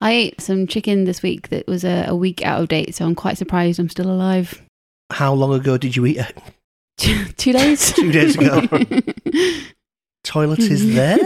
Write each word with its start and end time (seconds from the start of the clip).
I 0.00 0.12
ate 0.12 0.40
some 0.40 0.66
chicken 0.66 1.04
this 1.04 1.22
week 1.22 1.48
that 1.50 1.66
was 1.66 1.84
a, 1.84 2.06
a 2.08 2.16
week 2.16 2.42
out 2.44 2.62
of 2.62 2.68
date, 2.68 2.94
so 2.94 3.04
I'm 3.04 3.14
quite 3.14 3.36
surprised 3.38 3.78
I'm 3.78 3.88
still 3.90 4.10
alive. 4.10 4.60
How 5.10 5.34
long 5.34 5.52
ago 5.52 5.76
did 5.76 5.94
you 5.96 6.06
eat 6.06 6.16
it? 6.18 6.36
Two 7.36 7.52
days? 7.52 7.92
Two 7.96 8.10
days 8.12 8.36
ago. 8.36 8.62
Toilet 10.24 10.58
is 10.60 10.94
there. 10.94 11.18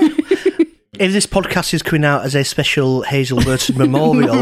If 0.97 1.13
this 1.13 1.27
podcast 1.27 1.75
is 1.75 1.83
coming 1.83 2.05
out 2.05 2.25
as 2.25 2.35
a 2.37 2.45
special 2.45 3.03
Hazel 3.03 3.43
Burton 3.43 3.77
memorial, 3.79 4.37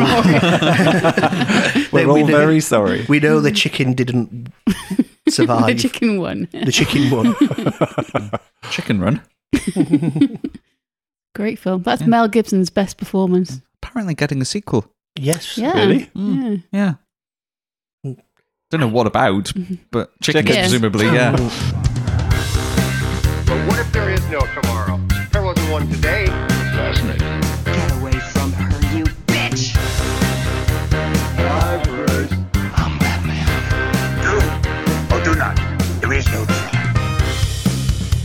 We're 1.90 2.06
all 2.06 2.14
we, 2.14 2.22
know, 2.22 2.26
very 2.26 2.60
sorry. 2.60 3.06
we 3.08 3.20
know 3.20 3.40
the 3.40 3.50
chicken 3.52 3.94
didn't 3.94 4.48
survive. 5.30 5.66
the 5.68 5.74
chicken 5.74 6.20
one. 6.20 6.48
The 6.52 6.70
chicken 6.70 7.10
won. 7.10 7.34
Chicken 8.70 9.00
Run. 9.00 9.22
Great 11.34 11.58
film. 11.58 11.82
That's 11.82 12.02
Yeah. 12.02 12.08
Mel 12.08 12.28
Gibson's 12.28 12.68
best 12.68 12.98
performance. 12.98 13.62
Apparently 13.82 14.14
getting 14.14 14.40
a 14.40 14.44
sequel. 14.44 14.84
Yes. 15.18 15.58
Yeah. 15.58 15.72
Really? 15.74 16.06
Mm. 16.16 16.62
Yeah. 16.72 16.94
Yeah. 18.02 18.14
Don't 18.70 18.80
know 18.80 18.88
what 18.88 19.06
about, 19.06 19.52
but 19.90 20.10
chicken, 20.22 20.46
Chicken. 20.46 20.62
presumably, 20.62 21.06
yeah. 21.06 21.32
But 23.46 23.68
what 23.68 23.78
if 23.78 23.92
there 23.92 24.08
is 24.10 24.20
no 24.30 24.40
tomorrow? 24.60 24.98
There 25.32 25.42
wasn't 25.42 25.70
one 25.70 25.88
today. 25.90 26.26
Fascinating. 26.26 27.21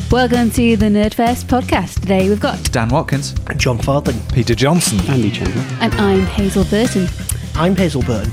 Welcome 0.10 0.52
to 0.52 0.78
the 0.78 0.86
Nerdfest 0.86 1.44
podcast. 1.46 2.00
Today 2.00 2.30
we've 2.30 2.40
got, 2.40 2.72
Dan 2.72 2.88
Watkins. 2.90 3.34
Jon 3.58 3.78
Farthing. 3.78 4.16
Peter 4.34 4.56
Johnson. 4.56 5.00
Andy 5.10 5.30
Chandler. 5.30 5.62
and 5.82 5.94
I'm 5.96 6.22
Hazel 6.22 6.64
Burton. 6.66 7.08
I'm 7.56 7.76
Hazel 7.76 8.02
Burton. 8.04 8.32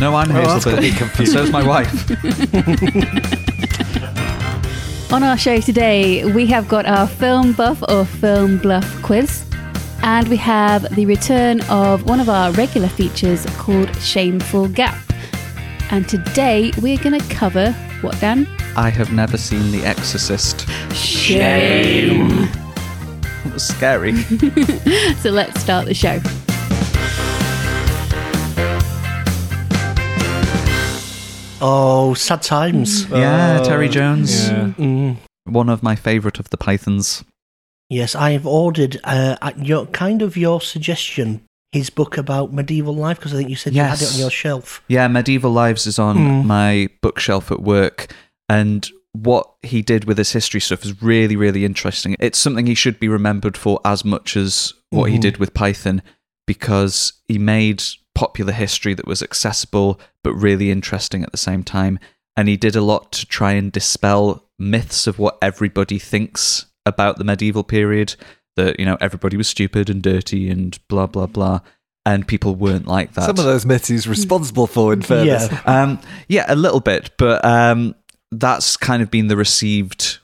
No, 0.00 0.14
I'm 0.14 0.30
Oh, 0.30 0.34
Hazel 0.34 0.52
that's 0.52 0.64
got 0.64 0.70
Burton. 0.76 0.82
me 0.84 0.88
And 0.90 0.98
confused. 0.98 1.32
so's 1.34 1.50
my 1.50 1.62
wife. 1.62 1.92
On 5.12 5.22
our 5.22 5.36
show 5.36 5.60
today, 5.60 6.24
we 6.32 6.46
have 6.46 6.68
got 6.68 6.86
our 6.86 7.06
film 7.06 7.52
buff 7.52 7.82
or 7.88 8.04
film 8.06 8.56
bluff 8.58 9.02
quiz, 9.02 9.44
and 10.02 10.26
we 10.28 10.36
have 10.38 10.94
the 10.94 11.04
return 11.06 11.60
of 11.68 12.08
one 12.08 12.20
of 12.20 12.28
our 12.30 12.50
regular 12.52 12.88
features 12.88 13.44
called 13.58 13.94
Shameful 14.00 14.68
Gap. 14.68 14.96
And 15.90 16.08
today 16.08 16.72
we're 16.80 16.98
going 16.98 17.18
to 17.20 17.34
cover 17.34 17.72
what, 18.00 18.18
Dan? 18.20 18.46
I 18.78 18.90
have 18.90 19.12
never 19.12 19.36
seen 19.36 19.72
The 19.72 19.84
Exorcist. 19.84 20.68
Shame. 20.94 22.48
It 23.44 23.52
was 23.52 23.66
scary. 23.66 24.12
So 25.18 25.30
let's 25.30 25.60
start 25.60 25.86
the 25.86 25.94
show. 25.94 26.20
Oh, 31.60 32.14
sad 32.16 32.42
times. 32.42 33.08
yeah, 33.10 33.60
Terry 33.64 33.88
Jones. 33.88 34.48
Yeah. 34.48 34.72
Mm. 34.78 35.16
One 35.44 35.68
of 35.68 35.82
my 35.82 35.96
favourite 35.96 36.38
of 36.38 36.50
the 36.50 36.56
Pythons. 36.56 37.24
Yes, 37.90 38.14
I 38.14 38.30
have 38.30 38.46
ordered 38.46 39.00
uh, 39.02 39.36
at 39.42 39.64
your 39.66 39.86
kind 39.86 40.22
of 40.22 40.36
your 40.36 40.60
suggestion 40.60 41.42
his 41.72 41.90
book 41.90 42.16
about 42.16 42.52
medieval 42.52 42.94
life 42.94 43.18
because 43.18 43.34
I 43.34 43.38
think 43.38 43.50
you 43.50 43.56
said 43.56 43.74
you 43.74 43.82
had 43.82 44.00
it 44.00 44.12
on 44.14 44.20
your 44.20 44.30
shelf. 44.30 44.82
Yeah, 44.88 45.06
Medieval 45.08 45.50
Lives 45.50 45.86
is 45.86 45.98
on 45.98 46.16
Mm. 46.16 46.44
my 46.44 46.88
bookshelf 47.02 47.50
at 47.50 47.60
work. 47.60 48.06
And 48.48 48.88
what 49.12 49.50
he 49.62 49.82
did 49.82 50.04
with 50.04 50.18
his 50.18 50.32
history 50.32 50.60
stuff 50.60 50.84
is 50.84 51.02
really, 51.02 51.36
really 51.36 51.64
interesting. 51.64 52.14
It's 52.20 52.38
something 52.38 52.66
he 52.66 52.74
should 52.74 53.00
be 53.00 53.08
remembered 53.08 53.56
for 53.56 53.80
as 53.84 54.04
much 54.04 54.36
as 54.36 54.74
what 54.90 55.10
he 55.10 55.18
Mhm. 55.18 55.22
did 55.22 55.36
with 55.38 55.54
Python 55.54 56.02
because 56.46 57.12
he 57.26 57.38
made 57.38 57.82
popular 58.14 58.52
history 58.52 58.94
that 58.94 59.06
was 59.06 59.22
accessible 59.22 60.00
but 60.24 60.32
really 60.34 60.70
interesting 60.70 61.22
at 61.22 61.30
the 61.30 61.38
same 61.38 61.62
time. 61.62 61.98
And 62.36 62.48
he 62.48 62.56
did 62.56 62.76
a 62.76 62.80
lot 62.80 63.12
to 63.12 63.26
try 63.26 63.52
and 63.52 63.70
dispel 63.72 64.44
myths 64.58 65.06
of 65.06 65.18
what 65.18 65.38
everybody 65.42 65.98
thinks 65.98 66.66
about 66.86 67.18
the 67.18 67.24
medieval 67.24 67.64
period 67.64 68.14
that, 68.56 68.78
you 68.78 68.86
know, 68.86 68.96
everybody 69.00 69.36
was 69.36 69.48
stupid 69.48 69.88
and 69.90 70.02
dirty 70.02 70.48
and 70.48 70.78
blah, 70.88 71.06
blah, 71.06 71.26
blah. 71.26 71.60
And 72.06 72.26
people 72.26 72.54
weren't 72.54 72.86
like 72.86 73.12
that. 73.14 73.26
Some 73.26 73.38
of 73.38 73.44
those 73.44 73.66
myths 73.66 73.88
he's 73.88 74.08
responsible 74.08 74.66
for, 74.66 74.92
in 74.92 75.02
fairness. 75.02 75.48
Yeah. 75.52 75.60
Um, 75.82 76.00
yeah, 76.28 76.44
a 76.48 76.56
little 76.56 76.80
bit, 76.80 77.10
but 77.18 77.44
um, 77.44 77.94
that's 78.30 78.76
kind 78.76 79.02
of 79.02 79.10
been 79.10 79.28
the 79.28 79.36
received 79.36 80.18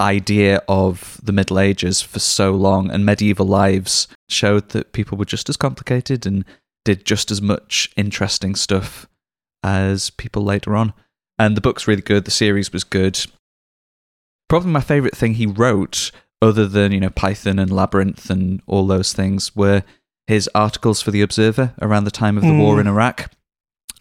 idea 0.00 0.62
of 0.68 1.20
the 1.22 1.32
Middle 1.32 1.58
Ages 1.58 2.00
for 2.02 2.18
so 2.18 2.52
long, 2.52 2.90
and 2.90 3.04
medieval 3.04 3.46
lives 3.46 4.08
showed 4.28 4.70
that 4.70 4.92
people 4.92 5.18
were 5.18 5.24
just 5.24 5.48
as 5.48 5.56
complicated 5.56 6.26
and 6.26 6.44
did 6.84 7.04
just 7.04 7.30
as 7.30 7.42
much 7.42 7.90
interesting 7.96 8.54
stuff 8.54 9.06
as 9.62 10.10
people 10.10 10.42
later 10.42 10.76
on. 10.76 10.92
And 11.38 11.56
the 11.56 11.60
book's 11.60 11.86
really 11.88 12.02
good. 12.02 12.24
The 12.24 12.30
series 12.30 12.72
was 12.72 12.84
good. 12.84 13.24
Probably 14.48 14.70
my 14.70 14.80
favorite 14.80 15.16
thing 15.16 15.34
he 15.34 15.46
wrote, 15.46 16.10
other 16.40 16.66
than 16.66 16.92
you 16.92 17.00
know 17.00 17.10
Python 17.10 17.58
and 17.58 17.70
Labyrinth 17.70 18.30
and 18.30 18.62
all 18.66 18.86
those 18.86 19.12
things, 19.12 19.54
were 19.54 19.82
his 20.26 20.48
articles 20.54 21.02
for 21.02 21.10
the 21.10 21.22
Observer 21.22 21.74
around 21.80 22.04
the 22.04 22.10
time 22.10 22.36
of 22.36 22.42
the 22.44 22.54
war 22.56 22.76
Mm. 22.76 22.80
in 22.82 22.86
Iraq. 22.86 23.30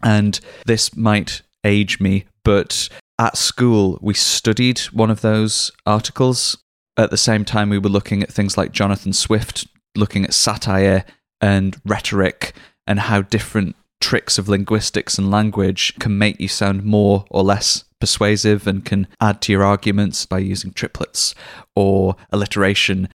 And 0.04 0.40
this 0.66 0.96
might 0.96 1.42
age 1.64 2.00
me, 2.00 2.26
but 2.44 2.88
at 3.20 3.38
school 3.38 3.98
we 4.02 4.14
studied 4.14 4.80
one 4.92 5.10
of 5.10 5.22
those 5.22 5.72
articles. 5.86 6.58
At 6.98 7.12
the 7.12 7.18
same 7.18 7.46
time, 7.46 7.70
we 7.70 7.78
were 7.78 7.90
looking 7.90 8.24
at 8.24 8.34
things 8.34 8.58
like 8.58 8.72
Jonathan 8.72 9.14
Swift, 9.14 9.68
looking 9.96 10.24
at 10.24 10.34
satire 10.34 11.06
and 11.40 11.80
rhetoric 11.86 12.54
and 12.88 13.00
how 13.00 13.22
different 13.22 13.76
tricks 14.00 14.38
of 14.38 14.48
linguistics 14.48 15.18
and 15.18 15.32
language 15.32 15.94
can 16.00 16.18
make 16.18 16.40
you 16.40 16.48
sound 16.48 16.84
more 16.84 17.26
or 17.30 17.44
less 17.44 17.84
persuasive 18.00 18.68
and 18.68 18.86
can 18.86 19.08
add 19.20 19.42
to 19.42 19.52
your 19.52 19.64
arguments 19.64 20.26
by 20.26 20.38
using 20.40 20.72
triplets 20.72 21.34
or 21.76 22.16
alliteration. 22.32 23.10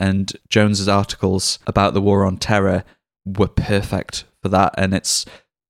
And 0.00 0.32
Jones's 0.48 0.88
articles 0.88 1.58
about 1.66 1.94
the 1.94 2.00
war 2.00 2.24
on 2.24 2.36
terror 2.36 2.84
were 3.24 3.48
perfect 3.48 4.24
for 4.42 4.48
that. 4.48 4.74
And 4.76 4.92
it's 4.92 5.24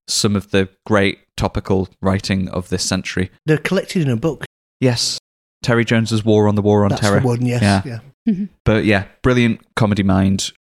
some 0.07 0.35
of 0.35 0.51
the 0.51 0.69
great 0.85 1.19
topical 1.37 1.89
writing 2.01 2.47
of 2.49 2.69
this 2.69 2.83
century. 2.83 3.31
They're 3.45 3.57
collected 3.57 4.01
in 4.01 4.09
a 4.09 4.15
book. 4.17 4.45
Yes, 4.79 5.19
Terry 5.63 5.85
Jones's 5.85 6.23
War 6.25 6.47
on 6.47 6.55
the 6.55 6.61
War 6.61 6.83
on 6.83 6.89
That's 6.89 7.01
Terror. 7.01 7.19
the 7.21 7.27
one, 7.27 7.45
yes. 7.45 7.61
Yeah. 7.85 7.99
Yeah. 8.25 8.45
But 8.63 8.85
yeah, 8.85 9.05
brilliant 9.21 9.61
comedy 9.75 10.03
mind. 10.03 10.51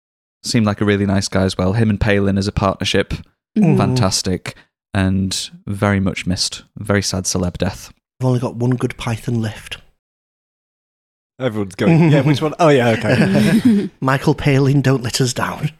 Seemed 0.43 0.67
like 0.67 0.81
a 0.81 0.85
really 0.85 1.07
nice 1.07 1.29
guy 1.29 1.43
as 1.45 1.57
well. 1.57 1.73
Him 1.73 1.89
and 1.91 1.99
Palin 2.01 2.37
as 2.37 2.47
a 2.47 2.53
partnership, 2.53 3.15
Mm. 3.57 3.79
fantastic, 3.79 4.57
and 4.93 5.51
very 5.67 6.01
much 6.01 6.27
missed. 6.27 6.65
Very 6.77 7.03
sad 7.03 7.25
celeb 7.25 7.57
death. 7.57 7.93
I've 8.21 8.27
only 8.27 8.41
got 8.41 8.57
one 8.57 8.71
good 8.77 8.97
Python 8.97 9.41
left. 9.41 9.79
Everyone's 11.41 11.75
going, 11.75 12.11
yeah, 12.13 12.21
which 12.21 12.41
one? 12.43 12.55
Oh, 12.61 12.69
yeah, 12.69 12.91
okay. 12.91 13.91
Michael 14.01 14.35
Palin, 14.35 14.81
don't 14.83 15.03
let 15.03 15.21
us 15.21 15.33
down. 15.33 15.71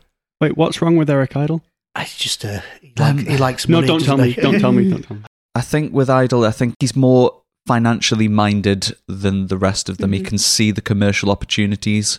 Wait, 0.41 0.57
what's 0.57 0.83
wrong 0.83 0.97
with 0.97 1.09
Eric 1.11 1.37
Idle? 1.37 1.63
It's 1.97 2.17
just 2.17 2.45
uh, 2.45 2.61
he, 2.81 2.93
like, 2.99 3.11
Um, 3.11 3.19
he 3.19 3.37
likes 3.37 3.69
No, 3.69 3.77
money. 3.79 3.87
don't 3.87 4.03
tell 4.05 4.17
doesn't 4.17 4.29
me. 4.31 4.33
he? 4.35 4.41
Don't 4.41 4.61
tell 4.61 4.73
me. 4.73 4.91
Don't 4.91 5.03
tell 5.03 5.17
me. 5.17 5.23
I 5.55 5.61
think 5.61 5.93
with 5.93 6.11
Idle, 6.11 6.45
I 6.45 6.51
think 6.51 6.75
he's 6.81 6.97
more 6.97 7.43
financially 7.67 8.29
minded 8.29 8.95
than 9.07 9.47
the 9.47 9.57
rest 9.57 9.89
of 9.89 9.99
them. 9.99 10.13
He 10.13 10.21
Mhm. 10.21 10.27
can 10.27 10.39
see 10.39 10.71
the 10.73 10.81
commercial 10.83 11.31
opportunities 11.31 12.19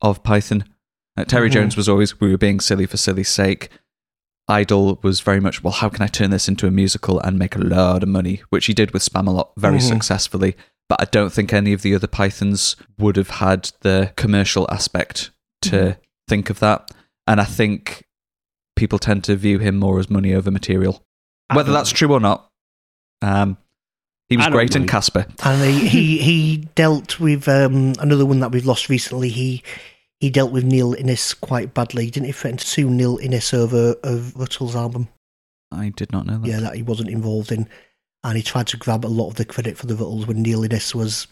of 0.00 0.22
Python. 0.22 0.64
Uh, 1.16 1.24
Terry 1.24 1.50
Mhm. 1.50 1.52
Jones 1.54 1.76
was 1.76 1.88
always, 1.88 2.20
we 2.20 2.30
were 2.30 2.38
being 2.38 2.60
silly 2.60 2.86
for 2.86 2.96
silly's 2.96 3.28
sake. 3.28 3.68
Idle 4.48 4.98
was 5.02 5.20
very 5.20 5.40
much, 5.40 5.62
well, 5.62 5.72
how 5.72 5.88
can 5.88 6.02
I 6.02 6.06
turn 6.06 6.30
this 6.30 6.48
into 6.48 6.66
a 6.66 6.70
musical 6.70 7.20
and 7.20 7.38
make 7.38 7.54
a 7.56 7.60
lot 7.60 8.02
of 8.02 8.08
money? 8.08 8.42
Which 8.50 8.66
he 8.66 8.74
did 8.74 8.92
with 8.92 9.02
Spamalot 9.04 9.50
very 9.56 9.78
Mhm. 9.78 9.88
successfully. 9.88 10.56
But 10.88 11.00
I 11.00 11.04
don't 11.06 11.32
think 11.32 11.52
any 11.52 11.72
of 11.72 11.82
the 11.82 11.94
other 11.94 12.06
Pythons 12.06 12.76
would 12.98 13.16
have 13.16 13.30
had 13.30 13.70
the 13.80 14.12
commercial 14.16 14.66
aspect 14.70 15.30
to 15.62 15.96
think 16.28 16.50
of 16.50 16.58
that. 16.60 16.90
And 17.26 17.40
I 17.40 17.44
think 17.44 18.04
people 18.82 18.98
tend 18.98 19.22
to 19.22 19.36
view 19.36 19.60
him 19.60 19.76
more 19.76 20.00
as 20.00 20.10
money 20.10 20.34
over 20.34 20.50
material. 20.50 21.04
Whether 21.54 21.70
that's 21.70 21.92
true 21.92 22.12
or 22.12 22.18
not, 22.18 22.50
um, 23.20 23.56
he 24.28 24.36
was 24.36 24.46
I 24.46 24.48
don't 24.48 24.56
great 24.56 24.74
in. 24.74 24.88
Casper. 24.88 25.24
And 25.44 25.62
he, 25.62 25.86
he, 25.86 26.18
he 26.22 26.56
dealt 26.74 27.20
with 27.20 27.46
um, 27.46 27.92
another 28.00 28.26
one 28.26 28.40
that 28.40 28.50
we've 28.50 28.66
lost 28.66 28.88
recently. 28.88 29.28
He 29.28 29.62
he 30.18 30.30
dealt 30.30 30.50
with 30.50 30.64
Neil 30.64 30.94
Innes 30.94 31.32
quite 31.32 31.74
badly, 31.74 32.10
didn't 32.10 32.26
he? 32.26 32.32
Threaten 32.32 32.58
to 32.58 32.66
sue 32.66 32.90
Neil 32.90 33.18
Innes 33.18 33.54
over 33.54 33.94
of 34.02 34.34
Rutle's 34.34 34.74
album. 34.74 35.08
I 35.70 35.90
did 35.90 36.10
not 36.10 36.26
know 36.26 36.38
that. 36.38 36.48
Yeah, 36.48 36.58
that 36.58 36.74
he 36.74 36.82
wasn't 36.82 37.10
involved 37.10 37.52
in. 37.52 37.68
And 38.24 38.36
he 38.36 38.42
tried 38.42 38.66
to 38.68 38.76
grab 38.76 39.04
a 39.04 39.06
lot 39.06 39.28
of 39.28 39.36
the 39.36 39.44
credit 39.44 39.76
for 39.76 39.86
the 39.86 39.94
Rutles 39.94 40.26
when 40.26 40.42
Neil 40.42 40.64
Innes 40.64 40.92
was 40.92 41.28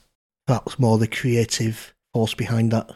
perhaps 0.46 0.78
more 0.78 0.98
the 0.98 1.08
creative 1.08 1.94
force 2.14 2.34
behind 2.34 2.70
that. 2.70 2.92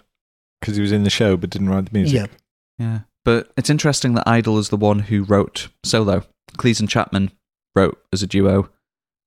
Because 0.60 0.76
he 0.76 0.82
was 0.82 0.92
in 0.92 1.02
the 1.02 1.10
show 1.10 1.36
but 1.36 1.50
didn't 1.50 1.70
write 1.70 1.86
the 1.86 1.98
music. 1.98 2.30
Yeah. 2.78 2.86
Yeah. 2.86 2.98
But 3.25 3.50
it's 3.56 3.71
interesting 3.71 4.15
that 4.15 4.29
Idle 4.29 4.59
is 4.59 4.69
the 4.69 4.76
one 4.76 5.00
who 5.00 5.23
wrote 5.25 5.69
solo. 5.85 6.25
Cleese 6.59 6.81
and 6.81 6.88
Chapman 6.88 7.31
wrote 7.75 7.99
as 8.12 8.23
a 8.23 8.26
duo, 8.26 8.69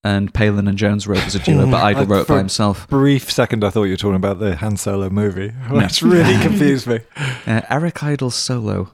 and 0.04 0.34
Palin 0.34 0.68
and 0.68 0.78
Jones 0.78 1.08
wrote 1.08 1.26
as 1.26 1.36
a 1.36 1.40
duo, 1.40 1.66
but 1.70 1.84
Idle 1.84 2.04
I- 2.04 2.06
wrote 2.06 2.28
for- 2.28 2.34
by 2.34 2.38
himself. 2.40 2.88
Brief 2.88 3.32
second, 3.32 3.64
I 3.64 3.70
thought 3.70 3.84
you 3.86 3.94
were 3.94 3.98
talking 3.98 4.16
about 4.16 4.40
the 4.40 4.56
Han 4.58 4.78
Solo 4.78 5.10
movie, 5.10 5.50
which 5.70 6.02
really 6.02 6.40
confused 6.44 6.88
me. 6.88 7.00
Uh, 7.48 7.62
Eric 7.70 8.04
Idle's 8.04 8.36
solo 8.36 8.94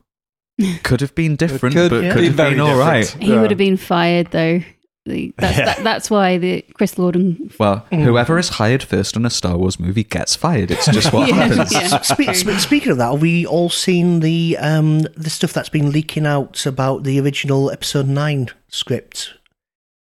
Could 0.83 1.01
have 1.01 1.13
been 1.15 1.35
different, 1.35 1.75
Could 1.75 1.89
but 1.91 2.01
be 2.01 2.09
could 2.11 2.23
have 2.23 2.33
very 2.35 2.51
been 2.51 2.59
all 2.61 2.77
right. 2.77 3.07
He 3.07 3.31
Yeah. 3.33 3.41
would 3.41 3.51
have 3.51 3.57
been 3.57 3.77
fired 3.77 4.31
though. 4.31 4.61
The- 5.05 5.33
That's, 5.37 5.57
Yeah. 5.57 5.65
that, 5.65 5.83
that's 5.83 6.09
why 6.09 6.37
the 6.37 6.61
Chris 6.75 6.97
Lord 6.97 7.17
Well, 7.59 7.85
whoever 7.91 8.37
is 8.37 8.49
hired 8.49 8.83
first 8.83 9.17
on 9.17 9.25
a 9.25 9.29
Star 9.29 9.57
Wars 9.57 9.79
movie 9.79 10.03
gets 10.05 10.35
fired. 10.35 10.71
It's 10.71 10.85
just 10.85 11.11
what 11.11 11.27
Yeah, 11.29 11.35
happens. 11.47 11.73
yeah. 11.73 11.99
Spe- 12.01 12.33
spe- 12.33 12.59
speaking 12.59 12.91
of 12.93 12.97
that, 12.99 13.11
have 13.11 13.21
we 13.21 13.45
all 13.45 13.69
seen 13.69 14.21
the 14.21 14.57
um, 14.61 14.99
the 15.17 15.29
stuff 15.29 15.51
that's 15.51 15.67
been 15.69 15.91
leaking 15.91 16.25
out 16.25 16.65
about 16.65 17.03
the 17.03 17.19
original 17.19 17.69
Episode 17.69 18.07
Nine 18.07 18.47
script? 18.69 19.33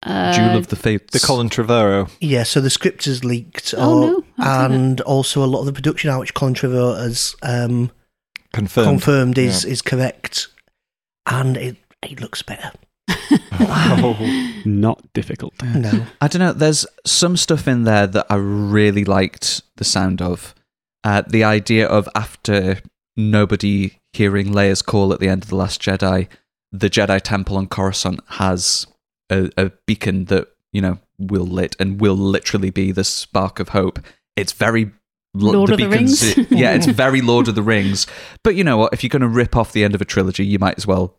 uh, 0.03 0.33
Duel 0.35 0.57
of 0.57 0.67
the 0.67 0.75
Fates. 0.75 1.11
The 1.19 1.25
Colin 1.25 1.49
Trevorrow. 1.49 2.09
Yeah, 2.21 2.43
so 2.43 2.59
the 2.61 2.69
script 2.69 3.05
is 3.07 3.23
leaked, 3.23 3.73
Oh, 3.77 4.01
no, 4.01 4.23
and 4.37 5.01
also 5.01 5.43
a 5.43 5.45
lot 5.45 5.59
of 5.61 5.65
the 5.67 5.73
production 5.73 6.09
out 6.09 6.19
which 6.21 6.33
Colin 6.33 6.53
Trevorrow 6.55 6.97
has 6.99 7.35
um, 7.43 7.91
Confirmed. 8.53 8.87
confirmed 8.87 9.37
is 9.37 9.63
is 9.65 9.81
correct, 9.83 10.47
and 11.27 11.55
it 11.57 11.77
it 12.03 12.19
looks 12.19 12.41
better. 12.41 12.71
Oh. 13.59 14.53
Not 14.67 15.01
difficult. 15.13 15.53
No, 15.63 16.05
I 16.21 16.27
don't 16.27 16.39
know. 16.39 16.53
There's 16.53 16.85
some 17.05 17.37
stuff 17.37 17.67
in 17.67 17.83
there 17.83 18.05
that 18.07 18.25
I 18.29 18.35
really 18.35 19.05
liked 19.05 19.61
the 19.77 19.83
sound 19.85 20.21
of. 20.21 20.53
Uh, 21.03 21.21
the 21.27 21.43
idea 21.43 21.87
of 21.87 22.09
after 22.15 22.81
nobody 23.15 23.97
hearing 24.13 24.47
Leia's 24.47 24.81
call 24.81 25.13
at 25.13 25.19
the 25.19 25.29
end 25.29 25.43
of 25.43 25.49
The 25.49 25.55
Last 25.55 25.81
Jedi, 25.81 26.27
the 26.71 26.89
Jedi 26.89 27.21
Temple 27.21 27.55
on 27.57 27.67
Coruscant 27.67 28.19
has 28.27 28.87
a, 29.29 29.49
a 29.57 29.71
beacon 29.85 30.25
that, 30.25 30.49
you 30.73 30.81
know, 30.81 30.99
will 31.17 31.45
lit 31.45 31.75
and 31.79 32.01
will 32.01 32.15
literally 32.17 32.69
be 32.69 32.91
the 32.91 33.03
spark 33.03 33.59
of 33.59 33.69
hope. 33.69 33.99
It's 34.35 34.51
very. 34.51 34.91
Lord 35.33 35.69
of 35.69 35.77
the 35.77 35.87
beacon's- 35.87 36.35
Rings? 36.35 36.51
yeah, 36.51 36.73
it's 36.73 36.87
very 36.87 37.21
Lord 37.21 37.47
of 37.47 37.55
the 37.55 37.61
Rings. 37.61 38.07
But 38.43 38.55
you 38.55 38.63
know 38.63 38.77
what? 38.77 38.91
If 38.93 39.03
you're 39.03 39.09
going 39.09 39.21
to 39.21 39.27
rip 39.27 39.55
off 39.55 39.71
the 39.71 39.83
end 39.83 39.93
of 39.95 40.01
a 40.01 40.05
trilogy, 40.05 40.45
you 40.45 40.57
might 40.59 40.77
as 40.77 40.87
well 40.87 41.15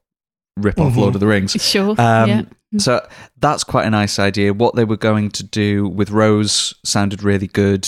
rip 0.57 0.79
off 0.81 0.95
Mhm. 0.95 0.97
Lord 0.97 1.15
of 1.15 1.21
the 1.21 1.27
Rings. 1.27 1.53
Sure. 1.53 1.91
Um, 1.91 2.29
yeah. 2.29 2.43
So 2.77 3.07
that's 3.39 3.65
quite 3.65 3.87
a 3.87 3.91
nice 3.91 4.19
idea. 4.19 4.53
What 4.53 4.75
they 4.75 4.85
were 4.85 4.99
going 4.99 5.31
to 5.31 5.43
do 5.43 5.89
with 5.89 6.11
Rose 6.11 6.75
sounded 6.85 7.23
really 7.23 7.47
good. 7.47 7.85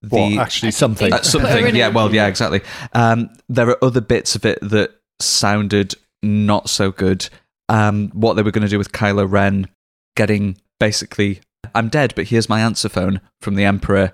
The 0.00 0.08
What, 0.08 0.38
actually 0.38 0.70
something. 0.70 1.12
uh, 1.12 1.22
something, 1.22 1.74
yeah, 1.74 1.88
well, 1.88 2.14
yeah, 2.14 2.26
exactly. 2.28 2.60
Um, 2.92 3.30
there 3.48 3.68
are 3.68 3.84
other 3.84 4.00
bits 4.00 4.36
of 4.36 4.44
it 4.44 4.58
that 4.62 4.90
sounded 5.20 5.94
not 6.22 6.68
so 6.68 6.92
good. 6.92 7.28
Um, 7.68 8.10
what 8.10 8.34
they 8.34 8.42
were 8.42 8.50
going 8.52 8.62
to 8.62 8.68
do 8.70 8.78
with 8.78 8.92
Kylo 8.92 9.28
Ren, 9.30 9.68
getting 10.16 10.56
basically, 10.78 11.40
I'm 11.74 11.88
dead, 11.88 12.14
but 12.14 12.26
here's 12.28 12.48
my 12.48 12.60
answer 12.60 12.88
phone 12.88 13.20
from 13.40 13.54
the 13.56 13.64
Emperor, 13.64 14.12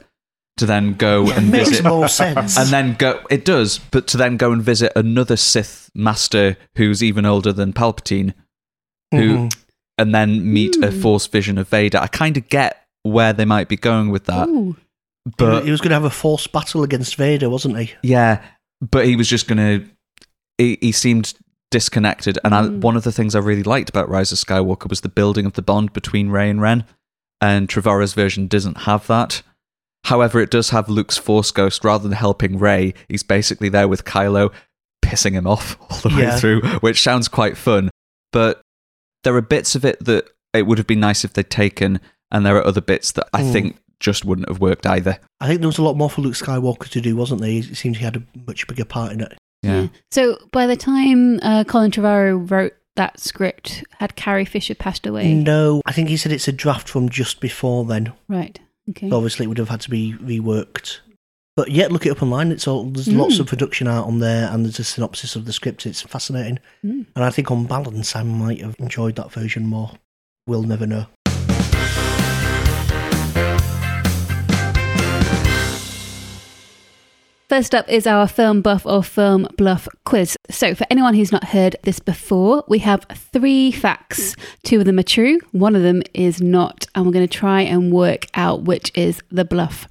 to 0.58 0.66
then 0.66 0.94
go 0.94 1.30
and 1.30 1.50
makes 1.50 1.68
visit 1.68 1.84
more 1.84 2.08
sense. 2.08 2.56
and 2.58 2.68
then 2.70 2.94
go 2.98 3.20
it 3.30 3.44
does 3.44 3.78
but 3.78 4.08
to 4.08 4.16
then 4.16 4.36
go 4.36 4.50
and 4.50 4.60
visit 4.60 4.90
another 4.96 5.36
sith 5.36 5.88
master 5.94 6.56
who's 6.76 7.00
even 7.00 7.24
older 7.24 7.52
than 7.52 7.72
palpatine 7.72 8.34
who 9.12 9.36
Mhm. 9.48 9.56
And 9.98 10.14
then 10.14 10.52
meet 10.52 10.76
a 10.82 10.90
Hmm. 10.92 11.00
force 11.00 11.26
vision 11.26 11.58
of 11.58 11.68
vader 11.68 11.98
i 11.98 12.06
kind 12.06 12.36
of 12.36 12.48
get 12.48 12.84
where 13.02 13.32
they 13.32 13.44
might 13.44 13.68
be 13.68 13.76
going 13.76 14.10
with 14.10 14.24
that 14.26 14.48
Ooh. 14.48 14.76
but 15.36 15.64
he 15.64 15.70
was 15.70 15.80
going 15.80 15.90
to 15.90 15.94
have 15.96 16.04
a 16.04 16.10
Force 16.10 16.46
battle 16.46 16.82
against 16.82 17.16
Vader, 17.16 17.50
wasn't 17.50 17.76
he? 17.78 17.92
yeah 18.02 18.40
but 18.80 19.06
he 19.06 19.16
was 19.16 19.28
just 19.28 19.48
gonna 19.48 19.84
he, 20.58 20.78
he 20.80 20.92
seemed 20.92 21.34
disconnected 21.70 22.38
and 22.44 22.54
I, 22.54 22.62
Mm. 22.62 22.80
one 22.80 22.96
of 22.96 23.02
the 23.04 23.12
things 23.12 23.34
i 23.34 23.38
really 23.40 23.62
liked 23.62 23.90
about 23.90 24.08
rise 24.08 24.32
of 24.32 24.38
skywalker 24.38 24.88
was 24.88 25.00
the 25.02 25.08
building 25.08 25.44
of 25.46 25.52
the 25.54 25.62
bond 25.62 25.92
between 25.92 26.30
rey 26.30 26.48
and 26.48 26.60
ren 26.62 26.84
and 27.40 27.68
trevorrow's 27.68 28.14
version 28.14 28.46
doesn't 28.46 28.78
have 28.78 29.06
that 29.08 29.42
However, 30.04 30.40
it 30.40 30.50
does 30.50 30.70
have 30.70 30.88
Luke's 30.88 31.18
Force 31.18 31.50
Ghost. 31.50 31.84
Rather 31.84 32.04
than 32.08 32.16
helping 32.16 32.56
Rey, 32.58 32.94
he's 33.08 33.24
basically 33.24 33.68
there 33.68 33.88
with 33.88 34.04
Kylo, 34.04 34.52
pissing 35.04 35.32
him 35.32 35.46
off 35.46 35.76
all 35.90 35.98
the 35.98 36.16
way 36.16 36.30
through, 36.38 36.62
which 36.78 37.02
sounds 37.02 37.26
quite 37.28 37.56
fun. 37.58 37.90
But 38.32 38.60
there 39.24 39.34
are 39.36 39.40
bits 39.42 39.74
of 39.74 39.84
it 39.84 40.04
that 40.04 40.28
it 40.54 40.66
would 40.66 40.78
have 40.78 40.86
been 40.86 41.00
nice 41.00 41.24
if 41.24 41.32
they'd 41.32 41.50
taken, 41.50 42.00
and 42.30 42.44
there 42.46 42.56
are 42.56 42.66
other 42.66 42.80
bits 42.80 43.12
that 43.12 43.28
I 43.32 43.42
Mm. 43.42 43.52
think 43.52 43.78
just 44.00 44.24
wouldn't 44.24 44.48
have 44.48 44.60
worked 44.60 44.86
either. 44.86 45.18
I 45.40 45.48
think 45.48 45.60
there 45.60 45.68
was 45.68 45.78
a 45.78 45.82
lot 45.82 45.96
more 45.96 46.08
for 46.08 46.22
Luke 46.22 46.34
Skywalker 46.34 46.88
to 46.90 47.00
do, 47.00 47.16
wasn't 47.16 47.40
there? 47.40 47.50
It 47.50 47.76
seems 47.76 47.98
he 47.98 48.04
had 48.04 48.16
a 48.16 48.22
much 48.46 48.66
bigger 48.68 48.84
part 48.84 49.12
in 49.12 49.20
it. 49.20 49.36
Yeah. 49.62 49.88
So 50.12 50.38
by 50.52 50.66
the 50.68 50.76
time 50.76 51.40
uh, 51.42 51.64
Colin 51.64 51.90
Trevorrow 51.90 52.48
wrote 52.48 52.74
that 52.94 53.18
script, 53.18 53.82
had 53.98 54.14
Carrie 54.16 54.44
Fisher 54.44 54.74
passed 54.76 55.04
away? 55.06 55.34
No, 55.34 55.82
I 55.84 55.92
think 55.92 56.08
he 56.08 56.16
said 56.16 56.30
it's 56.32 56.46
a 56.48 56.52
draft 56.52 56.88
from 56.88 57.08
just 57.08 57.40
before 57.40 57.84
then. 57.84 58.12
Right. 58.28 58.58
Okay. 58.90 59.10
So 59.10 59.16
obviously, 59.16 59.44
it 59.44 59.48
would 59.48 59.58
have 59.58 59.68
had 59.68 59.80
to 59.82 59.90
be 59.90 60.14
reworked. 60.14 60.98
But 61.58 61.72
yet, 61.72 61.90
look 61.90 62.06
it 62.06 62.10
up 62.10 62.22
online. 62.22 62.52
It's 62.52 62.68
all 62.68 62.84
there's 62.84 63.08
lots 63.08 63.34
Mm. 63.34 63.40
of 63.40 63.46
production 63.48 63.88
art 63.88 64.06
on 64.06 64.20
there, 64.20 64.48
and 64.48 64.64
there's 64.64 64.78
a 64.78 64.84
synopsis 64.84 65.34
of 65.34 65.44
the 65.44 65.52
script. 65.52 65.86
It's 65.86 66.02
fascinating, 66.02 66.60
Mm. 66.86 67.06
and 67.16 67.24
I 67.24 67.30
think 67.30 67.50
on 67.50 67.66
balance, 67.66 68.14
I 68.14 68.22
might 68.22 68.60
have 68.60 68.76
enjoyed 68.78 69.16
that 69.16 69.32
version 69.32 69.66
more. 69.66 69.90
We'll 70.46 70.62
never 70.62 70.86
know. 70.86 71.06
First 77.48 77.74
up 77.74 77.88
is 77.88 78.06
our 78.06 78.28
film 78.28 78.60
buff 78.60 78.84
or 78.84 79.02
film 79.02 79.48
bluff 79.56 79.88
quiz. 80.04 80.36
So, 80.50 80.74
for 80.74 80.86
anyone 80.90 81.14
who's 81.14 81.32
not 81.32 81.44
heard 81.44 81.76
this 81.82 81.98
before, 81.98 82.62
we 82.68 82.78
have 82.80 83.04
three 83.32 83.72
facts. 83.72 84.36
Two 84.64 84.80
of 84.80 84.84
them 84.84 84.98
are 84.98 85.02
true, 85.02 85.40
one 85.52 85.74
of 85.74 85.82
them 85.82 86.02
is 86.12 86.42
not, 86.42 86.86
and 86.94 87.06
we're 87.06 87.12
going 87.12 87.26
to 87.26 87.38
try 87.38 87.62
and 87.62 87.90
work 87.90 88.26
out 88.34 88.62
which 88.64 88.92
is 88.94 89.22
the 89.30 89.46
bluff. 89.46 89.88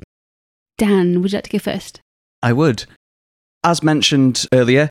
Dan, 0.77 1.21
would 1.21 1.31
you 1.31 1.37
like 1.37 1.45
to 1.45 1.49
go 1.49 1.59
first? 1.59 2.01
I 2.43 2.53
would. 2.53 2.85
As 3.63 3.81
mentioned 3.83 4.45
earlier, 4.53 4.89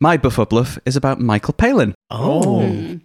my 0.00 0.16
Buff 0.16 0.38
or 0.38 0.46
Bluff 0.46 0.78
is 0.84 0.96
about 0.96 1.20
Michael 1.20 1.54
Palin. 1.54 1.94
Oh, 2.10 2.66
Hmm. 2.66 2.96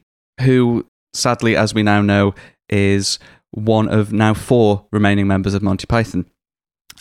who, 0.41 0.85
sadly, 1.13 1.55
as 1.55 1.73
we 1.73 1.83
now 1.83 2.01
know, 2.01 2.33
is 2.69 3.19
one 3.51 3.87
of 3.87 4.11
now 4.11 4.33
four 4.33 4.85
remaining 4.91 5.27
members 5.27 5.53
of 5.53 5.61
Monty 5.61 5.85
Python. 5.85 6.25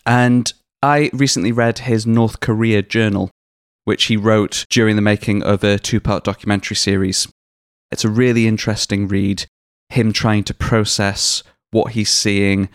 And 0.04 0.52
I 0.82 1.10
recently 1.14 1.50
read 1.52 1.80
his 1.80 2.06
North 2.06 2.40
Korea 2.40 2.82
journal, 2.82 3.30
which 3.84 4.04
he 4.04 4.16
wrote 4.16 4.66
during 4.68 4.96
the 4.96 5.02
making 5.02 5.42
of 5.42 5.64
a 5.64 5.78
two 5.78 5.98
part 6.00 6.24
documentary 6.24 6.76
series. 6.76 7.26
It's 7.90 8.04
a 8.04 8.10
really 8.10 8.46
interesting 8.46 9.08
read, 9.08 9.46
him 9.88 10.12
trying 10.12 10.44
to 10.44 10.54
process 10.54 11.42
what 11.70 11.92
he's 11.92 12.10
seeing, 12.10 12.68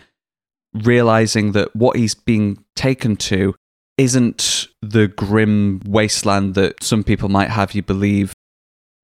realizing 0.82 1.52
that 1.52 1.74
what 1.74 1.96
he's 1.96 2.14
being 2.14 2.64
taken 2.74 3.16
to 3.16 3.54
isn't 3.96 4.68
the 4.80 5.08
grim 5.08 5.80
wasteland 5.84 6.54
that 6.54 6.82
some 6.82 7.02
people 7.02 7.28
might 7.28 7.50
have 7.50 7.74
you 7.74 7.82
believe 7.82 8.32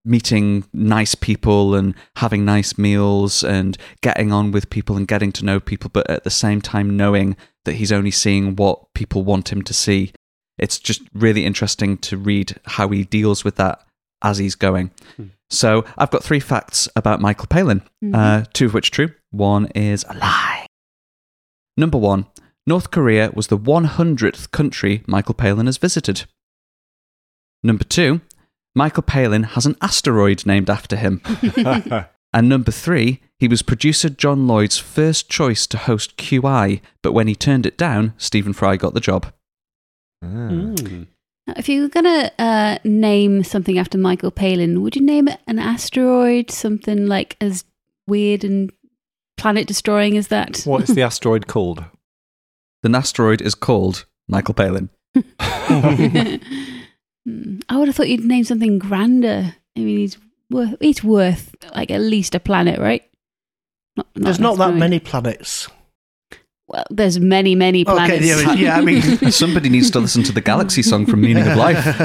meeting 0.04 0.64
nice 0.72 1.14
people 1.14 1.74
and 1.74 1.94
having 2.16 2.44
nice 2.44 2.76
meals 2.76 3.42
and 3.42 3.78
getting 4.02 4.32
on 4.32 4.52
with 4.52 4.68
people 4.70 4.96
and 4.96 5.08
getting 5.08 5.32
to 5.32 5.44
know 5.44 5.58
people, 5.58 5.90
but 5.92 6.08
at 6.10 6.24
the 6.24 6.30
same 6.30 6.60
time 6.60 6.96
knowing 6.96 7.36
that 7.64 7.74
he's 7.74 7.90
only 7.90 8.10
seeing 8.10 8.54
what 8.54 8.92
people 8.94 9.24
want 9.24 9.50
him 9.50 9.62
to 9.62 9.72
see. 9.72 10.12
It's 10.58 10.78
just 10.78 11.02
really 11.14 11.44
interesting 11.46 11.96
to 11.98 12.16
read 12.16 12.60
how 12.64 12.88
he 12.88 13.04
deals 13.04 13.44
with 13.44 13.56
that 13.56 13.84
as 14.22 14.38
he's 14.38 14.54
going. 14.54 14.90
So 15.50 15.84
I've 15.96 16.10
got 16.10 16.22
three 16.22 16.40
facts 16.40 16.88
about 16.96 17.20
Michael 17.20 17.46
Palin, 17.46 17.82
uh, 18.12 18.44
two 18.52 18.66
of 18.66 18.74
which 18.74 18.88
are 18.88 18.92
true. 18.92 19.14
One 19.30 19.66
is 19.74 20.04
a 20.08 20.14
lie. 20.14 20.53
Number 21.76 21.98
one, 21.98 22.26
North 22.66 22.90
Korea 22.90 23.30
was 23.34 23.48
the 23.48 23.58
100th 23.58 24.50
country 24.50 25.02
Michael 25.06 25.34
Palin 25.34 25.66
has 25.66 25.76
visited. 25.76 26.24
Number 27.62 27.84
two, 27.84 28.20
Michael 28.74 29.02
Palin 29.02 29.42
has 29.42 29.66
an 29.66 29.76
asteroid 29.80 30.46
named 30.46 30.70
after 30.70 30.96
him. 30.96 31.20
And 32.34 32.48
number 32.48 32.72
three, 32.72 33.20
he 33.38 33.46
was 33.46 33.62
producer 33.62 34.10
John 34.10 34.48
Lloyd's 34.48 34.76
first 34.76 35.30
choice 35.30 35.68
to 35.68 35.78
host 35.78 36.16
QI, 36.16 36.80
but 37.00 37.12
when 37.12 37.28
he 37.28 37.36
turned 37.36 37.64
it 37.64 37.78
down, 37.78 38.12
Stephen 38.18 38.52
Fry 38.52 38.76
got 38.76 38.92
the 38.92 39.00
job. 39.00 39.32
Mm. 40.22 41.06
Now, 41.46 41.54
if 41.56 41.68
you 41.68 41.82
were 41.82 41.88
going 41.88 42.04
to 42.04 42.32
uh, 42.40 42.78
name 42.82 43.44
something 43.44 43.78
after 43.78 43.96
Michael 43.96 44.32
Palin, 44.32 44.82
would 44.82 44.96
you 44.96 45.02
name 45.02 45.28
it 45.28 45.38
an 45.46 45.60
asteroid? 45.60 46.50
Something 46.50 47.06
like 47.06 47.36
as 47.40 47.64
weird 48.08 48.42
and 48.42 48.72
planet 49.36 49.66
destroying 49.66 50.14
is 50.14 50.28
that? 50.28 50.62
what 50.64 50.88
is 50.88 50.94
the 50.94 51.02
asteroid 51.02 51.46
called? 51.46 51.84
The 52.82 52.96
asteroid 52.96 53.40
is 53.40 53.54
called 53.54 54.04
Michael 54.28 54.54
Palin. 54.54 54.90
I 55.38 56.40
would 57.72 57.88
have 57.88 57.96
thought 57.96 58.08
you'd 58.08 58.24
name 58.24 58.44
something 58.44 58.78
grander. 58.78 59.54
I 59.76 59.80
mean, 59.80 59.98
he's 59.98 60.18
worth, 60.50 60.76
he's 60.80 61.02
worth 61.02 61.54
like 61.74 61.90
at 61.90 62.00
least 62.00 62.34
a 62.34 62.40
planet, 62.40 62.78
right? 62.78 63.02
Not, 63.96 64.06
there's 64.14 64.40
not 64.40 64.58
that 64.58 64.64
asteroid. 64.64 64.80
many 64.80 64.98
planets. 64.98 65.68
Well, 66.66 66.84
there's 66.90 67.20
many, 67.20 67.54
many 67.54 67.84
planets. 67.84 68.16
Okay, 68.16 68.26
yeah, 68.26 68.52
yeah, 68.54 68.76
I 68.76 68.80
mean, 68.80 69.02
Somebody 69.30 69.68
needs 69.68 69.90
to 69.92 70.00
listen 70.00 70.22
to 70.24 70.32
the 70.32 70.40
Galaxy 70.40 70.82
song 70.82 71.06
from 71.06 71.20
Meaning 71.20 71.46
of 71.46 71.56
Life. 71.56 72.00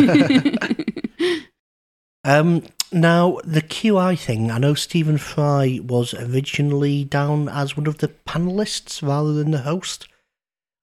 um, 2.24 2.64
now 2.92 3.40
the 3.44 3.62
QI 3.62 4.18
thing. 4.18 4.52
I 4.52 4.58
know 4.58 4.74
Stephen 4.74 5.18
Fry 5.18 5.80
was 5.84 6.14
originally 6.14 7.04
down 7.04 7.48
as 7.50 7.76
one 7.78 7.88
of 7.88 8.00
the 8.00 8.10
panelists 8.28 9.02
rather 9.08 9.34
than 9.34 9.52
the 9.52 9.60
host. 9.60 10.08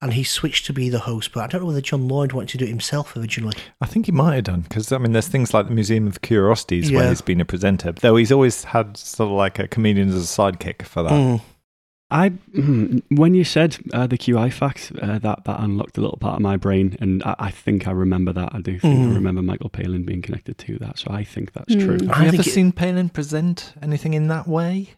and 0.03 0.13
he 0.13 0.23
switched 0.23 0.67
to 0.67 0.75
be 0.75 0.91
the 0.91 1.01
host. 1.01 1.33
But 1.33 1.45
I 1.45 1.47
don't 1.47 1.63
know 1.63 1.69
whether 1.69 1.81
John 1.81 2.07
Lloyd 2.07 2.33
wanted 2.33 2.51
to 2.51 2.59
do 2.59 2.67
it 2.67 2.69
himself 2.69 3.17
originally. 3.17 3.57
I 3.81 3.87
think 3.87 4.05
he 4.07 4.13
might 4.13 4.35
have 4.35 4.45
done 4.45 4.61
because 4.61 4.93
I 4.93 4.99
mean, 4.99 5.13
there's 5.13 5.27
things 5.29 5.55
like 5.55 5.69
the 5.69 5.75
Museum 5.75 6.07
of 6.07 6.21
Curiosities 6.21 6.93
where 6.93 7.09
he's 7.09 7.23
been 7.23 7.41
a 7.41 7.47
presenter, 7.47 7.93
though 7.93 8.17
he's 8.17 8.31
always 8.31 8.65
had 8.65 8.97
sort 8.99 9.31
of 9.31 9.37
like 9.37 9.59
a 9.59 9.67
comedian 9.67 10.09
as 10.11 10.17
a 10.17 10.19
sidekick 10.19 10.83
for 10.83 11.03
that. 11.03 11.13
Mm. 11.13 11.41
I 12.09 12.31
mm, 12.31 13.03
when 13.09 13.35
you 13.35 13.43
said 13.43 13.79
uh, 13.93 14.07
the 14.07 14.17
QI 14.17 14.53
fact, 14.53 14.93
uh, 15.03 15.19
that 15.19 15.45
that 15.45 15.61
unlocked 15.61 15.99
a 15.99 16.01
little 16.01 16.19
part 16.19 16.37
of 16.37 16.41
my 16.41 16.57
brain, 16.57 16.97
and 17.01 17.21
I, 17.25 17.35
I 17.39 17.51
think 17.51 17.89
I 17.89 17.91
remember 17.91 18.33
that. 18.33 18.55
I 18.55 18.61
do 18.61 18.79
think 18.79 19.01
I 19.01 19.07
Mm. 19.11 19.15
remember 19.17 19.43
Michael 19.43 19.71
Palin 19.71 20.05
being 20.05 20.23
connected 20.23 20.57
to 20.59 20.79
that, 20.79 20.99
so 21.01 21.11
I 21.11 21.25
think 21.25 21.53
that's 21.53 21.75
Mm. 21.75 21.85
true. 21.85 22.07
Have 22.07 22.17
I 22.19 22.23
you 22.23 22.29
ever 22.29 22.41
it- 22.43 22.45
seen 22.45 22.71
Palin 22.73 23.09
present 23.09 23.75
anything 23.83 24.15
in 24.15 24.29
that 24.29 24.47
way? 24.47 24.91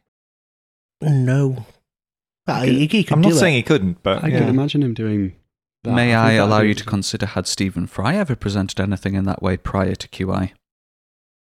No, 1.00 1.64
but 2.46 2.62
Okay. 2.64 2.74
he, 2.74 2.86
he 2.86 3.08
I'm 3.10 3.20
not 3.22 3.32
it. 3.32 3.36
saying 3.36 3.54
he 3.54 3.62
couldn't, 3.62 4.02
but 4.02 4.22
I 4.22 4.28
yeah. 4.28 4.40
can 4.40 4.48
imagine 4.48 4.82
him 4.82 4.94
doing. 4.94 5.34
That. 5.84 5.94
May 5.94 6.08
think 6.08 6.16
I 6.18 6.32
allow 6.32 6.60
you 6.60 6.74
to 6.74 6.84
consider 6.84 7.24
had 7.24 7.46
Stephen 7.46 7.86
Fry 7.86 8.16
ever 8.16 8.34
presented 8.34 8.80
anything 8.80 9.14
in 9.14 9.24
that 9.26 9.40
way 9.42 9.56
prior 9.56 9.94
to 9.94 10.08
QI? 10.08 10.50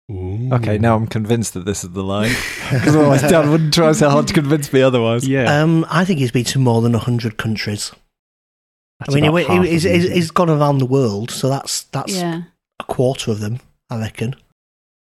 Ooh. 0.09 0.49
Okay, 0.53 0.77
now 0.77 0.95
I'm 0.95 1.07
convinced 1.07 1.53
that 1.55 1.65
this 1.65 1.83
is 1.83 1.91
the 1.91 2.03
line. 2.03 2.33
Because 2.71 2.95
otherwise, 2.95 3.21
Dan 3.21 3.49
wouldn't 3.51 3.73
try 3.73 3.91
so 3.93 4.09
hard 4.09 4.27
to 4.27 4.33
convince 4.33 4.71
me 4.73 4.81
otherwise. 4.81 5.25
Yeah, 5.27 5.61
Um, 5.61 5.85
I 5.89 6.03
think 6.05 6.19
he's 6.19 6.31
been 6.31 6.43
to 6.45 6.59
more 6.59 6.81
than 6.81 6.93
hundred 6.93 7.37
countries. 7.37 7.91
that's 8.99 9.11
I 9.11 9.15
mean, 9.15 9.23
he, 9.23 9.27
about 9.29 9.33
went- 9.33 9.47
half 9.47 9.63
he, 9.65 9.69
he's, 9.71 9.85
of 9.85 9.91
them, 9.91 9.95
he's, 9.95 10.03
isn't 10.05 10.15
he's 10.17 10.31
gone 10.31 10.49
around 10.49 10.77
the 10.79 10.85
world, 10.85 11.31
so 11.31 11.47
that's 11.49 11.83
that's 11.83 12.13
Yeah. 12.15 12.41
a 12.79 12.83
quarter 12.83 13.31
of 13.31 13.39
them, 13.39 13.59
I 13.89 13.99
reckon. 13.99 14.35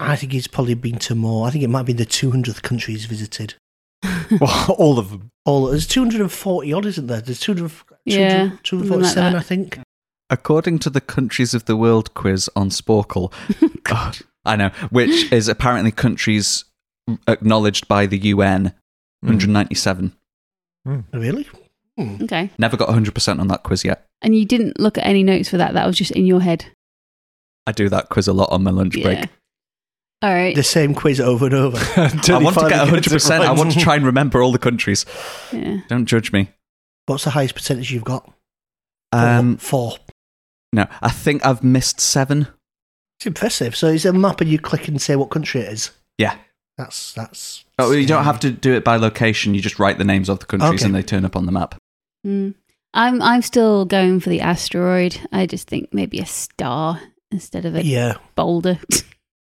I 0.00 0.16
think 0.16 0.32
he's 0.32 0.46
probably 0.48 0.74
been 0.74 0.98
to 0.98 1.14
more. 1.14 1.46
I 1.46 1.50
think 1.50 1.64
it 1.64 1.68
might 1.70 1.86
be 1.86 1.94
the 1.94 2.04
200th 2.04 2.60
country 2.62 2.92
he's 2.94 3.06
visited. 3.06 3.54
Well, 4.40 4.72
all 4.78 4.98
of 4.98 5.10
them. 5.10 5.30
All 5.44 5.66
there's 5.68 5.86
240 5.86 6.72
odd, 6.72 6.84
isn't 6.86 7.06
there? 7.06 7.20
There's 7.20 7.38
200, 7.40 7.70
Yeah, 8.04 8.50
247, 8.64 9.32
like. 9.32 9.40
I 9.40 9.42
think. 9.44 9.78
According 10.28 10.80
to 10.80 10.90
the 10.90 11.00
Countries 11.00 11.54
of 11.54 11.64
the 11.66 11.76
World 11.76 12.12
quiz 12.14 12.50
on 12.56 12.70
Sporcle, 12.70 13.32
oh, 13.90 14.12
I 14.46 14.56
know, 14.56 14.68
which 14.90 15.30
is 15.32 15.48
apparently 15.48 15.90
countries 15.92 16.64
acknowledged 17.28 17.88
by 17.88 18.06
the 18.06 18.18
UN, 18.18 18.72
Hmm. 19.22 19.28
197. 19.28 20.12
Really? 21.12 21.48
Hmm. 21.98 22.22
Okay. 22.22 22.50
Never 22.58 22.76
got 22.76 22.88
100% 22.88 23.40
on 23.40 23.48
that 23.48 23.62
quiz 23.62 23.84
yet. 23.84 24.04
And 24.22 24.36
you 24.36 24.44
didn't 24.44 24.78
look 24.78 24.98
at 24.98 25.06
any 25.06 25.22
notes 25.22 25.48
for 25.48 25.56
that. 25.56 25.74
That 25.74 25.86
was 25.86 25.96
just 25.96 26.10
in 26.12 26.26
your 26.26 26.40
head. 26.40 26.66
I 27.66 27.72
do 27.72 27.88
that 27.88 28.08
quiz 28.10 28.28
a 28.28 28.32
lot 28.32 28.50
on 28.52 28.62
my 28.62 28.70
lunch 28.70 29.00
break. 29.02 29.28
All 30.22 30.32
right. 30.32 30.54
The 30.54 30.62
same 30.62 30.94
quiz 30.94 31.20
over 31.20 31.46
and 31.46 31.54
over. 31.54 31.76
I 31.96 32.38
want 32.38 32.56
to 32.58 32.68
get 32.68 32.86
100%. 32.88 33.40
I 33.40 33.52
want 33.52 33.72
to 33.72 33.80
try 33.80 33.96
and 33.96 34.04
remember 34.06 34.42
all 34.42 34.52
the 34.52 34.58
countries. 34.58 35.04
Yeah. 35.52 35.78
Don't 35.88 36.06
judge 36.06 36.32
me. 36.32 36.50
What's 37.06 37.24
the 37.24 37.30
highest 37.30 37.54
percentage 37.54 37.90
you've 37.90 38.04
got? 38.04 38.30
Um, 39.12 39.56
Four. 39.56 39.96
no, 40.72 40.86
I 41.00 41.10
think 41.10 41.44
I've 41.46 41.62
missed 41.64 42.00
seven. 42.00 42.48
It's 43.18 43.26
impressive. 43.26 43.74
So 43.76 43.88
it's 43.88 44.04
a 44.04 44.12
map 44.12 44.40
and 44.40 44.50
you 44.50 44.58
click 44.58 44.88
and 44.88 45.00
say 45.00 45.16
what 45.16 45.30
country 45.30 45.60
it 45.62 45.72
is. 45.72 45.90
Yeah. 46.18 46.36
That's 46.78 47.14
that's. 47.14 47.64
Oh, 47.78 47.92
you 47.92 48.06
don't 48.06 48.24
have 48.24 48.40
to 48.40 48.50
do 48.50 48.74
it 48.74 48.84
by 48.84 48.96
location. 48.96 49.54
You 49.54 49.60
just 49.62 49.78
write 49.78 49.96
the 49.98 50.04
names 50.04 50.28
of 50.28 50.40
the 50.40 50.46
countries 50.46 50.80
Okay. 50.82 50.84
and 50.86 50.94
they 50.94 51.02
turn 51.02 51.24
up 51.24 51.34
on 51.36 51.46
the 51.46 51.52
map. 51.52 51.74
Mm. 52.26 52.54
I'm 52.92 53.20
I'm 53.22 53.40
still 53.42 53.84
going 53.86 54.20
for 54.20 54.28
the 54.30 54.40
asteroid. 54.42 55.18
I 55.32 55.46
just 55.46 55.68
think 55.68 55.88
maybe 55.92 56.18
a 56.18 56.26
star 56.26 57.00
instead 57.30 57.64
of 57.64 57.74
a 57.74 57.84
Yeah. 57.84 58.16
boulder. 58.34 58.78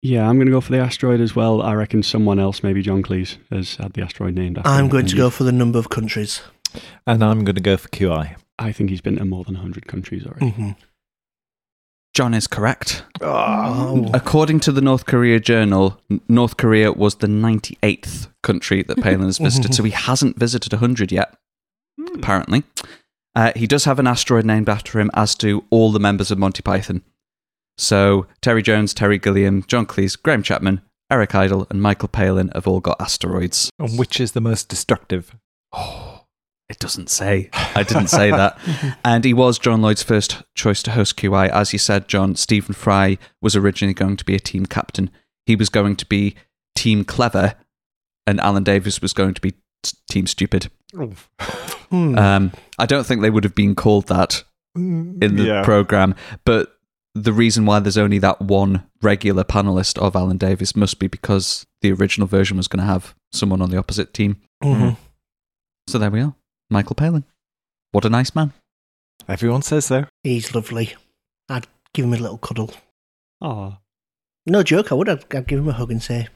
Yeah, 0.00 0.28
I'm 0.28 0.36
going 0.36 0.46
to 0.46 0.52
go 0.52 0.60
for 0.60 0.70
the 0.70 0.78
asteroid 0.78 1.20
as 1.20 1.34
well. 1.34 1.60
I 1.60 1.74
reckon 1.74 2.04
someone 2.04 2.38
else, 2.38 2.62
maybe 2.62 2.82
John 2.82 3.02
Cleese, 3.02 3.36
has 3.50 3.74
had 3.76 3.94
the 3.94 4.02
asteroid 4.02 4.34
named 4.36 4.56
after 4.58 4.70
I'm 4.70 4.84
him. 4.84 4.90
going 4.90 5.06
to 5.06 5.12
And 5.12 5.18
go 5.18 5.28
for 5.30 5.42
the 5.42 5.50
number 5.50 5.76
of 5.80 5.90
countries. 5.90 6.40
And 7.04 7.22
I'm 7.24 7.42
going 7.44 7.56
to 7.56 7.60
go 7.60 7.76
for 7.76 7.88
QI. 7.88 8.36
I 8.60 8.70
think 8.70 8.90
he's 8.90 9.00
been 9.00 9.16
to 9.16 9.24
more 9.24 9.42
than 9.42 9.54
100 9.54 9.88
countries 9.88 10.24
already. 10.24 10.50
hmm 10.50 10.70
Jon 12.18 12.34
is 12.34 12.48
correct. 12.48 13.04
Oh. 13.20 14.10
According 14.12 14.58
to 14.60 14.72
the 14.72 14.80
North 14.80 15.06
Korea 15.06 15.38
Journal, 15.38 16.00
North 16.28 16.56
Korea 16.56 16.90
was 16.90 17.14
the 17.14 17.28
98th 17.28 18.26
country 18.42 18.82
that 18.82 18.96
Palin 19.04 19.22
has 19.22 19.38
visited, 19.38 19.72
so 19.72 19.84
he 19.84 19.92
hasn't 19.92 20.36
visited 20.36 20.72
100 20.72 21.12
yet, 21.12 21.36
apparently. 22.16 22.64
Uh, 23.36 23.52
he 23.54 23.68
does 23.68 23.84
have 23.84 24.00
an 24.00 24.08
asteroid 24.08 24.44
named 24.44 24.68
after 24.68 24.98
him, 24.98 25.12
as 25.14 25.36
do 25.36 25.62
all 25.70 25.92
the 25.92 26.00
members 26.00 26.32
of 26.32 26.38
Monty 26.38 26.60
Python. 26.60 27.02
So 27.76 28.26
Terry 28.40 28.62
Jones, 28.62 28.92
Terry 28.92 29.20
Gilliam, 29.20 29.62
John 29.68 29.86
Cleese, 29.86 30.20
Graham 30.20 30.42
Chapman, 30.42 30.80
Eric 31.12 31.36
Idle, 31.36 31.68
and 31.70 31.80
Michael 31.80 32.08
Palin 32.08 32.50
have 32.52 32.66
all 32.66 32.80
got 32.80 33.00
asteroids. 33.00 33.70
And 33.78 33.96
which 33.96 34.18
is 34.18 34.32
the 34.32 34.40
most 34.40 34.68
destructive? 34.68 35.36
Oh, 35.72 36.06
it 36.68 36.78
doesn't 36.78 37.08
say. 37.10 37.48
I 37.52 37.82
didn't 37.82 38.08
say 38.08 38.30
that. 38.30 38.58
And 39.04 39.24
he 39.24 39.32
was 39.34 39.58
John 39.58 39.80
Lloyd's 39.82 40.02
first 40.02 40.42
choice 40.54 40.82
to 40.84 40.90
host 40.92 41.16
QI. 41.16 41.48
As 41.48 41.72
you 41.72 41.78
said, 41.78 42.08
Jon, 42.08 42.34
Stephen 42.36 42.74
Fry 42.74 43.16
was 43.40 43.56
originally 43.56 43.94
going 43.94 44.16
to 44.16 44.24
be 44.24 44.34
a 44.34 44.40
team 44.40 44.66
captain. 44.66 45.10
He 45.46 45.56
was 45.56 45.68
going 45.70 45.96
to 45.96 46.06
be 46.06 46.34
Team 46.76 47.04
Clever, 47.04 47.54
and 48.26 48.38
Alan 48.40 48.64
Davies 48.64 49.00
was 49.00 49.12
going 49.14 49.34
to 49.34 49.40
be 49.40 49.52
t- 49.82 49.96
Team 50.10 50.26
Stupid. 50.26 50.70
Hmm. 51.90 52.18
Um, 52.18 52.52
I 52.78 52.84
don't 52.84 53.06
think 53.06 53.22
they 53.22 53.30
would 53.30 53.44
have 53.44 53.54
been 53.54 53.74
called 53.74 54.08
that 54.08 54.44
in 54.76 55.18
the 55.18 55.42
Yeah. 55.42 55.64
program, 55.64 56.14
but 56.44 56.76
the 57.14 57.32
reason 57.32 57.64
why 57.64 57.78
there's 57.78 57.96
only 57.96 58.18
that 58.18 58.42
one 58.42 58.84
regular 59.00 59.42
panelist 59.42 59.96
of 59.98 60.14
Alan 60.14 60.36
Davies 60.36 60.76
must 60.76 60.98
be 60.98 61.06
because 61.06 61.64
the 61.80 61.90
original 61.92 62.28
version 62.28 62.58
was 62.58 62.68
going 62.68 62.80
to 62.80 62.92
have 62.92 63.14
someone 63.32 63.62
on 63.62 63.70
the 63.70 63.78
opposite 63.78 64.12
team. 64.12 64.36
Mhm. 64.62 64.98
So 65.86 65.96
there 65.98 66.10
we 66.10 66.20
are. 66.20 66.34
Michael 66.70 66.94
Palin. 66.96 67.24
What 67.92 68.04
a 68.04 68.10
nice 68.10 68.34
man. 68.34 68.52
Everyone 69.28 69.62
says 69.62 69.86
so. 69.86 70.04
He's 70.22 70.54
lovely. 70.54 70.94
I'd 71.48 71.66
give 71.94 72.04
him 72.04 72.14
a 72.14 72.18
little 72.18 72.38
cuddle. 72.38 72.72
Oh, 73.40 73.76
No 74.46 74.62
joke, 74.62 74.92
I 74.92 74.94
would. 74.94 75.08
I'd, 75.08 75.24
I'd 75.34 75.46
give 75.46 75.58
him 75.60 75.68
a 75.68 75.72
hug 75.72 75.90
and 75.90 76.02
say, 76.02 76.28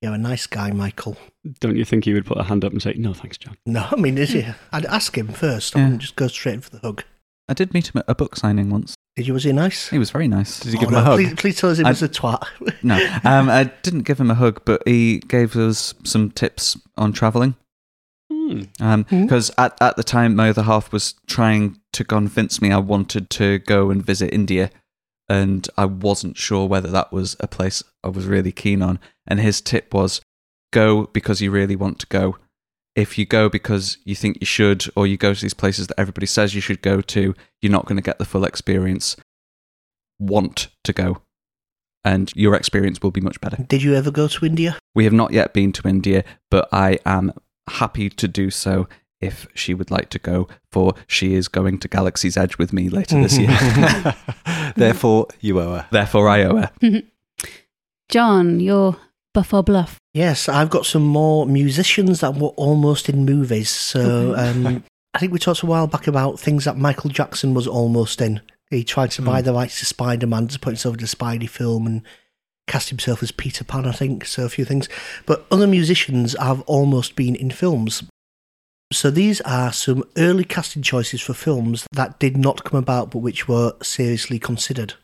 You're 0.00 0.14
a 0.14 0.18
nice 0.18 0.46
guy, 0.46 0.70
Michael. 0.70 1.16
don't 1.60 1.76
you 1.76 1.84
think 1.84 2.04
he 2.04 2.14
would 2.14 2.26
put 2.26 2.38
a 2.38 2.44
hand 2.44 2.64
up 2.64 2.72
and 2.72 2.80
say, 2.82 2.94
no, 2.96 3.12
thanks, 3.12 3.36
Jon? 3.38 3.56
No, 3.66 3.86
I 3.90 3.96
mean, 3.96 4.16
is 4.18 4.30
he? 4.30 4.46
I'd 4.72 4.86
ask 4.86 5.16
him 5.16 5.28
first. 5.28 5.76
I 5.76 5.80
Yeah. 5.80 5.84
wouldn't 5.86 6.02
just 6.02 6.16
go 6.16 6.28
straight 6.28 6.54
in 6.54 6.60
for 6.62 6.70
the 6.70 6.78
hug. 6.80 7.04
I 7.48 7.54
did 7.54 7.74
meet 7.74 7.88
him 7.88 7.98
at 7.98 8.04
a 8.08 8.14
book 8.14 8.36
signing 8.36 8.70
once. 8.70 8.94
Did 9.16 9.26
you? 9.26 9.34
Was 9.34 9.44
he 9.44 9.52
nice? 9.52 9.88
He 9.90 9.98
was 9.98 10.10
very 10.10 10.28
nice. 10.28 10.60
Did 10.60 10.72
you 10.72 10.78
Oh, 10.78 10.80
give 10.80 10.88
him 10.88 10.94
no, 10.94 11.00
a 11.00 11.04
hug? 11.04 11.16
Please, 11.18 11.34
please 11.34 11.56
tell 11.60 11.70
us 11.70 11.78
he 11.78 11.84
I- 11.84 11.88
was 11.90 12.02
a 12.02 12.08
twat. 12.08 12.42
No, 12.82 12.94
um, 13.24 13.50
I 13.50 13.64
didn't 13.82 14.02
give 14.02 14.18
him 14.18 14.30
a 14.30 14.34
hug, 14.34 14.62
but 14.64 14.82
he 14.86 15.18
gave 15.18 15.54
us 15.56 15.92
some 16.04 16.30
tips 16.30 16.78
on 16.96 17.12
traveling. 17.12 17.54
Um, 18.80 19.04
hmm. 19.04 19.16
hmm. 19.16 19.22
Because 19.22 19.50
at, 19.58 19.76
at 19.80 19.96
the 19.96 20.04
time, 20.04 20.34
my 20.34 20.50
other 20.50 20.62
half 20.62 20.92
was 20.92 21.14
trying 21.26 21.80
to 21.92 22.04
convince 22.04 22.60
me 22.60 22.72
I 22.72 22.78
wanted 22.78 23.30
to 23.30 23.58
go 23.60 23.90
and 23.90 24.04
visit 24.04 24.32
India, 24.32 24.70
and 25.28 25.68
I 25.76 25.84
wasn't 25.84 26.36
sure 26.36 26.66
whether 26.66 26.88
that 26.88 27.12
was 27.12 27.36
a 27.40 27.46
place 27.46 27.82
I 28.02 28.08
was 28.08 28.26
really 28.26 28.52
keen 28.52 28.82
on. 28.82 28.98
And 29.26 29.40
his 29.40 29.60
tip 29.60 29.94
was 29.94 30.20
go 30.72 31.06
because 31.06 31.40
you 31.40 31.50
really 31.50 31.76
want 31.76 31.98
to 32.00 32.06
go. 32.06 32.36
If 32.94 33.16
you 33.16 33.24
go 33.24 33.48
because 33.48 33.96
you 34.04 34.14
think 34.14 34.38
you 34.40 34.46
should, 34.46 34.84
or 34.94 35.06
you 35.06 35.16
go 35.16 35.32
to 35.32 35.40
these 35.40 35.54
places 35.54 35.86
that 35.86 35.98
everybody 35.98 36.26
says 36.26 36.54
you 36.54 36.60
should 36.60 36.82
go 36.82 37.00
to, 37.00 37.34
you're 37.62 37.72
not 37.72 37.86
going 37.86 37.96
to 37.96 38.02
get 38.02 38.18
the 38.18 38.26
full 38.26 38.44
experience. 38.44 39.16
Want 40.18 40.68
to 40.84 40.92
go, 40.92 41.22
and 42.04 42.30
your 42.36 42.54
experience 42.54 43.00
will 43.02 43.10
be 43.10 43.22
much 43.22 43.40
better. 43.40 43.64
Did 43.66 43.82
you 43.82 43.94
ever 43.94 44.10
go 44.10 44.28
to 44.28 44.44
India? 44.44 44.76
We 44.94 45.04
have 45.04 45.12
not 45.12 45.32
yet 45.32 45.54
been 45.54 45.72
to 45.72 45.88
India, 45.88 46.22
but 46.50 46.68
I 46.70 46.98
am 47.06 47.32
happy 47.68 48.08
to 48.10 48.28
do 48.28 48.50
so 48.50 48.88
if 49.20 49.46
she 49.54 49.72
would 49.72 49.90
like 49.90 50.10
to 50.10 50.18
go, 50.18 50.48
for 50.70 50.94
she 51.06 51.34
is 51.34 51.48
going 51.48 51.78
to 51.78 51.88
Galaxy's 51.88 52.36
Edge 52.36 52.58
with 52.58 52.72
me 52.72 52.88
later 52.88 53.22
this 53.22 53.38
year. 53.38 53.56
Therefore, 54.76 55.28
you 55.40 55.60
owe 55.60 55.76
her. 55.76 55.86
Therefore, 55.90 56.28
I 56.28 56.42
owe 56.42 56.56
her. 56.56 56.72
Jon, 58.08 58.60
you're 58.60 58.96
buff 59.32 59.54
or 59.54 59.62
bluff. 59.62 59.98
Yes, 60.12 60.48
I've 60.48 60.70
got 60.70 60.84
some 60.84 61.04
more 61.04 61.46
musicians 61.46 62.20
that 62.20 62.34
were 62.34 62.48
almost 62.48 63.08
in 63.08 63.24
movies. 63.24 63.70
So 63.70 64.34
um, 64.36 64.84
I 65.14 65.18
think 65.18 65.32
we 65.32 65.38
talked 65.38 65.62
a 65.62 65.66
while 65.66 65.86
back 65.86 66.06
about 66.06 66.38
things 66.38 66.64
that 66.64 66.76
Michael 66.76 67.10
Jackson 67.10 67.54
was 67.54 67.66
almost 67.66 68.20
in. 68.20 68.40
He 68.70 68.84
tried 68.84 69.10
to 69.12 69.22
buy 69.22 69.42
the 69.42 69.52
rights 69.52 69.78
to 69.80 69.86
Spider 69.86 70.26
Man 70.26 70.48
to 70.48 70.58
put 70.58 70.70
himself 70.70 70.96
in 70.96 71.04
a 71.04 71.06
Spidey 71.06 71.48
film 71.48 71.86
and 71.86 72.02
cast 72.72 72.88
himself 72.88 73.22
as 73.22 73.30
Peter 73.30 73.64
Pan, 73.64 73.84
I 73.84 73.92
think. 73.92 74.24
So 74.24 74.46
a 74.46 74.48
few 74.48 74.64
things. 74.64 74.88
But 75.26 75.44
other 75.50 75.66
musicians 75.66 76.34
have 76.40 76.62
almost 76.62 77.16
been 77.16 77.36
in 77.36 77.50
films. 77.50 78.02
So 78.90 79.10
these 79.10 79.42
are 79.42 79.72
some 79.74 80.04
early 80.16 80.44
casting 80.44 80.82
choices 80.82 81.20
for 81.20 81.34
films 81.34 81.86
that 81.92 82.18
did 82.18 82.36
not 82.36 82.64
come 82.64 82.78
about 82.78 83.10
but 83.10 83.18
which 83.18 83.46
were 83.46 83.74
seriously 83.82 84.38
considered. 84.38 84.94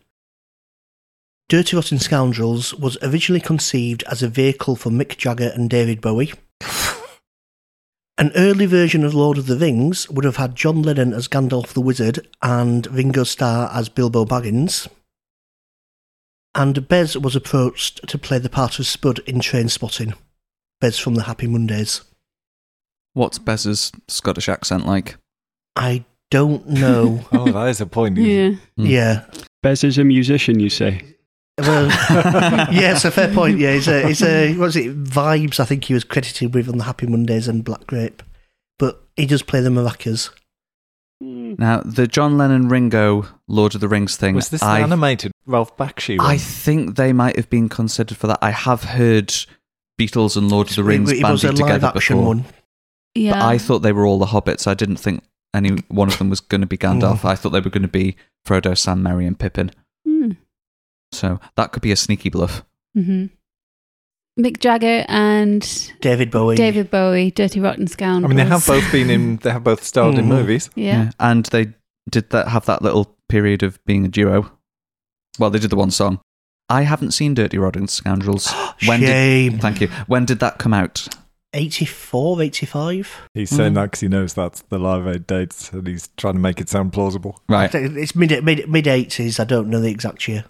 Dirty 1.51 1.77
Rotten 1.77 1.99
Scoundrels 1.99 2.75
was 2.75 2.97
originally 3.03 3.41
conceived 3.41 4.03
as 4.05 4.23
a 4.23 4.29
vehicle 4.29 4.77
for 4.77 4.91
Mick 4.91 5.19
Jagger 5.19 5.51
and 5.55 5.69
David 5.69 6.01
Bowie. 6.01 6.33
An 8.19 8.33
early 8.35 8.67
version 8.67 9.05
of 9.05 9.15
Lord 9.15 9.37
of 9.37 9.47
the 9.47 9.57
Rings 9.57 10.09
would 10.11 10.25
have 10.25 10.37
had 10.37 10.57
John 10.57 10.83
Lennon 10.83 11.13
as 11.13 11.29
Gandalf 11.29 11.69
the 11.69 11.81
Wizard 11.83 12.27
and 12.43 12.87
Ringo 12.87 13.25
Starr 13.25 13.71
as 13.73 13.89
Bilbo 13.91 14.25
Baggins. 14.25 14.89
And 16.55 16.89
Bez 16.89 17.17
was 17.17 17.37
approached 17.37 18.07
to 18.09 18.19
play 18.19 18.39
the 18.39 18.49
part 18.49 18.79
of 18.79 18.87
Spud 18.87 19.21
in 19.21 19.41
Train 19.41 19.69
Spotting. 19.69 20.15
Bez 20.81 20.99
from 20.99 21.15
the 21.15 21.25
Happy 21.25 21.47
Mondays. 21.47 22.03
What's 23.15 23.39
Bez's 23.39 23.93
Scottish 24.07 24.49
accent 24.49 24.87
like? 24.87 25.17
I 25.77 26.05
don't 26.31 26.67
know. 26.69 27.25
Oh, 27.33 27.51
that 27.51 27.69
is 27.69 27.81
a 27.81 27.87
point. 27.87 28.17
Yeah. 28.17 28.53
Hmm. 28.77 28.87
yeah. 28.87 29.25
Bez 29.63 29.85
is 29.85 29.99
a 29.99 30.05
musician, 30.05 30.61
you 30.61 30.71
say? 30.71 31.03
Well, 31.59 31.87
yeah, 32.73 32.93
it's 32.93 33.05
a 33.05 33.11
fair 33.11 33.33
point. 33.33 33.59
Yeah, 33.59 33.71
it's 33.71 33.89
a, 33.89 34.09
it's 34.09 34.23
a, 34.23 34.55
what 34.55 34.67
was 34.67 34.77
it? 34.77 35.05
Vibes, 35.05 35.59
I 35.59 35.65
think 35.65 35.85
he 35.85 35.95
was 35.95 36.05
credited 36.05 36.55
with 36.55 36.69
on 36.69 36.79
the 36.79 36.85
Happy 36.85 37.07
Mondays 37.07 37.49
and 37.49 37.65
Black 37.65 37.87
Grape. 37.87 38.23
But 38.79 39.03
he 39.17 39.27
does 39.27 39.43
play 39.43 39.61
the 39.61 39.71
maracas. 39.71 40.31
Now, 41.21 41.81
the 41.85 42.07
John 42.07 42.39
Lennon 42.39 42.69
Ringo 42.69 43.27
Lord 43.49 43.75
of 43.75 43.81
the 43.81 43.89
Rings 43.89 44.17
thing. 44.17 44.37
Was 44.37 44.51
this 44.51 44.61
the 44.61 44.67
I, 44.67 44.81
animated 44.81 45.33
Ralph 45.49 45.77
Bakshi 45.77 46.19
one? 46.19 46.27
I 46.27 46.37
think 46.39 46.97
they 46.97 47.13
might 47.13 47.37
have 47.37 47.51
been 47.51 47.69
considered 47.69 48.17
for 48.17 48.27
that. 48.29 48.39
I 48.43 48.51
have 48.51 48.85
heard 48.85 49.35
Beatles 49.99 50.37
and 50.37 50.51
Lord 50.51 50.71
of 50.71 50.77
the 50.77 50.85
Rings 50.85 51.11
it, 51.11 51.19
it 51.19 51.25
was 51.25 51.43
a 51.43 51.49
live 51.49 51.57
together 51.57 51.91
before. 51.93 52.23
one. 52.23 52.45
Yeah. 53.15 53.33
But 53.33 53.43
I 53.43 53.59
thought 53.59 53.81
they 53.81 53.93
were 53.93 54.07
all 54.07 54.19
the 54.19 54.27
hobbits. 54.27 54.67
I 54.67 54.75
didn't 54.75 54.99
think 54.99 55.25
any 55.55 55.71
one 55.89 56.09
of 56.09 56.19
them 56.19 56.31
was 56.31 56.41
going 56.41 56.61
to 56.61 56.67
be 56.67 56.77
Gandalf. 56.77 57.25
I 57.25 57.35
thought 57.35 57.51
they 57.51 57.61
were 57.61 57.71
going 57.71 57.83
to 57.83 57.89
be 57.89 58.17
Frodo, 58.47 58.77
Sam, 58.77 59.03
Merry, 59.03 59.27
and 59.27 59.39
Pippin. 59.39 59.73
Hmm. 60.07 60.33
So 61.13 61.41
that 61.57 61.73
could 61.73 61.83
be 61.83 61.91
a 61.93 61.97
sneaky 61.97 62.29
bluff. 62.29 62.65
hmm 62.95 63.27
Mick 64.39 64.61
Jagger 64.61 65.05
and 65.09 65.93
David 66.01 66.31
Bowie. 66.31 66.55
David 66.55 66.93
Bowie, 66.93 67.33
Dirty 67.33 67.59
Rotten 67.59 67.89
Scoundrel 67.89 68.27
I 68.27 68.29
mean, 68.29 68.37
they 68.37 68.49
have 68.49 68.65
both 68.65 68.93
been 68.93 69.11
in. 69.11 69.39
They 69.39 69.51
have 69.51 69.65
both 69.65 69.83
starred 69.83 70.15
in 70.17 70.27
Mhm. 70.27 70.29
movies. 70.29 70.71
Yeah. 70.77 71.11
And 71.19 71.45
they 71.47 71.73
did 72.09 72.31
that 72.31 72.47
have 72.49 72.65
that 72.67 72.81
little 72.83 73.17
period 73.29 73.65
of 73.65 73.85
being 73.85 74.05
a 74.05 74.09
duo. 74.09 74.53
Well, 75.39 75.51
they 75.51 75.59
did 75.59 75.71
the 75.71 75.77
one 75.77 75.91
song. 75.91 76.21
I 76.69 76.83
haven't 76.83 77.13
seen 77.13 77.35
Dirty 77.35 77.57
Rotten 77.59 77.89
Scoundrels. 77.89 78.53
When 78.87 79.01
did, 79.01 79.07
Shame. 79.09 79.59
thank 79.59 79.81
you. 79.81 79.89
When 80.07 80.25
did 80.25 80.39
that 80.41 80.59
come 80.59 80.75
out? 80.75 81.09
84, 81.55 82.43
85? 82.43 83.29
He's 83.35 83.51
saying 83.51 83.73
Mm. 83.73 83.75
that 83.77 83.83
because 83.85 84.01
he 84.01 84.09
knows 84.09 84.35
that's 84.35 84.61
the 84.63 84.79
live 84.79 85.07
aid 85.09 85.27
dates, 85.27 85.73
and 85.73 85.87
he's 85.87 86.09
trying 86.19 86.35
to 86.35 86.41
make 86.41 86.61
it 86.61 86.69
sound 86.69 86.93
plausible. 86.93 87.41
Right. 87.49 87.75
It's 87.75 88.15
mid 88.15 88.45
mid 88.45 88.69
mid 88.69 88.85
80s. 88.85 89.41
I 89.41 89.45
don't 89.45 89.69
know 89.69 89.81
the 89.81 89.91
exact 89.91 90.29
year. 90.29 90.45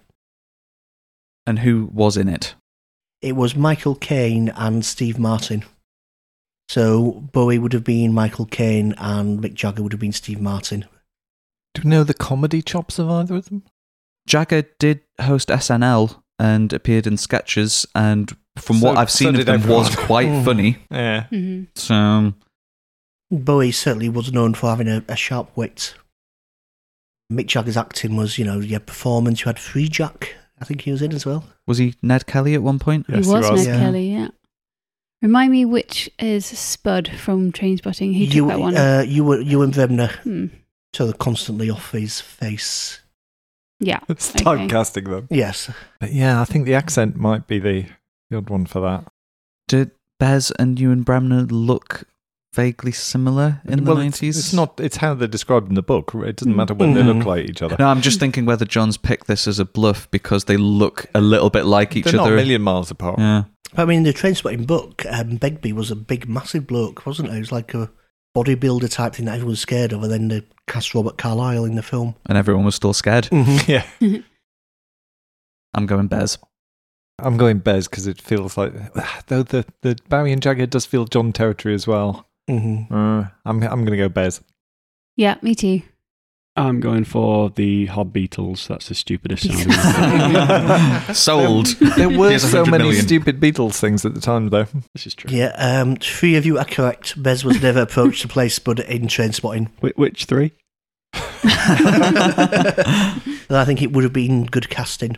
And 1.47 1.61
who 1.61 1.89
was 1.93 2.17
in 2.17 2.29
it? 2.29 2.55
It 3.23 3.37
was 3.37 3.55
Michael 3.57 3.95
Caine 3.95 4.49
and 4.51 4.85
Steve 4.85 5.19
Martin. 5.19 5.65
So 6.69 7.13
Bowie 7.33 7.59
would 7.59 7.73
have 7.73 7.85
been 7.85 8.13
Michael 8.13 8.45
Caine 8.47 8.95
and 8.99 9.41
Mick 9.41 9.55
Jagger 9.55 9.83
would 9.83 9.93
have 9.93 10.01
been 10.01 10.13
Steve 10.13 10.41
Martin. 10.41 10.85
Do 11.75 11.83
you 11.83 11.89
know 11.89 12.05
the 12.05 12.13
comedy 12.13 12.61
chops 12.61 12.99
of 12.99 13.09
either 13.09 13.37
of 13.37 13.47
them? 13.49 13.63
Jagger 14.29 14.63
did 14.79 15.01
host 15.21 15.49
SNL 15.49 16.23
and 16.39 16.73
appeared 16.73 17.07
in 17.07 17.17
sketches, 17.17 17.87
and 17.95 18.37
from 18.59 18.77
So- 18.79 18.87
what 18.87 18.97
I've 18.99 19.11
so 19.11 19.17
seen 19.19 19.29
of 19.31 19.35
did 19.37 19.47
them, 19.47 19.57
everyone. 19.57 19.85
was 19.85 19.97
quite 19.97 20.29
Mm. 20.29 20.45
funny. 20.45 20.77
Yeah. 20.91 21.25
hmm 21.29 21.63
So 21.75 22.35
Bowie 23.31 23.73
certainly 23.73 24.09
was 24.09 24.33
known 24.33 24.55
for 24.55 24.69
having 24.71 24.89
a, 24.89 25.03
a 25.09 25.17
sharp 25.17 25.57
wit. 25.57 25.95
Mick 27.33 27.47
Jagger's 27.47 27.77
acting 27.77 28.17
was, 28.17 28.39
you 28.39 28.45
know, 28.45 28.59
your 28.61 28.81
performance. 28.81 29.41
You 29.41 29.47
had 29.47 29.57
Freejack, 29.57 30.29
I 30.61 30.65
think 30.65 30.83
he 30.83 30.91
was 30.93 31.03
in 31.03 31.13
as 31.13 31.27
well. 31.27 31.45
was 31.67 31.79
he 31.79 31.95
Ned 32.03 32.27
Kelly 32.27 32.55
at 32.55 32.63
one 32.63 32.79
point? 32.79 33.07
Yes, 33.09 33.27
he 33.27 33.33
was, 33.33 33.51
Ned 33.51 33.67
Yeah. 33.67 33.79
Kelly, 33.79 34.13
yeah. 34.13 34.29
Remind 35.21 35.51
me 35.53 35.65
which 35.65 36.09
is 36.21 36.47
Spud 36.47 37.09
from 37.09 37.51
Trainspotting. 37.53 38.15
He 38.15 38.27
took 38.27 38.35
you, 38.37 38.47
that 38.49 38.61
one. 38.61 38.77
Uh, 38.77 39.05
you 39.07 39.25
were 39.25 39.41
Ewan 39.41 39.71
Bremner, 39.73 40.07
Hmm. 40.23 40.47
so 40.95 41.05
they're 41.05 41.13
constantly 41.15 41.69
off 41.69 41.91
his 41.93 42.21
face. 42.21 43.01
Yeah. 43.81 44.01
It's 44.09 44.35
Okay. 44.35 44.45
typecasting 44.45 45.05
them. 45.09 45.29
Yes, 45.31 45.71
But 46.01 46.13
yeah, 46.13 46.41
I 46.41 46.45
think 46.45 46.65
the 46.67 46.75
accent 46.75 47.17
might 47.17 47.47
be 47.47 47.59
the, 47.59 47.87
the 48.31 48.37
odd 48.39 48.51
one 48.51 48.67
for 48.67 48.81
that. 48.81 49.05
Did 49.69 49.91
Bez 50.19 50.51
and 50.59 50.79
Ewan 50.81 51.03
Bremner 51.03 51.43
look 51.43 52.05
vaguely 52.55 52.91
similar 52.93 53.61
in 53.67 53.85
the 53.85 53.91
well, 53.91 53.99
it's- 53.99 54.05
nineties? 54.21 54.39
It's, 54.39 54.53
not. 54.53 54.81
It's 54.81 54.97
how 54.97 55.15
they're 55.15 55.29
described 55.29 55.69
in 55.69 55.75
the 55.75 55.83
book. 55.83 56.13
It 56.15 56.37
doesn't 56.37 56.57
matter 56.57 56.75
when 56.75 56.95
they 56.95 57.03
Mhm. 57.03 57.19
look 57.19 57.27
like 57.27 57.49
each 57.49 57.63
other. 57.63 57.77
No, 57.79 57.87
I'm 57.87 58.01
just 58.01 58.19
thinking 58.19 58.47
whether 58.47 58.65
Jon's 58.65 58.97
picked 58.97 59.27
this 59.29 59.47
as 59.47 59.59
a 59.61 59.65
bluff 59.65 60.11
because 60.11 60.45
they 60.47 60.57
look 60.57 61.07
a 61.15 61.21
little 61.21 61.51
bit 61.51 61.67
like 61.67 61.95
each 61.95 62.05
they're 62.07 62.15
not 62.15 62.27
other. 62.27 62.35
a 62.35 62.37
million 62.37 62.63
miles 62.63 62.91
apart. 62.91 63.19
yeah. 63.19 63.45
I 63.77 63.85
mean 63.85 64.03
the 64.03 64.15
Trainspotting 64.15 64.67
book, 64.67 65.05
um, 65.11 65.37
Begbie 65.37 65.75
was 65.75 65.91
a 65.91 65.97
big, 65.97 66.27
massive 66.27 66.67
bloke, 66.67 67.05
wasn't 67.07 67.29
he? 67.29 67.35
He 67.35 67.41
was 67.41 67.53
like 67.53 67.75
a 67.75 67.91
bodybuilder 68.35 68.91
type 68.91 69.15
thing 69.15 69.27
that 69.27 69.33
everyone 69.35 69.51
was 69.51 69.61
scared 69.61 69.93
of, 69.93 70.03
and 70.03 70.11
then 70.11 70.29
they 70.29 70.43
cast 70.69 70.95
Robert 70.95 71.17
Carlyle 71.19 71.65
in 71.65 71.75
the 71.75 71.83
film. 71.83 72.15
And 72.27 72.39
everyone 72.39 72.65
was 72.65 72.75
still 72.75 72.93
scared. 72.93 73.29
yeah. 73.67 73.85
I'm 75.75 75.87
going 75.87 76.07
Bez. 76.07 76.39
I'm 77.21 77.37
going 77.37 77.59
Bez 77.59 77.89
because 77.89 78.07
it 78.07 78.21
feels 78.21 78.57
like 78.57 78.73
though 79.27 79.43
the 79.43 79.65
the 79.83 79.97
Barry 80.09 80.33
and 80.33 80.43
Jagger 80.43 80.67
does 80.67 80.87
feel 80.87 81.05
Jon 81.05 81.33
territory 81.33 81.75
as 81.75 81.87
well. 81.87 82.27
hmm 82.49 82.83
Uh, 82.91 83.25
I'm 83.45 83.63
I'm 83.63 83.85
going 83.85 83.91
to 83.93 83.97
go 83.97 84.09
Bez. 84.09 84.41
Yeah, 85.17 85.37
me 85.43 85.55
too. 85.55 85.83
I'm 86.59 86.81
going 86.81 87.05
for 87.05 87.51
the 87.51 87.87
Hob 87.87 88.13
Beatles. 88.13 88.67
That's 88.67 88.89
the 88.89 88.95
stupidest 88.95 89.45
sounding. 89.45 91.15
Sold. 91.15 91.67
There 91.97 92.09
were 92.09 92.31
Here's 92.31 92.51
so 92.51 92.65
many 92.65 92.85
million. 92.85 93.03
stupid 93.05 93.41
Beatles 93.41 93.79
things 93.79 94.05
at 94.05 94.15
the 94.15 94.21
time, 94.21 94.49
though. 94.51 94.67
this 94.95 95.07
is 95.07 95.15
true. 95.15 95.31
Yeah, 95.35 95.53
um, 95.57 95.97
three 95.97 96.35
of 96.37 96.45
you 96.45 96.59
are 96.59 96.65
correct. 96.65 97.21
Bez 97.23 97.45
was 97.45 97.63
never 97.63 97.83
approached 97.83 98.23
to 98.23 98.29
play 98.29 98.49
Spud 98.49 98.81
in 98.81 99.03
Trainspotting. 99.07 99.69
Wh- 99.81 99.97
which 99.99 100.25
three? 100.27 100.53
I 103.51 103.65
think 103.65 103.83
it 103.83 103.93
would 103.93 104.05
have 104.05 104.13
been 104.13 104.47
good 104.47 104.69
casting. 104.69 105.17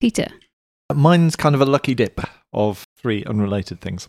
Peter. 0.00 0.28
Mine's 0.94 1.36
kind 1.36 1.54
of 1.54 1.60
a 1.60 1.66
lucky 1.66 1.94
dip 1.94 2.20
of 2.52 2.86
three 2.96 3.24
unrelated 3.24 3.80
things. 3.80 4.08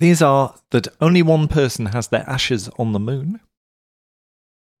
These 0.00 0.22
are 0.22 0.54
that 0.70 0.88
only 1.00 1.22
one 1.22 1.48
person 1.48 1.86
has 1.86 2.08
their 2.08 2.28
ashes 2.28 2.68
on 2.78 2.92
the 2.92 2.98
moon. 3.00 3.40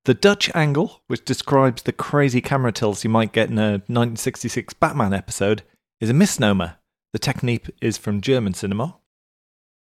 The 0.04 0.14
Dutch 0.14 0.50
angle, 0.54 1.00
which 1.06 1.24
describes 1.24 1.82
the 1.82 1.92
crazy 1.92 2.40
camera 2.40 2.72
tilts 2.72 3.04
you 3.04 3.10
might 3.10 3.32
get 3.32 3.50
in 3.50 3.58
a 3.58 3.82
1966 3.86 4.74
Batman 4.74 5.12
episode, 5.12 5.62
is 6.00 6.10
a 6.10 6.14
misnomer. 6.14 6.78
The 7.12 7.20
technique 7.20 7.70
is 7.80 7.98
from 7.98 8.20
German 8.20 8.54
cinema. 8.54 8.96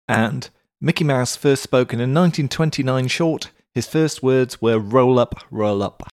And 0.07 0.49
Mickey 0.81 1.03
Mouse 1.03 1.35
first 1.35 1.61
spoke 1.61 1.93
in 1.93 1.99
a 1.99 2.09
1929 2.09 3.07
short. 3.07 3.51
His 3.75 3.85
first 3.85 4.23
words 4.23 4.59
were 4.59 4.79
roll 4.79 5.19
up, 5.19 5.35
roll 5.51 5.83
up. 5.83 6.09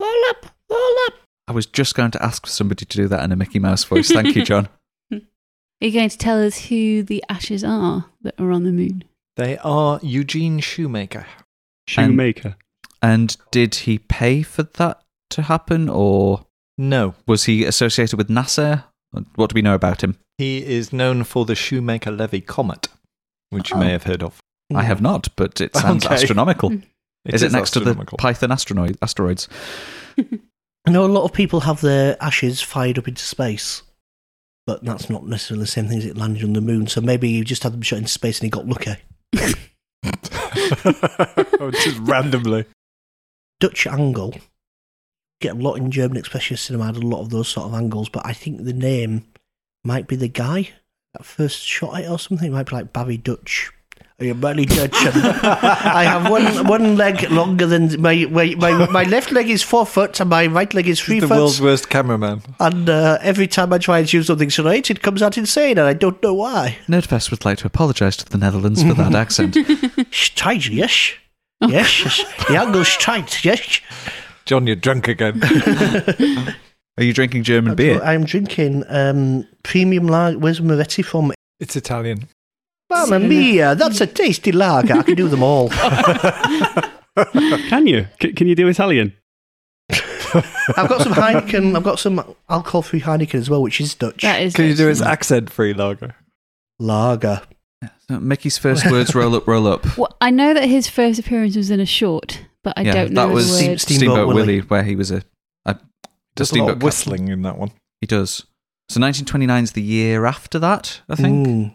Roll 0.00 0.22
up, 0.30 0.46
roll 0.70 0.94
up. 1.06 1.14
I 1.46 1.52
was 1.52 1.66
just 1.66 1.94
going 1.94 2.12
to 2.12 2.24
ask 2.24 2.46
for 2.46 2.52
somebody 2.52 2.86
to 2.86 2.96
do 2.96 3.06
that 3.08 3.22
in 3.22 3.32
a 3.32 3.36
Mickey 3.36 3.58
Mouse 3.58 3.84
voice. 3.84 4.10
Thank 4.10 4.34
you, 4.34 4.44
Jon. 4.44 4.70
Are 5.12 5.20
you 5.80 5.92
going 5.92 6.08
to 6.08 6.16
tell 6.16 6.42
us 6.42 6.66
who 6.66 7.02
the 7.02 7.22
ashes 7.28 7.64
are 7.64 8.06
that 8.22 8.40
are 8.40 8.50
on 8.50 8.62
the 8.62 8.72
moon? 8.72 9.04
They 9.36 9.58
are 9.58 10.00
Eugene 10.02 10.60
Shoemaker. 10.60 11.26
Shoemaker. 11.88 12.56
And 13.02 13.36
did 13.50 13.74
he 13.74 13.98
pay 13.98 14.42
for 14.42 14.62
that 14.62 15.02
to 15.30 15.42
happen, 15.42 15.88
or 15.88 16.46
No, 16.78 17.14
was 17.26 17.44
he 17.44 17.64
associated 17.64 18.16
with 18.16 18.28
NASA? 18.28 18.84
What 19.34 19.50
do 19.50 19.54
we 19.54 19.62
know 19.62 19.74
about 19.74 20.02
him? 20.02 20.16
He 20.38 20.64
is 20.64 20.92
known 20.92 21.24
for 21.24 21.44
the 21.44 21.54
Shoemaker 21.54 22.10
Levy 22.10 22.40
Comet, 22.40 22.88
which 23.50 23.70
you 23.70 23.76
Oh. 23.76 23.80
may 23.80 23.90
have 23.90 24.04
heard 24.04 24.22
of. 24.22 24.40
I 24.74 24.82
have 24.84 25.02
not, 25.02 25.28
but 25.36 25.60
it 25.60 25.76
sounds 25.76 26.06
Okay. 26.06 26.14
astronomical. 26.14 26.70
Mm. 26.70 26.82
is 27.26 27.42
it 27.42 27.52
next 27.52 27.72
to 27.72 27.80
the. 27.80 27.94
Python 28.18 28.50
asteroid, 28.50 28.96
asteroids? 29.02 29.48
I 30.18 30.90
know 30.90 31.04
a 31.04 31.06
lot 31.06 31.24
of 31.24 31.32
people 31.32 31.60
have 31.60 31.80
their 31.80 32.16
ashes 32.22 32.60
fired 32.62 32.98
up 32.98 33.06
into 33.06 33.22
space, 33.22 33.82
but 34.66 34.84
that's 34.84 35.08
not 35.10 35.26
necessarily 35.26 35.64
the 35.64 35.70
same 35.70 35.86
thing 35.88 35.98
as 35.98 36.06
it 36.06 36.16
landed 36.16 36.42
on 36.42 36.54
the 36.54 36.60
moon. 36.60 36.86
So 36.88 37.00
maybe 37.00 37.28
you 37.28 37.44
just 37.44 37.62
had 37.62 37.72
them 37.72 37.82
shot 37.82 37.98
into 37.98 38.08
space 38.10 38.38
and 38.40 38.46
he 38.46 38.50
got 38.50 38.66
lucky. 38.66 38.96
Just 41.72 41.98
randomly. 42.00 42.64
Dutch 43.62 43.86
angle. 43.86 44.34
Get 45.40 45.54
a 45.54 45.58
lot 45.58 45.74
in 45.74 45.92
German 45.92 46.20
expressionist 46.20 46.58
cinema. 46.58 46.86
Had 46.86 46.96
a 46.96 47.06
lot 47.06 47.20
of 47.20 47.30
those 47.30 47.46
sort 47.46 47.68
of 47.68 47.74
angles, 47.74 48.08
but 48.08 48.26
I 48.26 48.32
think 48.32 48.64
the 48.64 48.72
name 48.72 49.24
might 49.84 50.08
be 50.08 50.16
the 50.16 50.26
guy 50.26 50.70
that 51.12 51.24
first 51.24 51.62
shot 51.62 52.00
it 52.00 52.10
or 52.10 52.18
something. 52.18 52.48
It 52.48 52.54
might 52.54 52.68
be 52.68 52.74
like 52.74 52.92
Barry 52.92 53.18
Dutch. 53.18 53.70
Are 54.18 54.24
you 54.24 54.34
Barry 54.34 54.64
Dutch? 54.64 54.90
I 54.96 56.02
have 56.02 56.28
one 56.28 56.66
one 56.66 56.96
leg 56.96 57.30
longer 57.30 57.66
than 57.66 58.02
my 58.02 58.26
my, 58.28 58.52
my 58.56 58.90
my 58.90 59.04
left 59.04 59.30
leg 59.30 59.48
is 59.48 59.62
four 59.62 59.86
foot 59.86 60.18
and 60.18 60.28
my 60.28 60.48
right 60.48 60.74
leg 60.74 60.88
is 60.88 61.00
three 61.00 61.20
the 61.20 61.28
world's 61.28 61.62
worst 61.62 61.88
cameraman. 61.88 62.42
And 62.58 62.90
uh, 62.90 63.18
every 63.20 63.46
time 63.46 63.72
I 63.72 63.78
try 63.78 64.00
and 64.00 64.08
do 64.08 64.24
something 64.24 64.50
straight, 64.50 64.90
it 64.90 65.02
comes 65.02 65.22
out 65.22 65.38
insane, 65.38 65.78
and 65.78 65.86
I 65.86 65.92
don't 65.92 66.20
know 66.20 66.34
why. 66.34 66.78
Nerdfest 66.88 67.30
would 67.30 67.44
like 67.44 67.58
to 67.58 67.68
apologise 67.68 68.16
to 68.16 68.28
the 68.28 68.38
Netherlands 68.38 68.82
for 68.82 68.94
that 68.94 69.14
accent. 69.24 69.56
Straight, 70.10 70.68
yes. 71.68 72.02
Yes, 72.04 72.18
yes. 72.18 72.46
the 72.48 72.56
angle's 72.56 72.96
tight. 72.98 73.44
yes. 73.44 73.80
Jon, 74.44 74.66
you're 74.66 74.76
drunk 74.76 75.08
again. 75.08 75.40
Are 76.98 77.04
you 77.04 77.12
drinking 77.14 77.44
German 77.44 77.74
beer? 77.74 78.02
I'm 78.02 78.24
drinking 78.24 78.84
um, 78.88 79.46
premium 79.62 80.06
lager. 80.08 80.38
Where's 80.38 80.60
Moretti 80.60 81.02
from? 81.02 81.32
it's 81.60 81.76
Italian. 81.76 82.28
Mamma 82.90 83.18
mia, 83.20 83.74
that's 83.74 84.00
a 84.02 84.06
tasty 84.06 84.52
lager. 84.52 84.94
I 84.94 85.02
can 85.02 85.14
do 85.14 85.28
them 85.28 85.42
all. 85.42 85.70
Can 87.68 87.86
you? 87.86 88.06
C- 88.20 88.32
can 88.32 88.46
you 88.46 88.54
do 88.54 88.68
Italian? 88.68 89.14
I've 89.90 90.88
got 90.88 91.02
some 91.02 91.12
Heineken. 91.12 91.76
I've 91.76 91.82
got 91.82 91.98
some 91.98 92.34
alcohol-free 92.48 93.02
Heineken 93.02 93.34
as 93.34 93.50
well, 93.50 93.60
which 93.62 93.80
is 93.80 93.94
Dutch. 93.94 94.22
That 94.22 94.40
is. 94.42 94.54
Can 94.54 94.64
you 94.66 94.74
do 94.74 94.86
his 94.88 95.02
accent 95.02 95.50
free 95.50 95.74
lager? 95.74 96.14
lager. 96.78 97.42
So 98.08 98.20
Mickey's 98.20 98.58
first 98.58 98.90
words 98.90 99.14
roll 99.14 99.34
up, 99.34 99.46
roll 99.46 99.66
up. 99.66 99.96
Well, 99.98 100.14
I 100.20 100.30
know 100.30 100.54
that 100.54 100.64
his 100.68 100.88
first 100.88 101.18
appearance 101.18 101.56
was 101.56 101.70
in 101.70 101.80
a 101.80 101.86
short, 101.86 102.44
but 102.62 102.74
I 102.78 102.82
yeah, 102.82 102.92
don't 102.92 103.12
know 103.12 103.26
that 103.28 103.34
was 103.34 103.48
the 103.50 103.56
Steam- 103.56 103.70
words. 103.70 103.82
Steamboat 103.82 103.98
Steamboat, 103.98 104.26
Willie. 104.28 104.40
Willie. 104.40 104.60
where 104.60 104.82
he 104.84 104.96
was 104.96 105.10
a, 105.10 105.22
a 105.64 105.74
the 105.74 105.80
There's 106.36 106.50
a 106.52 106.54
lot 106.54 106.56
steamboat 106.56 106.76
of 106.76 106.82
whistling 106.82 107.28
in 107.28 107.42
that 107.42 107.58
one. 107.58 107.72
He 108.00 108.06
does. 108.06 108.38
So 108.88 109.00
1929 109.00 109.64
is 109.64 109.72
the 109.72 109.82
year 109.82 110.26
after 110.26 110.58
that, 110.58 111.00
I 111.08 111.14
think. 111.14 111.46
Mm. 111.46 111.74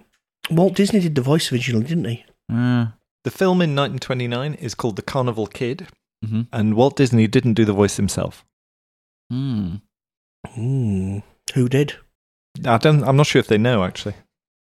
Walt 0.52 0.76
Disney 0.76 1.00
did 1.00 1.16
the 1.16 1.22
voice 1.22 1.52
originally, 1.52 1.86
didn't 1.86 2.06
he? 2.06 2.24
Uh, 2.52 2.88
The 3.24 3.32
film 3.32 3.62
in 3.62 3.76
1929 3.76 4.54
is 4.56 4.76
called 4.76 4.96
The 4.98 5.02
Carnival 5.02 5.48
Kid, 5.48 5.88
mhm. 6.24 6.48
and 6.54 6.76
Walt 6.76 6.96
Disney 6.96 7.28
didn't 7.28 7.56
do 7.56 7.66
the 7.66 7.74
voice 7.74 7.98
himself. 7.98 8.46
Hmm. 9.32 9.76
Mm. 10.56 11.24
Who 11.56 11.68
did? 11.68 11.96
I 12.66 12.78
don't. 12.78 13.04
I'm 13.04 13.18
not 13.18 13.26
sure 13.28 13.40
if 13.40 13.48
they 13.48 13.58
know 13.58 13.84
actually. 13.84 14.16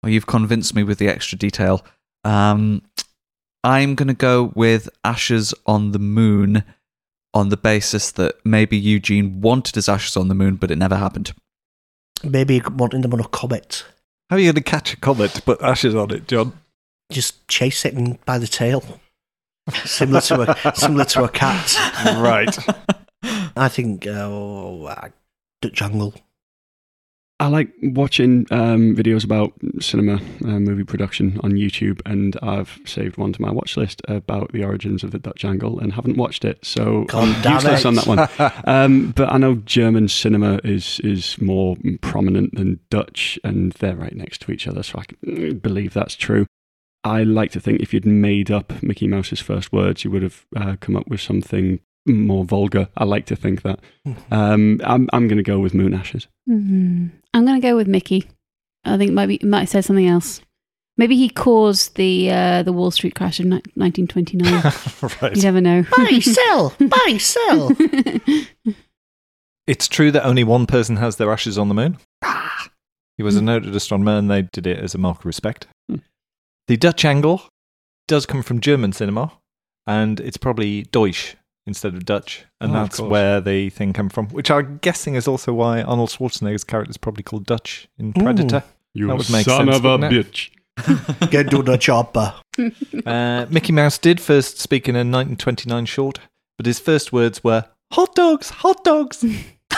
Well, 0.01 0.11
you've 0.11 0.27
convinced 0.27 0.75
me 0.75 0.83
with 0.83 0.99
the 0.99 1.07
extra 1.07 1.37
detail. 1.37 1.85
Um, 2.23 2.83
I'm 3.63 3.95
going 3.95 4.07
to 4.07 4.13
go 4.13 4.51
with 4.55 4.89
Ashes 5.03 5.53
on 5.65 5.91
the 5.91 5.99
Moon 5.99 6.63
on 7.33 7.49
the 7.49 7.57
basis 7.57 8.11
that 8.11 8.35
maybe 8.45 8.77
Eugene 8.77 9.41
wanted 9.41 9.75
his 9.75 9.89
Ashes 9.89 10.15
on 10.17 10.27
the 10.27 10.35
Moon, 10.35 10.55
but 10.55 10.71
it 10.71 10.77
never 10.77 10.95
happened. 10.95 11.33
Maybe 12.23 12.61
wanting 12.61 13.01
them 13.01 13.13
on 13.13 13.19
a 13.19 13.27
comet. 13.27 13.85
How 14.29 14.35
are 14.35 14.39
you 14.39 14.45
going 14.51 14.55
to 14.55 14.69
catch 14.69 14.93
a 14.93 14.97
comet 14.97 15.31
to 15.31 15.41
put 15.41 15.61
ashes 15.61 15.95
on 15.95 16.11
it, 16.11 16.27
Jon? 16.27 16.53
Just 17.11 17.47
chase 17.47 17.85
it 17.85 18.25
by 18.25 18.37
the 18.37 18.47
tail. 18.47 18.99
similar 19.85 20.21
to 20.21 20.41
a 20.41 20.75
similar 20.75 21.05
to 21.05 21.23
a 21.23 21.29
cat. 21.29 21.75
right. 22.17 22.57
I 23.55 23.69
think 23.69 24.05
uh, 24.05 24.83
uh, 24.83 25.09
Dutch 25.61 25.81
Angle. 25.81 26.13
I 27.39 27.47
like 27.47 27.71
watching 27.83 28.47
um, 28.49 28.95
videos 28.95 29.23
about 29.23 29.53
cinema 29.79 30.15
uh, 30.43 30.59
movie 30.59 30.83
production 30.83 31.39
on 31.43 31.51
YouTube, 31.51 32.01
and 32.03 32.35
I've 32.41 32.79
saved 32.85 33.17
one 33.17 33.31
to 33.33 33.41
my 33.41 33.51
watch 33.51 33.77
list 33.77 34.01
about 34.07 34.53
the 34.53 34.63
origins 34.63 35.03
of 35.03 35.11
the 35.11 35.19
Dutch 35.19 35.45
angle, 35.45 35.79
and 35.79 35.93
haven't 35.93 36.17
watched 36.17 36.43
it, 36.43 36.65
so 36.65 37.03
God 37.03 37.45
I'm 37.45 37.53
useless 37.53 37.81
it. 37.81 37.85
on 37.85 37.95
that 37.95 38.07
one. 38.07 38.27
Um, 38.65 39.11
but 39.11 39.31
I 39.31 39.37
know 39.37 39.55
German 39.55 40.07
cinema 40.07 40.59
is 40.63 40.99
is 41.01 41.39
more 41.39 41.77
prominent 42.01 42.55
than 42.55 42.79
Dutch, 42.89 43.39
and 43.43 43.71
they're 43.73 43.95
right 43.95 44.15
next 44.15 44.41
to 44.41 44.51
each 44.51 44.67
other, 44.67 44.81
so 44.81 44.99
I 44.99 45.03
mm, 45.25 45.61
believe 45.61 45.93
that's 45.93 46.15
true. 46.15 46.47
I 47.03 47.23
like 47.23 47.51
to 47.51 47.59
think 47.59 47.81
if 47.81 47.93
you'd 47.93 48.05
made 48.05 48.49
up 48.49 48.81
Mickey 48.81 49.07
Mouse's 49.07 49.39
first 49.39 49.71
words, 49.71 50.03
you 50.03 50.11
would 50.11 50.23
have 50.23 50.45
uh, 50.55 50.75
come 50.79 50.95
up 50.95 51.07
with 51.07 51.21
something 51.21 51.79
more 52.07 52.45
vulgar. 52.45 52.87
I 52.97 53.03
like 53.03 53.25
to 53.27 53.35
think 53.35 53.61
that. 53.63 53.79
Um, 54.31 54.81
I'm 54.83 55.09
I'm 55.13 55.27
going 55.27 55.37
to 55.37 55.43
go 55.43 55.59
with 55.59 55.73
Moon 55.73 55.93
Ashes. 55.93 56.27
Mhm. 56.49 57.11
I'm 57.33 57.45
going 57.45 57.59
to 57.61 57.67
go 57.67 57.75
with 57.75 57.87
Mickey. 57.87 58.27
I 58.85 58.97
think 58.97 59.11
maybe 59.11 59.39
might 59.43 59.61
have 59.61 59.69
said 59.69 59.85
something 59.85 60.07
else. 60.07 60.41
Maybe 60.97 61.15
he 61.15 61.29
caused 61.29 61.95
the 61.95 62.31
uh, 62.31 62.63
the 62.63 62.73
Wall 62.73 62.89
Street 62.91 63.13
crash 63.15 63.39
of 63.39 63.45
ni- 63.45 63.61
1929. 63.75 64.53
right. 65.21 65.35
you 65.35 65.41
never 65.43 65.61
know. 65.61 65.83
Buy, 65.95 66.19
sell, 66.19 66.73
buy, 66.79 67.17
sell. 67.19 67.71
It's 69.67 69.87
true 69.87 70.11
that 70.11 70.25
only 70.25 70.43
one 70.43 70.65
person 70.65 70.95
has 70.95 71.17
their 71.17 71.31
ashes 71.31 71.57
on 71.57 71.67
the 71.67 71.73
moon. 71.75 71.97
Ah. 72.23 72.69
He 73.17 73.23
was 73.23 73.35
a 73.35 73.41
noted 73.41 73.75
astronomer, 73.75 74.17
and 74.17 74.29
they 74.29 74.43
did 74.43 74.65
it 74.65 74.79
as 74.79 74.95
a 74.95 74.97
mark 74.97 75.19
of 75.19 75.25
respect. 75.25 75.67
Hmm. 75.89 75.97
The 76.67 76.77
Dutch 76.77 77.03
angle 77.03 77.41
does 78.07 78.25
come 78.25 78.43
from 78.43 78.61
German 78.61 78.93
cinema, 78.93 79.33
and 79.85 80.19
it's 80.19 80.37
probably 80.37 80.83
Deutsch 80.83 81.35
instead 81.67 81.93
of 81.93 82.05
Dutch, 82.05 82.45
and 82.59 82.71
Oh, 82.71 82.73
that's 82.73 82.99
where 82.99 83.39
the 83.41 83.69
thing 83.69 83.93
came 83.93 84.09
from. 84.09 84.27
Which 84.29 84.49
I'm 84.49 84.79
guessing 84.79 85.13
is 85.15 85.27
also 85.27 85.53
why 85.53 85.81
Arnold 85.83 86.09
Schwarzenegger's 86.09 86.63
character 86.63 86.89
is 86.89 86.97
probably 86.97 87.21
called 87.23 87.45
Dutch 87.45 87.87
in 87.99 88.13
Predator. 88.13 88.63
You 88.95 89.07
That 89.07 89.17
would 89.17 89.29
make 89.29 89.45
son 89.45 89.67
sense, 89.67 89.77
of 89.77 89.85
a 89.85 89.97
bitch. 89.99 90.49
Get 91.29 91.51
to 91.51 91.61
the 91.61 91.77
chopper. 91.77 92.33
Uh, 93.05 93.45
Mickey 93.51 93.71
Mouse 93.71 93.99
did 93.99 94.19
first 94.19 94.57
speak 94.59 94.89
in 94.89 94.95
a 94.95 94.99
1929 95.05 95.85
short, 95.85 96.19
but 96.57 96.65
his 96.65 96.79
first 96.79 97.13
words 97.13 97.43
were 97.43 97.65
"hot 97.93 98.15
dogs, 98.15 98.49
hot 98.49 98.83
dogs." 98.83 99.23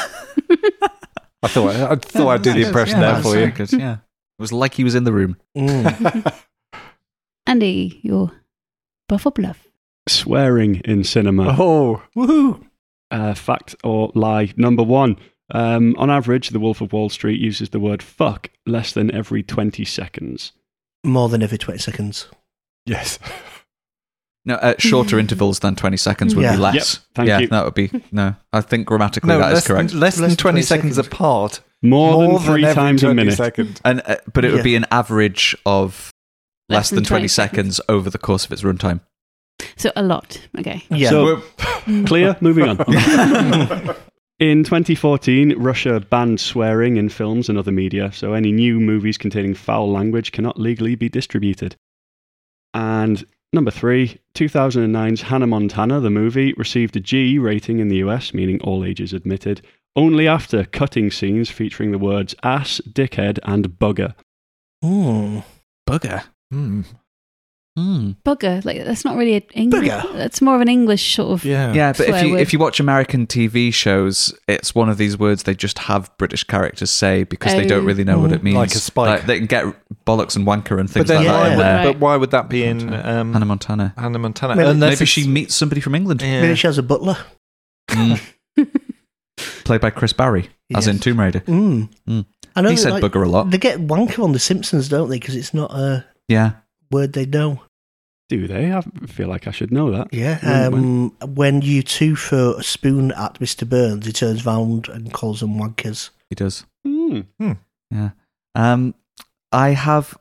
I 1.41 1.47
thought 1.47 1.75
I, 1.75 1.95
thought 1.95 2.30
I'd 2.30 2.41
do 2.41 2.54
the 2.54 2.65
impression 2.67 2.99
Yeah, 3.02 3.13
there 3.13 3.21
for 3.21 3.28
you. 3.30 3.34
very 3.45 3.52
good, 3.52 3.71
Yeah. 3.73 3.93
It 3.95 4.41
was 4.41 4.54
like 4.54 4.73
he 4.75 4.86
was 4.86 4.95
in 4.95 5.04
the 5.04 5.12
room. 5.12 5.36
Mm. 5.58 6.34
Andy, 7.45 7.99
you're 8.04 8.32
buff 9.10 9.25
or 9.25 9.32
bluff? 9.32 9.67
Swearing 10.10 10.82
in 10.86 11.04
cinema. 11.04 11.56
Oh, 11.60 12.02
woohoo! 12.15 12.65
Uh, 13.12 13.34
fact 13.34 13.76
or 13.84 14.12
lie? 14.15 14.54
Number 14.58 14.84
one. 14.84 15.17
Um, 15.52 15.95
on 15.98 16.12
average, 16.12 16.50
The 16.50 16.60
Wolf 16.60 16.80
of 16.82 16.93
Wall 16.93 17.10
Street 17.10 17.39
uses 17.39 17.69
the 17.69 17.80
word 17.80 18.04
fuck 18.04 18.50
less 18.67 18.91
than 18.91 19.10
every 19.13 19.41
20 19.41 19.84
seconds. 19.86 20.52
More 21.04 21.28
than 21.30 21.41
every 21.41 21.58
20 21.58 21.80
seconds. 21.80 22.28
Yes. 22.86 23.17
No, 24.45 24.56
at 24.62 24.82
shorter 24.82 25.19
intervals 25.19 25.60
than 25.60 25.76
20 25.76 25.98
seconds 25.98 26.34
would 26.34 26.41
Yeah. 26.43 26.54
be 26.56 26.58
less. 26.62 26.74
Yep, 26.95 27.04
thank 27.13 27.28
yeah, 27.28 27.39
you. 27.39 27.48
that 27.50 27.65
would 27.65 27.74
be. 27.76 27.91
No, 28.12 28.36
I 28.54 28.62
think 28.62 28.88
grammatically 28.88 29.28
No, 29.28 29.38
that 29.38 29.50
is 29.50 29.54
less, 29.56 29.67
correct. 29.67 29.89
Than, 29.91 30.00
less, 30.00 30.15
than 30.15 30.36
20 30.36 30.62
seconds, 30.62 30.95
seconds. 30.95 31.08
apart. 31.13 31.62
More, 31.84 32.24
than 32.26 32.39
three 32.39 32.63
every 32.63 32.74
times 32.74 33.04
a 33.04 33.08
20 33.08 33.15
minute. 33.15 33.36
Seconds. 33.36 33.82
And, 33.84 34.02
uh, 34.06 34.15
but 34.34 34.45
it 34.45 34.52
would 34.52 34.60
Yeah. 34.60 34.63
be 34.63 34.76
an 34.76 34.86
average 34.91 35.56
of 35.65 36.10
less, 36.69 36.89
than 36.89 37.04
20, 37.04 37.28
seconds. 37.28 37.82
over 37.89 38.10
the 38.10 38.17
course 38.17 38.45
of 38.45 38.52
its 38.54 38.62
runtime. 38.63 39.02
So 39.80 39.92
a 39.96 40.04
lot. 40.04 40.39
Okay. 40.60 40.84
Yeah. 40.89 41.10
So, 41.10 41.42
clear? 42.06 42.36
Moving 42.42 42.68
on. 42.68 42.78
In 44.39 44.63
2014, 44.63 45.56
Russia 45.58 46.00
banned 46.00 46.39
swearing 46.39 46.96
in 46.96 47.10
films 47.10 47.50
and 47.50 47.58
other 47.58 47.74
media, 47.74 48.10
so 48.13 48.32
any 48.32 48.54
new 48.54 48.80
movies 48.80 49.18
containing 49.18 49.54
foul 49.54 49.92
language 49.92 50.32
cannot 50.32 50.58
legally 50.58 50.96
be 50.96 51.10
distributed. 51.10 51.76
And 52.74 53.26
number 53.52 53.70
three, 53.70 54.18
2009's 54.36 55.24
Hannah 55.24 55.46
Montana, 55.46 56.00
the 56.00 56.10
movie, 56.10 56.54
received 56.54 56.96
a 56.96 57.02
G 57.02 57.38
rating 57.38 57.80
in 57.80 57.89
the 57.89 57.98
US, 57.98 58.34
meaning 58.34 58.62
all 58.62 58.86
ages 58.86 59.12
admitted, 59.12 59.62
only 59.98 60.26
after 60.26 60.63
cutting 60.63 61.12
scenes 61.12 61.50
featuring 61.50 61.92
the 61.92 61.98
words 61.98 62.34
ass, 62.42 62.80
dickhead, 62.89 63.39
and 63.44 63.68
bugger. 63.78 64.15
Mm. 64.82 65.44
Bugger. 65.86 66.24
Hmm. 66.50 66.84
Hmm. 67.80 68.12
Bugger. 68.26 68.63
Like 68.65 68.84
that's 68.84 69.06
not 69.06 69.15
really 69.15 69.36
an 69.36 69.44
English. 69.54 69.88
Bugger. 69.89 70.13
That's 70.13 70.42
more 70.42 70.56
of 70.56 70.62
an 70.62 70.68
English 70.68 71.15
sort 71.15 71.32
of. 71.32 71.46
Yeah. 71.46 71.74
Yeah, 71.74 71.94
but 71.94 72.10
if 72.10 72.24
you 72.24 72.32
word. 72.34 72.42
if 72.42 72.52
you 72.54 72.60
watch 72.60 72.80
American 72.80 73.26
TV 73.28 73.74
shows, 73.74 74.34
it's 74.48 74.76
one 74.76 74.89
of 74.89 74.98
these 74.98 75.18
words 75.18 75.44
they 75.44 75.56
just 75.56 75.80
have 75.80 76.12
British 76.18 76.44
characters 76.44 76.92
say 76.92 77.24
because 77.24 77.54
they 77.54 77.65
don't 77.65 77.84
Oh. 77.84 77.86
really 77.86 78.04
know 78.04 78.20
what 78.20 78.32
Mm. 78.32 78.36
it 78.36 78.44
means. 78.44 78.56
Like 78.58 78.76
a 78.76 78.80
spike. 78.80 79.26
they 79.26 79.38
can 79.38 79.48
get 79.48 79.65
bollocks 80.06 80.36
and 80.36 80.46
wanker 80.46 80.80
and 80.80 80.89
things 80.89 81.08
But 81.08 81.13
then 81.13 81.26
like 81.26 81.34
why 81.34 81.44
that 81.44 81.52
in 81.54 81.58
there. 81.60 81.76
Right. 81.78 81.84
but 81.94 82.00
why 82.00 82.15
would 82.18 82.32
that 82.32 82.50
be 82.50 82.63
in 82.63 82.94
um, 82.94 83.34
Hannah 83.34 83.46
Montana. 83.46 83.94
Hannah 83.98 84.20
Montana? 84.20 84.56
Maybe- 84.56 84.70
Unless 84.70 85.00
Maybe 85.00 85.06
she 85.06 85.28
meets 85.28 85.56
somebody 85.56 85.80
from 85.82 85.96
England, 85.96 86.22
Yeah. 86.22 86.42
Maybe 86.42 86.56
she 86.56 86.68
has 86.68 86.78
a 86.78 86.84
butler. 86.84 87.18
Mm. 87.89 88.20
played 89.63 89.82
by 89.82 89.89
Chris 89.89 90.13
Barrie, 90.13 90.50
as 90.76 90.88
in 90.88 91.00
Tomb 91.00 91.20
Raider. 91.20 91.39
Mm. 91.42 91.89
Mm. 92.08 92.26
I 92.56 92.62
know 92.62 92.70
He 92.70 92.76
they 92.76 92.82
said 92.82 92.94
like- 92.94 93.04
bugger 93.04 93.26
a 93.26 93.30
lot. 93.30 93.52
They 93.52 93.58
get 93.58 93.80
wanker 93.88 94.24
on 94.24 94.34
The 94.34 94.39
Simpsons, 94.39 94.89
don't 94.89 95.10
they? 95.10 95.18
Because 95.20 95.36
it's 95.36 95.54
not 95.54 95.72
a 95.72 96.06
Yeah, 96.28 96.52
word 96.92 97.13
they 97.13 97.26
know. 97.26 97.62
Do 98.30 98.48
they? 98.48 98.72
I 98.72 98.82
feel 99.08 99.28
like 99.28 99.48
I 99.48 99.52
should 99.52 99.72
know 99.72 99.92
that. 99.92 100.13
Yeah. 100.13 100.70
When- 100.70 101.12
Um, 101.22 101.36
when 101.36 101.62
U2 101.62 102.15
throw 102.15 102.54
a 102.54 102.63
spoon 102.63 103.12
at 103.13 103.39
Mr. 103.39 103.68
Burns, 103.68 104.06
he 104.06 104.12
turns 104.13 104.46
round 104.46 104.88
and 104.88 105.12
calls 105.12 105.39
them 105.42 105.56
wankers. 105.60 106.12
he 106.30 106.36
does. 106.36 106.63
Hmm. 106.86 107.22
Yeah. 107.92 108.12
Um, 108.56 108.94
I 109.52 109.70
have 109.70 110.15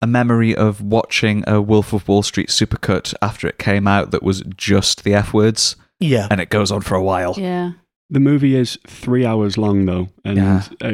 a 0.00 0.06
memory 0.06 0.54
of 0.56 0.80
watching 0.80 1.42
a 1.48 1.60
Wolf 1.60 1.92
of 1.92 2.06
Wall 2.08 2.22
Street 2.22 2.48
supercut 2.48 3.12
after 3.20 3.48
it 3.48 3.58
came 3.58 3.88
out 3.88 4.12
that 4.12 4.22
was 4.22 4.42
just 4.56 5.02
the 5.04 5.12
F 5.14 5.34
words, 5.34 5.74
Yeah. 5.98 6.28
and 6.30 6.40
it 6.40 6.48
goes 6.48 6.70
on 6.70 6.80
for 6.82 6.94
a 6.94 7.02
while. 7.02 7.34
Yeah. 7.36 7.72
The 8.08 8.20
movie 8.20 8.54
is 8.54 8.78
three 8.86 9.26
hours 9.26 9.58
long, 9.58 9.84
though, 9.86 10.08
and 10.24 10.36
Yeah. 10.38 10.62
uh, 10.80 10.92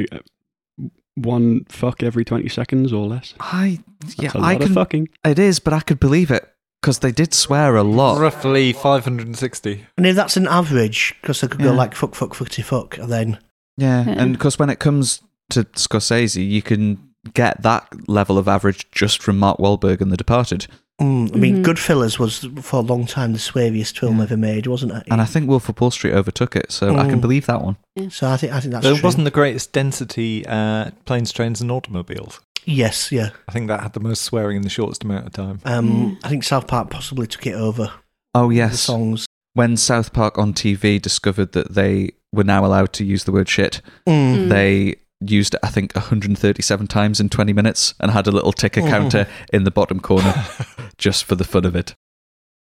one 1.16 1.64
fuck 1.68 2.02
every 2.02 2.24
20 2.24 2.48
seconds 2.48 2.92
or 2.92 3.06
less. 3.06 3.34
I 3.40 3.80
yeah, 4.18 4.30
That's 4.30 4.34
a 4.34 4.38
I 4.38 4.52
lot 4.52 4.60
of 4.62 4.66
can. 4.68 4.74
fucking. 4.74 5.08
It 5.24 5.38
is, 5.38 5.58
but 5.58 5.72
I 5.72 5.80
could 5.80 5.98
believe 5.98 6.30
it 6.30 6.48
because 6.80 7.00
they 7.00 7.10
did 7.10 7.34
swear 7.34 7.74
a 7.76 7.82
lot. 7.82 8.20
roughly 8.20 8.72
560. 8.72 9.86
And 9.96 10.06
if 10.06 10.14
that's 10.14 10.36
an 10.36 10.46
average, 10.46 11.14
because 11.20 11.40
they 11.40 11.48
could 11.48 11.62
go 11.62 11.72
like 11.72 11.94
fuck, 11.94 12.14
fuck, 12.14 12.34
fucky, 12.34 12.62
fuck, 12.62 12.98
and 12.98 13.10
then 13.10 13.38
Yeah, 13.76 14.04
Yeah. 14.06 14.14
and 14.22 14.32
because 14.32 14.58
when 14.58 14.70
it 14.70 14.78
comes 14.78 15.20
to 15.50 15.64
Scorsese, 15.64 16.46
you 16.48 16.62
can 16.62 16.98
get 17.34 17.62
that 17.62 18.08
level 18.08 18.38
of 18.38 18.46
average 18.46 18.90
just 18.92 19.20
from 19.22 19.38
Mark 19.38 19.58
Wahlberg 19.58 20.00
and 20.00 20.12
The 20.12 20.16
Departed. 20.16 20.66
Mm, 21.00 21.34
I 21.34 21.38
mean, 21.38 21.56
Mhm. 21.62 21.64
Goodfellas 21.64 22.18
was 22.18 22.46
for 22.62 22.78
a 22.78 22.82
long 22.82 23.04
time 23.06 23.32
the 23.34 23.38
sweariest 23.38 23.98
film 23.98 24.16
Yeah. 24.16 24.22
ever 24.24 24.36
made, 24.38 24.66
wasn't 24.66 24.92
it? 24.92 25.02
And 25.10 25.20
I 25.20 25.26
think 25.26 25.46
Wolf 25.48 25.68
of 25.68 25.78
Wall 25.80 25.90
Street 25.90 26.14
overtook 26.14 26.56
it, 26.56 26.72
so 26.72 26.96
I 26.96 27.04
can 27.06 27.18
Mm. 27.18 27.20
believe 27.20 27.44
that 27.46 27.60
one. 27.62 27.76
so 28.10 28.28
I 28.30 28.36
think 28.38 28.52
I 28.52 28.60
think 28.60 28.72
that's 28.72 28.84
There 28.84 28.94
true. 28.94 29.02
wasn't 29.02 29.24
the 29.24 29.30
greatest 29.30 29.72
density 29.72 30.44
uh, 30.46 30.90
planes, 31.04 31.32
trains, 31.32 31.60
and 31.60 31.70
automobiles. 31.70 32.40
Yes, 32.64 33.12
yeah. 33.12 33.30
I 33.48 33.52
think 33.52 33.68
that 33.68 33.80
had 33.80 33.92
the 33.92 34.00
most 34.00 34.22
swearing 34.22 34.56
in 34.56 34.62
the 34.62 34.68
shortest 34.70 35.04
amount 35.04 35.26
of 35.26 35.32
time. 35.32 35.60
Um, 35.66 36.18
I 36.24 36.28
think 36.30 36.44
South 36.44 36.66
Park 36.66 36.88
possibly 36.90 37.26
took 37.26 37.46
it 37.46 37.54
over. 37.54 37.90
Oh 38.34 38.48
The 38.48 38.56
yes, 38.56 38.80
songs. 38.80 39.26
when 39.54 39.76
South 39.76 40.12
Park 40.14 40.38
on 40.38 40.52
TV 40.54 40.98
discovered 40.98 41.52
that 41.52 41.74
they 41.74 42.10
were 42.32 42.44
now 42.44 42.64
allowed 42.64 42.92
to 42.94 43.04
use 43.04 43.24
the 43.24 43.32
word 43.32 43.48
shit, 43.48 43.80
Mm. 44.06 44.34
Mm. 44.46 44.48
they 44.48 44.94
used 45.20 45.54
it, 45.54 45.60
I 45.62 45.68
think, 45.68 45.94
137 45.94 46.86
times 46.86 47.20
in 47.20 47.28
20 47.28 47.52
minutes 47.52 47.94
and 48.00 48.10
had 48.10 48.26
a 48.26 48.32
little 48.32 48.52
ticker 48.52 48.82
counter 48.82 49.26
in 49.52 49.64
the 49.64 49.70
bottom 49.70 50.00
corner 50.00 50.34
just 50.98 51.24
for 51.24 51.34
the 51.34 51.44
fun 51.44 51.64
of 51.64 51.74
it. 51.76 51.94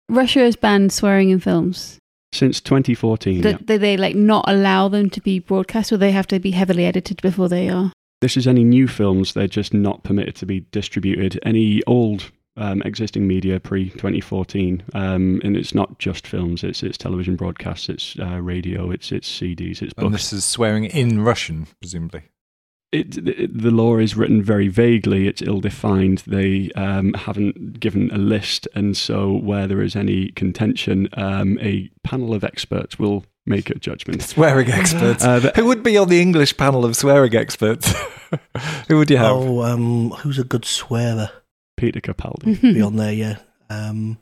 Russia 0.09 0.39
has 0.39 0.55
banned 0.55 0.91
swearing 0.91 1.29
in 1.29 1.39
films. 1.39 1.99
Since 2.31 2.61
2014. 2.61 3.41
Do, 3.41 3.49
yeah. 3.49 3.57
do 3.63 3.77
they 3.77 3.97
like 3.97 4.15
not 4.15 4.45
allow 4.47 4.87
them 4.87 5.09
to 5.11 5.21
be 5.21 5.39
broadcast, 5.39 5.91
or 5.91 5.97
they 5.97 6.11
have 6.11 6.27
to 6.27 6.39
be 6.39 6.51
heavily 6.51 6.85
edited 6.85 7.21
before 7.21 7.49
they 7.49 7.69
are? 7.69 7.91
This 8.21 8.37
is 8.37 8.47
any 8.47 8.63
new 8.63 8.87
films, 8.87 9.33
they're 9.33 9.47
just 9.47 9.73
not 9.73 10.03
permitted 10.03 10.35
to 10.37 10.45
be 10.45 10.65
distributed. 10.71 11.39
Any 11.43 11.81
old 11.85 12.31
um, 12.57 12.81
existing 12.83 13.27
media 13.27 13.59
pre 13.59 13.89
2014, 13.91 14.83
um, 14.93 15.41
and 15.43 15.55
it's 15.55 15.73
not 15.73 15.97
just 15.99 16.27
films, 16.27 16.63
it's 16.63 16.83
it's 16.83 16.97
television 16.97 17.35
broadcasts, 17.35 17.89
it's 17.89 18.15
uh, 18.19 18.41
radio, 18.41 18.91
it's 18.91 19.11
it's 19.11 19.29
CDs, 19.29 19.81
it's 19.81 19.93
And 19.97 20.11
books. 20.11 20.29
this 20.29 20.33
is 20.33 20.45
swearing 20.45 20.85
in 20.85 21.21
Russian, 21.21 21.67
presumably. 21.81 22.23
It, 22.91 23.17
it, 23.17 23.61
the 23.61 23.71
law 23.71 23.97
is 23.97 24.15
written 24.15 24.41
very 24.41 24.67
vaguely. 24.67 25.27
It's 25.27 25.41
ill 25.41 25.59
defined. 25.61 26.23
They 26.25 26.71
um, 26.75 27.13
haven't 27.13 27.79
given 27.79 28.09
a 28.11 28.17
list, 28.17 28.67
and 28.75 28.95
so 28.97 29.31
where 29.33 29.67
there 29.67 29.81
is 29.81 29.95
any 29.95 30.29
contention, 30.31 31.07
um, 31.13 31.57
a 31.61 31.89
panel 32.03 32.33
of 32.33 32.43
experts 32.43 32.97
will 32.97 33.25
make 33.45 33.69
a 33.69 33.75
judgment. 33.75 34.21
Swearing 34.23 34.69
experts. 34.71 35.23
Uh, 35.23 35.39
but- 35.39 35.55
Who 35.55 35.65
would 35.65 35.83
be 35.83 35.97
on 35.97 36.09
the 36.09 36.21
English 36.21 36.57
panel 36.57 36.85
of 36.85 36.95
swearing 36.95 37.35
experts? 37.35 37.93
Who 38.87 38.97
would 38.97 39.09
you 39.09 39.17
have? 39.17 39.31
Oh, 39.35 39.63
um, 39.63 40.09
who's 40.11 40.37
a 40.39 40.43
good 40.43 40.65
swearer? 40.65 41.31
Peter 41.77 41.99
Capaldi. 42.01 42.61
Be 42.61 42.81
on 42.81 42.95
there, 42.97 43.13
yeah. 43.13 43.37
Um, 43.69 44.17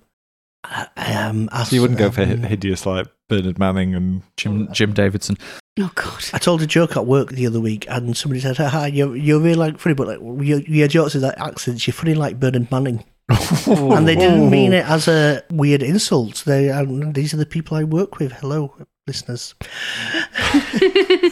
I- 0.64 0.88
um, 1.26 1.50
so 1.66 1.76
you 1.76 1.82
wouldn't 1.82 2.00
go 2.00 2.12
for 2.12 2.22
um, 2.24 2.42
hi- 2.42 2.48
hideous 2.48 2.86
like 2.86 3.08
Bernard 3.30 3.58
Manning 3.60 3.96
and 3.96 4.22
Jim, 4.38 4.70
Jim 4.74 4.94
Davidson. 4.94 5.38
Oh 5.78 5.92
God. 5.96 6.24
I 6.34 6.38
told 6.38 6.62
a 6.62 6.68
joke 6.68 6.98
at 6.98 7.06
work 7.06 7.30
the 7.30 7.48
other 7.48 7.60
week, 7.60 7.86
and 7.90 8.16
somebody 8.16 8.42
said, 8.42 8.58
"Ha 8.58 8.86
you're 8.86 9.16
you're 9.16 9.40
really 9.40 9.56
like 9.56 9.80
funny, 9.80 9.96
but 9.96 10.08
like 10.08 10.20
your, 10.46 10.60
your 10.60 10.88
jokes 10.88 11.14
with 11.14 11.24
that 11.24 11.40
accent, 11.40 11.86
you're 11.86 11.94
funny 11.94 12.14
like 12.14 12.40
Bernard 12.40 12.72
Manning." 12.72 13.04
and 13.68 14.08
they 14.08 14.16
didn't 14.16 14.50
mean 14.50 14.72
it 14.72 14.86
as 14.86 15.08
a 15.10 15.44
weird 15.52 15.84
insult. 15.84 16.44
They 16.46 16.70
um, 16.70 17.12
these 17.12 17.34
are 17.34 17.38
the 17.38 17.46
people 17.46 17.76
I 17.76 17.84
work 17.84 18.20
with. 18.20 18.32
Hello, 18.32 18.74
listeners. 19.06 19.54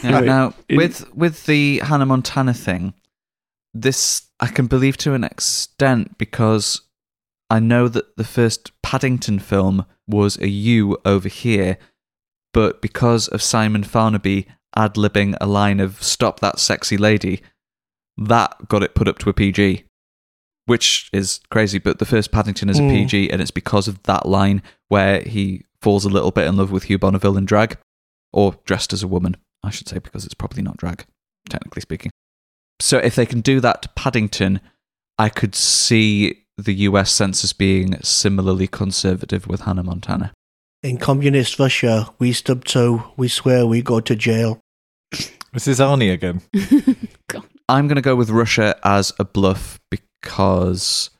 Yeah, 0.02 0.20
Now, 0.20 0.54
with 0.70 1.10
with 1.14 1.46
the 1.46 1.78
Hannah 1.78 2.06
Montana 2.06 2.52
thing, 2.52 2.92
this 3.72 4.28
I 4.40 4.48
can 4.48 4.66
believe 4.66 4.98
to 4.98 5.14
an 5.14 5.24
extent 5.24 6.18
because 6.18 6.82
I 7.48 7.60
know 7.60 7.88
that 7.88 8.16
the 8.16 8.24
first 8.24 8.72
Paddington 8.82 9.38
film 9.38 9.86
was 10.06 10.36
a 10.38 10.48
U 10.48 10.98
over 11.04 11.28
here, 11.28 11.78
but 12.56 12.80
because 12.80 13.28
of 13.28 13.42
Simon 13.42 13.84
Farnaby 13.84 14.46
ad 14.74 14.94
libbing 14.94 15.36
a 15.42 15.46
line 15.46 15.78
of 15.78 16.02
"Stop 16.02 16.40
that 16.40 16.58
sexy 16.58 16.96
lady," 16.96 17.42
that 18.16 18.68
got 18.68 18.82
it 18.82 18.94
put 18.94 19.08
up 19.08 19.18
to 19.18 19.28
a 19.28 19.34
PG, 19.34 19.84
which 20.64 21.10
is 21.12 21.40
crazy. 21.50 21.78
But 21.78 21.98
the 21.98 22.06
first 22.06 22.32
Paddington 22.32 22.70
is 22.70 22.78
a 22.78 22.82
Mm. 22.82 22.90
PG, 22.90 23.30
and 23.30 23.42
it's 23.42 23.50
because 23.50 23.88
of 23.88 24.02
that 24.04 24.24
line 24.26 24.62
where 24.88 25.20
he 25.20 25.66
falls 25.82 26.06
a 26.06 26.08
little 26.08 26.30
bit 26.30 26.46
in 26.46 26.56
love 26.56 26.70
with 26.70 26.84
Hugh 26.84 26.98
Bonneville 26.98 27.36
in 27.36 27.44
drag, 27.44 27.76
or 28.32 28.58
dressed 28.64 28.94
as 28.94 29.02
a 29.02 29.08
woman, 29.08 29.36
I 29.62 29.68
should 29.68 29.88
say, 29.88 29.98
because 29.98 30.24
it's 30.24 30.32
probably 30.32 30.62
not 30.62 30.78
drag, 30.78 31.04
technically 31.50 31.82
speaking. 31.82 32.10
So 32.80 32.96
if 32.96 33.14
they 33.14 33.26
can 33.26 33.42
do 33.42 33.60
that 33.60 33.82
to 33.82 33.90
Paddington, 33.90 34.60
I 35.18 35.28
could 35.28 35.54
see 35.54 36.46
the 36.56 36.74
US 36.88 37.12
census 37.12 37.52
being 37.52 38.00
similarly 38.02 38.66
conservative 38.66 39.46
with 39.46 39.60
Hannah 39.62 39.82
Montana. 39.82 40.32
In 40.86 40.98
communist 40.98 41.58
Russia, 41.58 42.14
we 42.20 42.32
stub 42.32 42.64
toe, 42.64 43.12
we 43.16 43.26
swear, 43.26 43.66
we 43.66 43.82
go 43.82 43.98
to 43.98 44.14
jail. 44.14 44.60
this 45.52 45.66
is 45.66 45.80
Arnie 45.80 46.12
again. 46.12 46.42
I'm 47.68 47.88
going 47.88 47.96
to 47.96 48.02
go 48.02 48.14
with 48.14 48.30
Russia 48.30 48.78
as 48.84 49.12
a 49.18 49.24
bluff 49.24 49.80
because, 49.90 51.10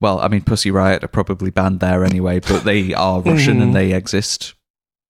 well, 0.00 0.20
I 0.20 0.28
mean, 0.28 0.42
Pussy 0.42 0.70
Riot 0.70 1.02
are 1.02 1.08
probably 1.08 1.50
banned 1.50 1.80
there 1.80 2.04
anyway, 2.04 2.38
but 2.38 2.62
they 2.62 2.94
are 2.94 3.20
Russian 3.22 3.60
and 3.60 3.62
mm-hmm. 3.62 3.72
they 3.72 3.92
exist 3.92 4.54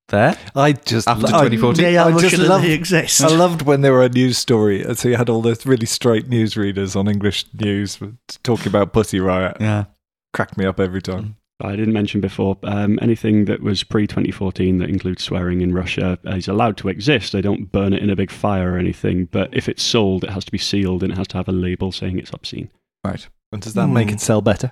there. 0.08 0.38
I 0.56 0.72
just 0.72 1.06
After 1.06 1.26
I- 1.26 1.50
2014? 1.50 1.84
They 1.84 1.98
are 1.98 2.08
I 2.08 2.12
just 2.12 2.24
Russian 2.24 2.40
and 2.40 2.48
love- 2.48 2.62
they 2.62 2.72
exist. 2.72 3.20
I 3.20 3.28
loved 3.28 3.60
when 3.60 3.82
they 3.82 3.90
were 3.90 4.04
a 4.04 4.08
news 4.08 4.38
story, 4.38 4.86
uh, 4.86 4.94
so 4.94 5.10
you 5.10 5.16
had 5.16 5.28
all 5.28 5.42
the 5.42 5.60
really 5.66 5.84
straight 5.84 6.30
newsreaders 6.30 6.96
on 6.96 7.08
English 7.08 7.44
news 7.52 8.00
uh, 8.00 8.06
talking 8.42 8.68
about 8.68 8.94
Pussy 8.94 9.20
Riot. 9.20 9.58
Yeah. 9.60 9.84
Cracked 10.32 10.56
me 10.56 10.64
up 10.64 10.80
every 10.80 11.02
time. 11.02 11.22
Mm. 11.22 11.34
I 11.64 11.76
didn't 11.76 11.94
mention 11.94 12.20
before, 12.20 12.58
um, 12.64 12.98
anything 13.02 13.44
that 13.46 13.62
was 13.62 13.82
pre 13.84 14.06
2014 14.06 14.78
that 14.78 14.88
includes 14.90 15.22
swearing 15.22 15.60
in 15.60 15.72
Russia 15.72 16.18
is 16.24 16.48
allowed 16.48 16.76
to 16.78 16.88
exist. 16.88 17.32
They 17.32 17.40
don't 17.40 17.70
burn 17.72 17.92
it 17.92 18.02
in 18.02 18.10
a 18.10 18.16
big 18.16 18.30
fire 18.30 18.72
or 18.74 18.78
anything, 18.78 19.26
but 19.26 19.48
if 19.52 19.68
it's 19.68 19.82
sold, 19.82 20.24
it 20.24 20.30
has 20.30 20.44
to 20.46 20.52
be 20.52 20.58
sealed 20.58 21.02
and 21.02 21.12
it 21.12 21.16
has 21.18 21.28
to 21.28 21.36
have 21.36 21.48
a 21.48 21.52
label 21.52 21.92
saying 21.92 22.18
it's 22.18 22.32
obscene. 22.32 22.70
Right. 23.04 23.28
And 23.52 23.60
does 23.62 23.74
that 23.74 23.88
make 23.88 24.08
Hmm. 24.08 24.14
it 24.14 24.20
sell 24.20 24.40
better? 24.40 24.70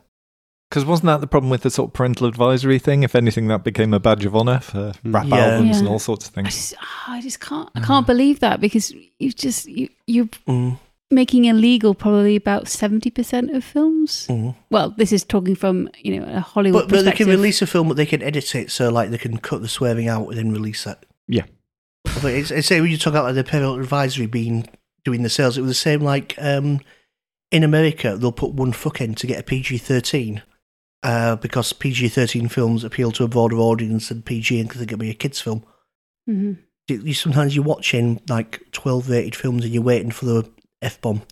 Because 0.70 0.84
wasn't 0.84 1.06
that 1.06 1.20
the 1.20 1.26
problem 1.26 1.50
with 1.50 1.62
the 1.62 1.70
sort 1.70 1.90
of 1.90 1.94
parental 1.94 2.28
advisory 2.28 2.78
thing? 2.78 3.02
If 3.02 3.16
anything, 3.16 3.48
that 3.48 3.64
became 3.64 3.92
a 3.92 3.98
badge 3.98 4.24
of 4.24 4.36
honor 4.36 4.60
for 4.60 4.92
rap 5.04 5.26
Yeah. 5.26 5.46
albums 5.54 5.78
and 5.80 5.88
all 5.88 5.98
sorts 5.98 6.28
of 6.28 6.32
I 6.32 6.42
things. 6.42 6.54
just, 6.54 6.74
ah, 6.80 7.04
I 7.14 7.20
just 7.20 7.40
can't. 7.40 7.68
I 7.74 7.80
can't 7.80 8.06
believe 8.06 8.38
that 8.38 8.60
because 8.60 8.92
you 9.18 9.32
just 9.32 9.66
you 9.66 9.88
you're 10.06 10.28
Mm, 10.46 10.78
making 11.10 11.44
illegal 11.46 11.94
probably 11.94 12.36
about 12.36 12.68
seventy 12.68 13.10
percent 13.10 13.50
of 13.50 13.64
films. 13.64 14.26
mm. 14.28 14.54
Well, 14.70 14.90
this 14.90 15.12
is 15.12 15.24
talking 15.24 15.54
from 15.54 15.88
you 15.98 16.18
know 16.20 16.26
a 16.32 16.40
Hollywood 16.40 16.88
But, 16.88 16.96
but 16.96 17.04
they 17.04 17.12
can 17.12 17.28
release 17.28 17.62
a 17.62 17.66
film, 17.66 17.88
but 17.88 17.96
they 17.96 18.06
can 18.06 18.22
edit 18.22 18.54
it 18.54 18.70
so 18.70 18.90
like 18.90 19.10
they 19.10 19.18
can 19.18 19.38
cut 19.38 19.62
the 19.62 19.68
swearing 19.68 20.08
out 20.08 20.28
and 20.28 20.38
then 20.38 20.52
release 20.52 20.86
it. 20.86 20.98
Yeah. 21.28 21.44
But 22.22 22.32
it's, 22.32 22.50
it's 22.50 22.68
say 22.68 22.80
when 22.80 22.90
you 22.90 22.98
talk 22.98 23.12
about 23.12 23.24
like 23.24 23.34
the 23.34 23.44
parental 23.44 23.78
advisory 23.78 24.26
being 24.26 24.68
doing 25.04 25.22
the 25.22 25.28
sales, 25.28 25.58
it 25.58 25.62
was 25.62 25.70
the 25.70 25.74
same 25.74 26.00
like 26.00 26.34
um, 26.38 26.80
in 27.50 27.64
America 27.64 28.16
they'll 28.16 28.32
put 28.32 28.52
one 28.52 28.72
fuck 28.72 29.00
in 29.00 29.14
to 29.16 29.26
get 29.26 29.40
a 29.40 29.42
PG 29.42 29.78
thirteen. 29.78 30.42
Uh, 31.02 31.34
because 31.36 31.72
PG 31.72 32.08
thirteen 32.10 32.46
films 32.46 32.84
appeal 32.84 33.10
to 33.10 33.24
a 33.24 33.28
broader 33.28 33.56
audience 33.56 34.10
than 34.10 34.20
PG 34.20 34.62
because 34.62 34.76
they're 34.76 34.86
going 34.86 34.98
to 34.98 35.04
be 35.04 35.10
a 35.10 35.14
kids 35.14 35.40
film. 35.40 35.64
Mhm. 36.28 36.58
You, 36.88 36.96
you 37.00 37.14
sometimes 37.14 37.56
you're 37.56 37.64
watching 37.64 38.20
like 38.28 38.60
twelve 38.72 39.08
rated 39.08 39.34
films 39.34 39.64
and 39.64 39.72
you're 39.72 39.82
waiting 39.82 40.10
for 40.10 40.26
the 40.26 40.50
f 40.82 41.00
bomb, 41.00 41.22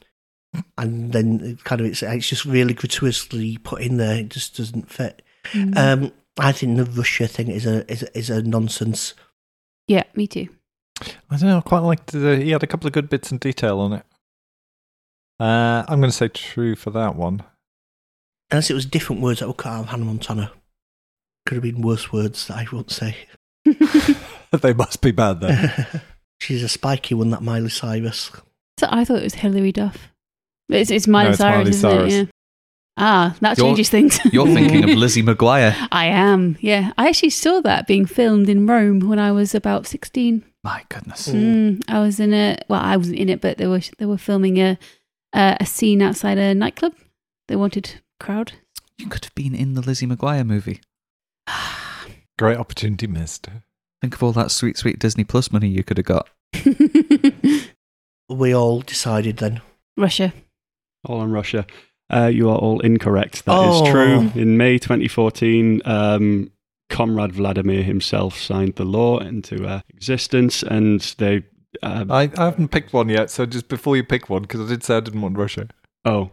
and 0.76 1.12
then 1.12 1.40
it 1.42 1.64
kind 1.64 1.80
of 1.80 1.86
it's 1.86 2.02
it's 2.02 2.28
just 2.28 2.44
really 2.44 2.74
gratuitously 2.74 3.58
put 3.58 3.82
in 3.82 3.96
there. 3.96 4.18
It 4.18 4.28
just 4.30 4.56
doesn't 4.56 4.90
fit. 4.90 5.22
Mhm. 5.52 5.76
Um, 5.76 6.12
I 6.38 6.52
think 6.52 6.76
the 6.76 6.84
Russia 6.84 7.26
thing 7.26 7.48
is 7.48 7.66
a 7.66 7.90
is 7.90 8.02
a, 8.02 8.18
is 8.18 8.30
a 8.30 8.42
nonsense. 8.42 9.14
yeah, 9.86 10.04
me 10.14 10.26
too. 10.26 10.48
I 11.00 11.36
don't 11.36 11.48
know. 11.48 11.58
I 11.58 11.60
quite 11.60 11.80
liked 11.80 12.08
the. 12.12 12.36
He 12.36 12.50
had 12.50 12.62
a 12.62 12.66
couple 12.66 12.86
of 12.86 12.92
good 12.92 13.08
bits 13.08 13.30
and 13.30 13.38
detail 13.40 13.78
on 13.80 13.92
it. 13.92 14.04
Uh, 15.40 15.84
I'm 15.88 16.00
going 16.00 16.10
to 16.10 16.16
say 16.16 16.28
true 16.28 16.74
for 16.74 16.90
that 16.90 17.14
one. 17.14 17.44
Unless 18.50 18.70
it 18.70 18.74
was 18.74 18.86
different 18.86 19.22
words 19.22 19.40
that 19.40 19.46
would 19.46 19.56
cut 19.56 19.72
out 19.72 19.80
of 19.82 19.88
Hannah 19.88 20.04
Montana. 20.04 20.52
Could 21.46 21.54
have 21.56 21.62
been 21.62 21.82
worse 21.82 22.12
words 22.12 22.46
that 22.48 22.56
I 22.56 22.66
won't 22.72 22.90
say. 22.90 23.16
they 23.64 24.72
must 24.72 25.00
be 25.00 25.12
bad 25.12 25.40
then. 25.40 25.86
She's 26.40 26.62
a 26.62 26.68
spiky 26.68 27.14
one, 27.14 27.30
that 27.30 27.42
Miley 27.42 27.68
Cyrus. 27.68 28.30
So 28.78 28.86
I 28.90 29.04
thought 29.04 29.18
it 29.18 29.24
was 29.24 29.34
Hilary 29.34 29.72
Duff. 29.72 30.08
It's 30.68 30.90
it's 30.90 31.06
Miley 31.06 31.24
No, 31.26 31.30
it's 31.30 31.38
Cyrus, 31.38 31.56
Miley 31.58 31.70
isn't 31.70 31.90
Cyrus. 31.90 32.14
it? 32.14 32.16
Yeah. 32.18 32.24
Ah, 33.00 33.36
that 33.40 33.58
You're- 33.58 33.68
changes 33.70 33.90
things. 33.90 34.18
You're 34.32 34.46
thinking 34.46 34.84
of 34.90 34.90
Lizzie 34.96 35.22
McGuire. 35.22 35.74
I 35.92 36.06
am. 36.06 36.56
Yeah, 36.60 36.92
I 36.98 37.08
actually 37.08 37.30
saw 37.30 37.60
that 37.60 37.86
being 37.86 38.06
filmed 38.06 38.48
in 38.48 38.66
Rome 38.66 39.00
when 39.00 39.18
I 39.18 39.32
was 39.32 39.54
about 39.54 39.86
sixteen. 39.86 40.44
My 40.64 40.84
goodness. 40.88 41.28
Mm, 41.28 41.82
I 41.88 42.00
was 42.00 42.18
in 42.20 42.34
a 42.34 42.58
well, 42.68 42.80
I 42.80 42.96
wasn't 42.96 43.18
in 43.18 43.28
it, 43.28 43.40
but 43.40 43.58
they 43.58 43.66
were 43.66 43.80
they 43.98 44.06
were 44.06 44.18
filming 44.18 44.58
a 44.58 44.78
a, 45.32 45.56
a 45.60 45.66
scene 45.66 46.02
outside 46.02 46.38
a 46.38 46.54
nightclub. 46.54 46.94
They 47.46 47.56
wanted 47.56 48.00
crowd. 48.20 48.52
You 48.98 49.06
could 49.08 49.24
have 49.24 49.34
been 49.34 49.54
in 49.54 49.74
the 49.74 49.80
Lizzie 49.80 50.06
McGuire 50.06 50.44
movie. 50.46 50.80
Great 52.38 52.58
opportunity 52.58 53.06
missed. 53.06 53.48
Think 54.02 54.14
of 54.14 54.22
all 54.22 54.32
that 54.32 54.50
sweet, 54.50 54.76
sweet 54.76 54.98
Disney 54.98 55.24
Plus 55.24 55.50
money 55.52 55.68
you 55.68 55.82
could 55.84 55.98
have 55.98 56.06
got. 56.06 56.28
We 58.28 58.54
all 58.54 58.80
decided 58.80 59.38
then. 59.38 59.60
Russia. 59.96 60.32
All 61.04 61.20
on 61.20 61.30
Russia. 61.32 61.66
Uh, 62.12 62.26
you 62.32 62.48
are 62.50 62.56
all 62.56 62.80
incorrect. 62.80 63.44
That 63.44 63.52
is 63.68 63.80
Oh. 63.82 63.90
true. 63.90 64.30
In 64.40 64.56
May 64.56 64.78
2014, 64.78 65.82
um, 65.84 66.50
Comrade 66.90 67.32
Vladimir 67.34 67.82
himself 67.82 68.38
signed 68.38 68.76
the 68.76 68.84
law 68.84 69.18
into 69.18 69.66
uh, 69.66 69.80
existence, 69.90 70.62
and 70.62 71.00
they. 71.18 71.44
Uh, 71.82 72.04
I, 72.08 72.30
I 72.36 72.44
haven't 72.46 72.68
picked 72.68 72.92
one 72.94 73.08
yet, 73.10 73.30
so 73.30 73.44
just 73.44 73.68
before 73.68 73.96
you 73.96 74.02
pick 74.04 74.30
one, 74.30 74.42
because 74.42 74.60
I 74.60 74.68
did 74.68 74.82
say 74.82 74.96
I 74.96 75.00
didn't 75.00 75.20
want 75.20 75.36
Russia. 75.36 75.68
oh, 76.06 76.30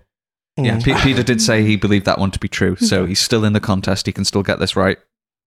Yeah. 0.58 0.80
P- 0.82 0.94
Peter 1.04 1.24
did 1.24 1.42
say 1.42 1.64
he 1.66 1.76
believed 1.76 2.06
that 2.06 2.20
one 2.20 2.32
to 2.32 2.40
be 2.40 2.48
true, 2.48 2.78
so 2.78 3.06
he's 3.06 3.20
still 3.20 3.44
in 3.44 3.52
the 3.54 3.60
contest. 3.60 4.06
He 4.06 4.14
can 4.14 4.24
still 4.24 4.44
get 4.44 4.60
this 4.60 4.78
right. 4.78 4.98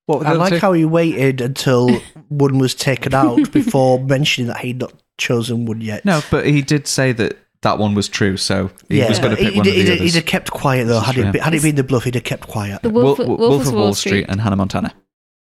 What 0.07 0.27
I 0.27 0.33
like 0.33 0.61
how 0.61 0.73
he 0.73 0.85
waited 0.85 1.41
until 1.41 2.01
one 2.29 2.59
was 2.59 2.75
taken 2.75 3.15
out 3.15 3.51
before 3.53 3.99
mentioning 3.99 4.49
that 4.49 4.59
he'd 4.59 4.79
not 4.81 4.93
chosen 5.19 5.67
one 5.67 5.81
yet. 5.81 6.05
No, 6.05 6.21
but 6.31 6.47
he 6.47 6.63
did 6.63 6.87
say 6.87 7.13
that 7.13 7.37
that 7.63 7.79
one 7.79 7.95
was 7.95 8.09
true, 8.09 8.37
so 8.37 8.71
he 8.89 9.03
was 9.03 9.19
going 9.19 9.33
to 9.33 9.37
pick 9.37 9.49
he'd, 9.53 9.59
one 9.59 9.67
of 9.67 9.73
he'd, 9.73 9.83
the 9.83 9.93
he'd 9.93 10.01
others. 10.01 10.15
have 10.15 10.27
kept 10.27 10.51
quiet 10.51 10.87
though. 10.87 11.01
Had 11.01 11.17
This 11.17 11.27
it, 11.27 11.33
been, 11.33 11.43
had 11.43 11.55
it 11.55 11.63
been 11.63 11.75
the 11.75 11.85
bluff, 11.85 12.05
he'd 12.05 12.15
have 12.15 12.25
kept 12.25 12.49
quiet. 12.49 12.83
The 12.83 12.91
Wolf, 12.91 13.19
Wolf, 13.19 13.39
Wolf 13.39 13.67
of 13.67 13.75
Wall 13.75 13.95
Street 13.95 14.27
and 14.29 14.41
Hannah 14.41 14.57
Montana. 14.57 14.95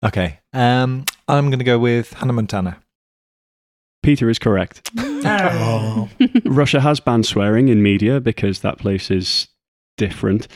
Okay, 0.03 0.39
um, 0.53 1.03
I'm 1.27 1.47
going 1.49 1.59
to 1.59 1.65
go 1.65 1.77
with 1.77 2.13
Hannah 2.13 2.33
Montana. 2.33 2.77
Peter 4.01 4.29
is 4.29 4.39
correct. 4.39 4.89
Oh. 4.97 6.07
Russia 6.45 6.79
has 6.79 7.01
banned 7.01 7.25
swearing 7.25 7.67
in 7.67 7.83
media 7.83 8.21
because 8.21 8.61
that 8.61 8.77
place 8.77 9.11
is 9.11 9.49
different. 9.97 10.47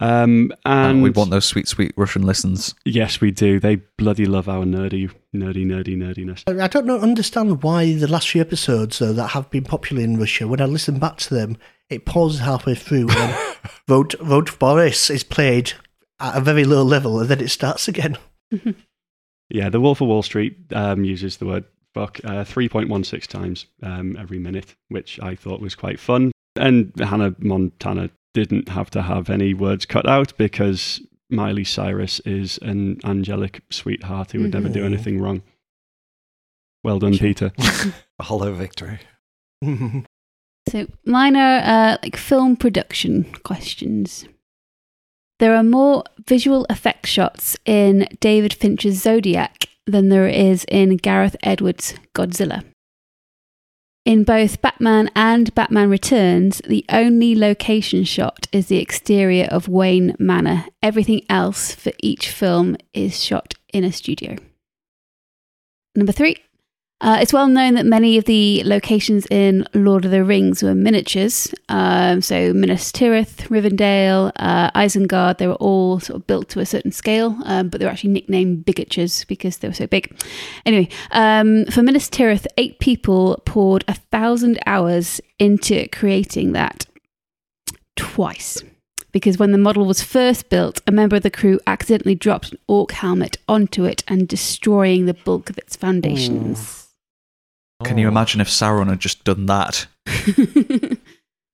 Um, 0.00 0.52
and 0.64 0.90
And 0.90 1.02
we 1.02 1.10
want 1.10 1.30
those 1.30 1.44
sweet, 1.44 1.68
sweet 1.68 1.92
Russian 1.96 2.22
listens. 2.22 2.74
Yes, 2.84 3.20
we 3.20 3.30
do. 3.30 3.58
They 3.58 3.76
bloody 3.96 4.26
love 4.26 4.48
our 4.48 4.64
nerdy, 4.64 5.10
nerdy, 5.34 5.66
nerdy, 5.66 5.96
nerdiness. 5.96 6.44
I 6.46 6.68
don't 6.68 6.86
know, 6.86 6.98
understand 7.00 7.62
why 7.62 7.94
the 7.94 8.08
last 8.08 8.28
few 8.28 8.40
episodes 8.40 8.98
though 8.98 9.12
that 9.12 9.28
have 9.28 9.50
been 9.50 9.64
popular 9.64 10.02
in 10.02 10.18
Russia. 10.18 10.46
When 10.46 10.60
I 10.60 10.66
listen 10.66 10.98
back 10.98 11.16
to 11.18 11.34
them, 11.34 11.56
it 11.90 12.04
pauses 12.04 12.40
halfway 12.40 12.74
through 12.74 13.06
when 13.08 13.34
"Vote 13.88 14.14
Vote 14.20 14.50
for 14.50 14.58
Boris" 14.58 15.10
is 15.10 15.24
played 15.24 15.72
at 16.20 16.36
a 16.36 16.40
very 16.40 16.64
low 16.64 16.82
level, 16.82 17.20
and 17.20 17.28
then 17.28 17.40
it 17.40 17.50
starts 17.50 17.88
again. 17.88 18.16
Yeah, 19.50 19.70
The 19.70 19.80
Wolf 19.80 20.00
of 20.00 20.08
Wall 20.08 20.22
Street 20.22 20.56
um, 20.72 21.04
uses 21.04 21.38
the 21.38 21.46
word 21.46 21.64
fuck 21.94 22.20
uh, 22.24 22.44
3.16 22.44 23.26
times 23.26 23.66
um, 23.82 24.16
every 24.18 24.38
minute, 24.38 24.76
which 24.88 25.18
I 25.20 25.34
thought 25.34 25.60
was 25.60 25.74
quite 25.74 25.98
fun. 25.98 26.32
And 26.56 26.92
Hannah 26.98 27.34
Montana 27.38 28.10
didn't 28.34 28.68
have 28.70 28.90
to 28.90 29.02
have 29.02 29.30
any 29.30 29.54
words 29.54 29.86
cut 29.86 30.08
out 30.08 30.36
because 30.36 31.00
Miley 31.30 31.64
Cyrus 31.64 32.20
is 32.20 32.58
an 32.62 32.98
angelic 33.04 33.62
sweetheart 33.70 34.32
who 34.32 34.40
would 34.42 34.52
never 34.54 34.68
do 34.68 34.80
Mhm. 34.82 34.86
anything 34.86 35.20
wrong. 35.20 35.42
Well 36.84 36.98
done, 36.98 37.18
Peter. 37.18 37.52
A 38.18 38.22
hollow 38.22 38.52
victory. 38.52 39.00
So 40.70 40.86
mine 41.06 41.34
are 41.34 41.60
uh, 41.60 41.96
like 42.02 42.14
film 42.16 42.54
production 42.54 43.24
questions. 43.42 44.26
There 45.38 45.56
are 45.56 45.62
more 45.62 46.04
visual 46.26 46.66
effect 46.68 47.06
shots 47.06 47.56
in 47.64 48.06
David 48.20 48.52
Fincher's 48.52 49.00
Zodiac 49.00 49.64
than 49.86 50.10
there 50.10 50.28
is 50.28 50.66
in 50.68 50.98
Gareth 50.98 51.36
Edwards' 51.42 51.94
Godzilla. 52.14 52.64
In 54.08 54.24
both 54.24 54.62
Batman 54.62 55.10
and 55.14 55.54
Batman 55.54 55.90
Returns, 55.90 56.62
the 56.66 56.82
only 56.88 57.34
location 57.34 58.04
shot 58.04 58.46
is 58.52 58.68
the 58.68 58.78
exterior 58.78 59.44
of 59.50 59.68
Wayne 59.68 60.16
Manor. 60.18 60.64
Everything 60.82 61.20
else 61.28 61.74
for 61.74 61.92
each 61.98 62.30
film 62.30 62.78
is 62.94 63.22
shot 63.22 63.52
in 63.70 63.84
a 63.84 63.92
studio. 63.92 64.36
Number 65.94 66.12
three, 66.12 66.36
uh, 67.00 67.18
it's 67.20 67.32
well 67.32 67.46
known 67.46 67.74
that 67.74 67.86
many 67.86 68.18
of 68.18 68.24
the 68.24 68.60
locations 68.64 69.24
in 69.26 69.64
Lord 69.72 70.04
of 70.04 70.10
the 70.10 70.24
Rings 70.24 70.64
were 70.64 70.74
miniatures. 70.74 71.54
Um, 71.68 72.20
so 72.20 72.52
Minas 72.52 72.90
Tirith, 72.90 73.46
Rivendell, 73.48 74.32
uh, 74.34 74.72
Isengard, 74.72 75.38
they 75.38 75.46
were 75.46 75.54
all 75.54 76.00
sort 76.00 76.16
of 76.16 76.26
built 76.26 76.48
to 76.50 76.60
a 76.60 76.66
certain 76.66 76.90
scale, 76.90 77.38
um, 77.44 77.68
but 77.68 77.78
they 77.78 77.86
were 77.86 77.92
actually 77.92 78.10
nicknamed 78.10 78.66
bigatures 78.66 79.24
because 79.28 79.58
they 79.58 79.68
were 79.68 79.74
so 79.74 79.86
big. 79.86 80.12
Anyway, 80.66 80.88
um, 81.12 81.66
for 81.66 81.84
Minas 81.84 82.10
Tirith, 82.10 82.48
eight 82.56 82.80
people 82.80 83.40
poured 83.46 83.84
a 83.86 83.94
thousand 83.94 84.58
hours 84.66 85.20
into 85.38 85.86
creating 85.92 86.50
that 86.52 86.86
twice. 87.94 88.60
Because 89.12 89.38
when 89.38 89.52
the 89.52 89.58
model 89.58 89.86
was 89.86 90.02
first 90.02 90.50
built, 90.50 90.82
a 90.86 90.92
member 90.92 91.14
of 91.14 91.22
the 91.22 91.30
crew 91.30 91.60
accidentally 91.66 92.16
dropped 92.16 92.52
an 92.52 92.58
orc 92.66 92.90
helmet 92.90 93.38
onto 93.48 93.84
it 93.84 94.02
and 94.08 94.26
destroying 94.26 95.06
the 95.06 95.14
bulk 95.14 95.48
of 95.48 95.58
its 95.58 95.76
foundations. 95.76 96.87
Can 97.84 97.96
you 97.98 98.08
imagine 98.08 98.40
if 98.40 98.48
Sauron 98.48 98.88
had 98.88 98.98
just 99.00 99.24
done 99.24 99.46
that? 99.46 99.86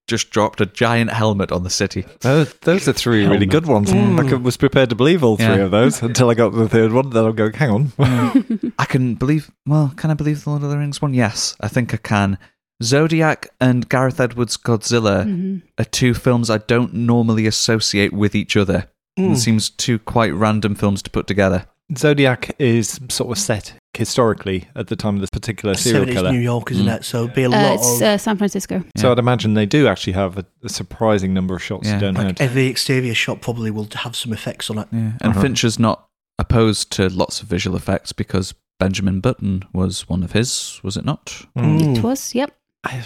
Just 0.07 0.29
dropped 0.31 0.61
a 0.61 0.67
giant 0.67 1.11
helmet 1.11 1.51
on 1.51 1.63
the 1.63 1.71
city. 1.71 2.05
Those, 2.21 2.53
those 2.61 2.87
are 2.87 2.93
three 2.93 3.27
really 3.27 3.47
good 3.47 3.65
ones. 3.65 3.91
Mm. 3.91 4.31
I 4.33 4.35
was 4.35 4.59
prepared 4.59 4.91
to 4.91 4.95
believe 4.95 5.25
all 5.25 5.39
three 5.39 5.47
Yeah. 5.47 5.55
of 5.63 5.71
those 5.71 6.03
until 6.03 6.29
I 6.29 6.35
got 6.35 6.51
to 6.51 6.57
the 6.57 6.69
third 6.69 6.93
one. 6.93 7.09
Then 7.09 7.25
I'm 7.25 7.35
going, 7.35 7.55
hang 7.55 7.71
on. 7.71 7.93
I 8.79 8.85
can 8.85 9.15
believe. 9.15 9.51
Well, 9.67 9.95
can 9.97 10.11
I 10.11 10.15
believe 10.15 10.45
the 10.45 10.51
Lord 10.51 10.63
of 10.63 10.69
the 10.69 10.77
Rings 10.77 11.01
one? 11.01 11.15
Yes, 11.15 11.57
I 11.63 11.69
think 11.69 11.95
I 11.95 11.97
can. 11.97 12.37
Zodiac 12.83 13.49
and 13.63 13.89
Gareth 13.89 14.21
Edwards' 14.21 14.59
Godzilla 14.59 15.25
Mhm. 15.25 15.63
are 15.79 15.85
two 15.87 16.13
films 16.13 16.51
I 16.51 16.59
don't 16.59 16.93
normally 16.93 17.47
associate 17.47 18.13
with 18.13 18.35
each 18.35 18.59
other. 18.59 18.89
Mm. 19.19 19.33
It 19.33 19.37
seems 19.37 19.71
two 19.71 19.99
quite 19.99 20.35
random 20.35 20.75
films 20.75 21.01
to 21.05 21.11
put 21.11 21.27
together. 21.27 21.65
Zodiac 21.97 22.55
is 22.59 23.01
sort 23.09 23.31
of 23.31 23.43
set 23.43 23.73
historically 23.97 24.69
at 24.77 24.87
the 24.89 24.97
time 24.97 25.15
of 25.17 25.21
this 25.21 25.31
particular 25.31 25.75
serial 25.75 26.07
killer. 26.07 26.33
New 26.33 26.39
York, 26.41 26.71
isn't 26.71 26.87
Mm. 26.87 26.97
it? 26.97 27.05
So 27.05 27.25
it'd 27.25 27.35
be 27.35 27.43
a 27.45 27.49
Uh, 27.49 27.51
lot 27.51 27.75
it's 27.75 27.97
of 27.97 28.03
uh, 28.03 28.19
San 28.19 28.37
Francisco. 28.37 28.83
So 28.97 29.11
I'd 29.13 29.19
imagine 29.19 29.55
they 29.55 29.67
do 29.67 29.87
actually 29.89 30.15
have 30.15 30.39
a, 30.39 30.45
a 30.63 30.69
surprising 30.69 31.33
number 31.35 31.55
of 31.55 31.63
shots 31.63 31.87
Yeah. 31.89 31.99
don't 31.99 32.15
like 32.15 32.27
know. 32.27 32.45
every 32.45 32.67
exterior 32.67 33.15
shot 33.15 33.41
probably 33.41 33.71
will 33.71 33.89
have 33.95 34.15
some 34.17 34.33
effects 34.33 34.71
on 34.71 34.79
it. 34.79 34.89
Yeah. 34.93 34.99
And 35.21 35.33
Uh-huh. 35.33 35.41
Fincher's 35.43 35.79
not 35.79 36.09
opposed 36.39 36.91
to 36.93 37.09
lots 37.09 37.41
of 37.43 37.49
visual 37.49 37.77
effects 37.77 38.13
because 38.13 38.55
Benjamin 38.81 39.21
Button 39.21 39.63
was 39.73 40.09
one 40.09 40.23
of 40.25 40.33
his, 40.33 40.81
was 40.83 40.97
it 40.97 41.05
not? 41.05 41.47
Mm. 41.57 41.97
It 41.99 42.03
was, 42.03 42.35
yep. 42.35 42.53
I, 42.87 43.03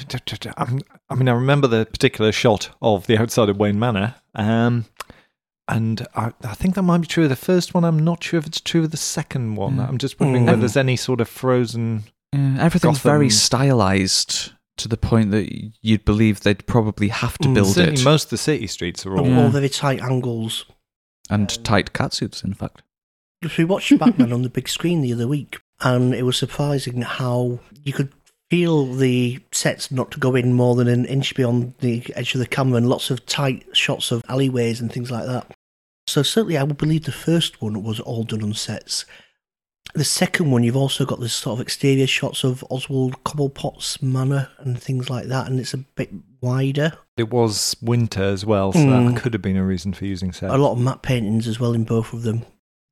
I 1.08 1.14
mean, 1.14 1.28
I 1.28 1.32
remember 1.32 1.68
the 1.68 1.86
particular 1.86 2.32
shot 2.32 2.70
of 2.82 3.06
the 3.06 3.16
outside 3.20 3.48
of 3.48 3.58
Wayne 3.58 3.78
Manor, 3.78 4.14
um, 4.34 4.86
and 5.68 6.06
I, 6.14 6.32
I 6.42 6.54
think 6.54 6.74
that 6.74 6.82
might 6.82 6.98
be 6.98 7.06
true 7.06 7.24
of 7.24 7.30
the 7.30 7.36
first 7.36 7.74
one. 7.74 7.84
I'm 7.84 7.98
not 7.98 8.22
sure 8.24 8.38
if 8.38 8.46
it's 8.46 8.60
true 8.60 8.84
of 8.84 8.90
the 8.90 8.96
second 8.96 9.56
one. 9.56 9.76
Yeah. 9.76 9.86
I'm 9.88 9.98
just 9.98 10.18
wondering 10.18 10.44
Mm. 10.44 10.46
whether 10.46 10.60
there's 10.60 10.76
any 10.76 10.96
sort 10.96 11.20
of 11.20 11.28
frozen. 11.28 12.04
Yeah, 12.32 12.56
everything's 12.60 12.98
very 12.98 13.26
Gotham. 13.26 13.38
stylized 13.38 14.52
to 14.78 14.88
the 14.88 14.96
point 14.96 15.30
that 15.32 15.50
you'd 15.82 16.04
believe 16.04 16.40
they'd 16.40 16.66
probably 16.66 17.08
have 17.08 17.36
to 17.38 17.48
Mm. 17.48 17.54
build 17.54 17.74
Certainly, 17.74 18.00
it. 18.00 18.04
most 18.04 18.24
of 18.24 18.30
the 18.30 18.38
city 18.38 18.66
streets 18.66 19.04
are 19.06 19.12
all. 19.16 19.20
All, 19.20 19.26
Yeah. 19.28 19.42
all 19.44 19.48
very 19.50 19.68
tight 19.68 20.00
angles. 20.02 20.64
and 21.30 21.62
tight 21.62 21.92
catsuits, 21.92 22.42
in 22.42 22.54
fact. 22.54 22.80
We 23.58 23.64
watched 23.64 23.96
Batman 23.98 24.32
on 24.32 24.42
the 24.42 24.48
big 24.48 24.66
screen 24.68 25.02
the 25.02 25.12
other 25.12 25.28
week, 25.28 25.60
and 25.80 26.14
it 26.14 26.22
was 26.22 26.38
surprising 26.38 27.02
how 27.02 27.60
you 27.84 27.92
could 27.92 28.12
feel 28.50 28.86
the 28.94 29.38
sets 29.52 29.90
not 29.90 30.10
to 30.12 30.18
go 30.18 30.34
in 30.34 30.54
more 30.54 30.74
than 30.74 30.88
an 30.88 31.04
inch 31.04 31.34
beyond 31.34 31.74
the 31.80 32.02
edge 32.16 32.32
of 32.34 32.38
the 32.40 32.46
camera, 32.46 32.78
and 32.78 32.88
lots 32.88 33.10
of 33.10 33.26
tight 33.26 33.64
shots 33.74 34.10
of 34.10 34.22
alleyways 34.28 34.80
and 34.80 34.90
things 34.90 35.10
like 35.10 35.26
that. 35.26 35.54
So 36.08 36.22
certainly, 36.22 36.56
I 36.56 36.62
would 36.62 36.78
believe 36.78 37.04
the 37.04 37.12
first 37.12 37.60
one 37.60 37.82
was 37.82 38.00
all 38.00 38.24
done 38.24 38.42
on 38.42 38.54
sets. 38.54 39.04
The 39.94 40.04
second 40.04 40.50
one, 40.50 40.62
you've 40.64 40.76
also 40.76 41.04
got 41.04 41.20
this 41.20 41.32
sort 41.34 41.58
of 41.58 41.62
exterior 41.62 42.06
shots 42.06 42.44
of 42.44 42.64
Oswald 42.70 43.22
Cobblepot's 43.24 44.02
manor 44.02 44.48
and 44.58 44.80
things 44.80 45.10
like 45.10 45.26
that, 45.26 45.46
and 45.46 45.60
it's 45.60 45.74
a 45.74 45.78
bit 45.78 46.10
wider. 46.40 46.92
It 47.16 47.30
was 47.30 47.76
winter 47.82 48.22
as 48.22 48.44
well, 48.46 48.72
so 48.72 48.78
Mm. 48.80 49.14
that 49.14 49.20
could 49.22 49.32
have 49.34 49.42
been 49.42 49.56
a 49.56 49.64
reason 49.64 49.92
for 49.92 50.04
using 50.06 50.32
sets. 50.32 50.52
A 50.52 50.58
lot 50.58 50.72
of 50.72 50.78
matte 50.78 51.02
paintings 51.02 51.46
as 51.46 51.60
well 51.60 51.72
in 51.74 51.84
both 51.84 52.12
of 52.12 52.22
them. 52.22 52.44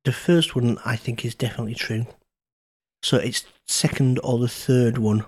The 0.05 0.11
first 0.11 0.55
one, 0.55 0.77
I 0.85 0.95
think, 0.95 1.25
is 1.25 1.35
definitely 1.35 1.75
true. 1.75 2.05
So 3.03 3.17
it's 3.17 3.45
second 3.67 4.19
or 4.23 4.37
the 4.39 4.47
third 4.47 4.97
one. 4.97 5.25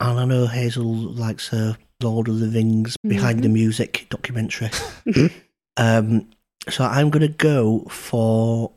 And 0.00 0.18
I 0.18 0.24
know 0.24 0.46
Hazel 0.46 0.84
likes 0.94 1.48
her 1.48 1.76
Lord 2.02 2.28
of 2.28 2.40
the 2.40 2.48
Rings 2.48 2.96
Behind 3.06 3.42
the 3.44 3.48
Music 3.48 4.06
documentary. 4.10 4.70
um, 5.76 6.30
so 6.68 6.84
I'm 6.84 7.10
going 7.10 7.22
to 7.22 7.28
go 7.28 7.80
for 7.88 8.72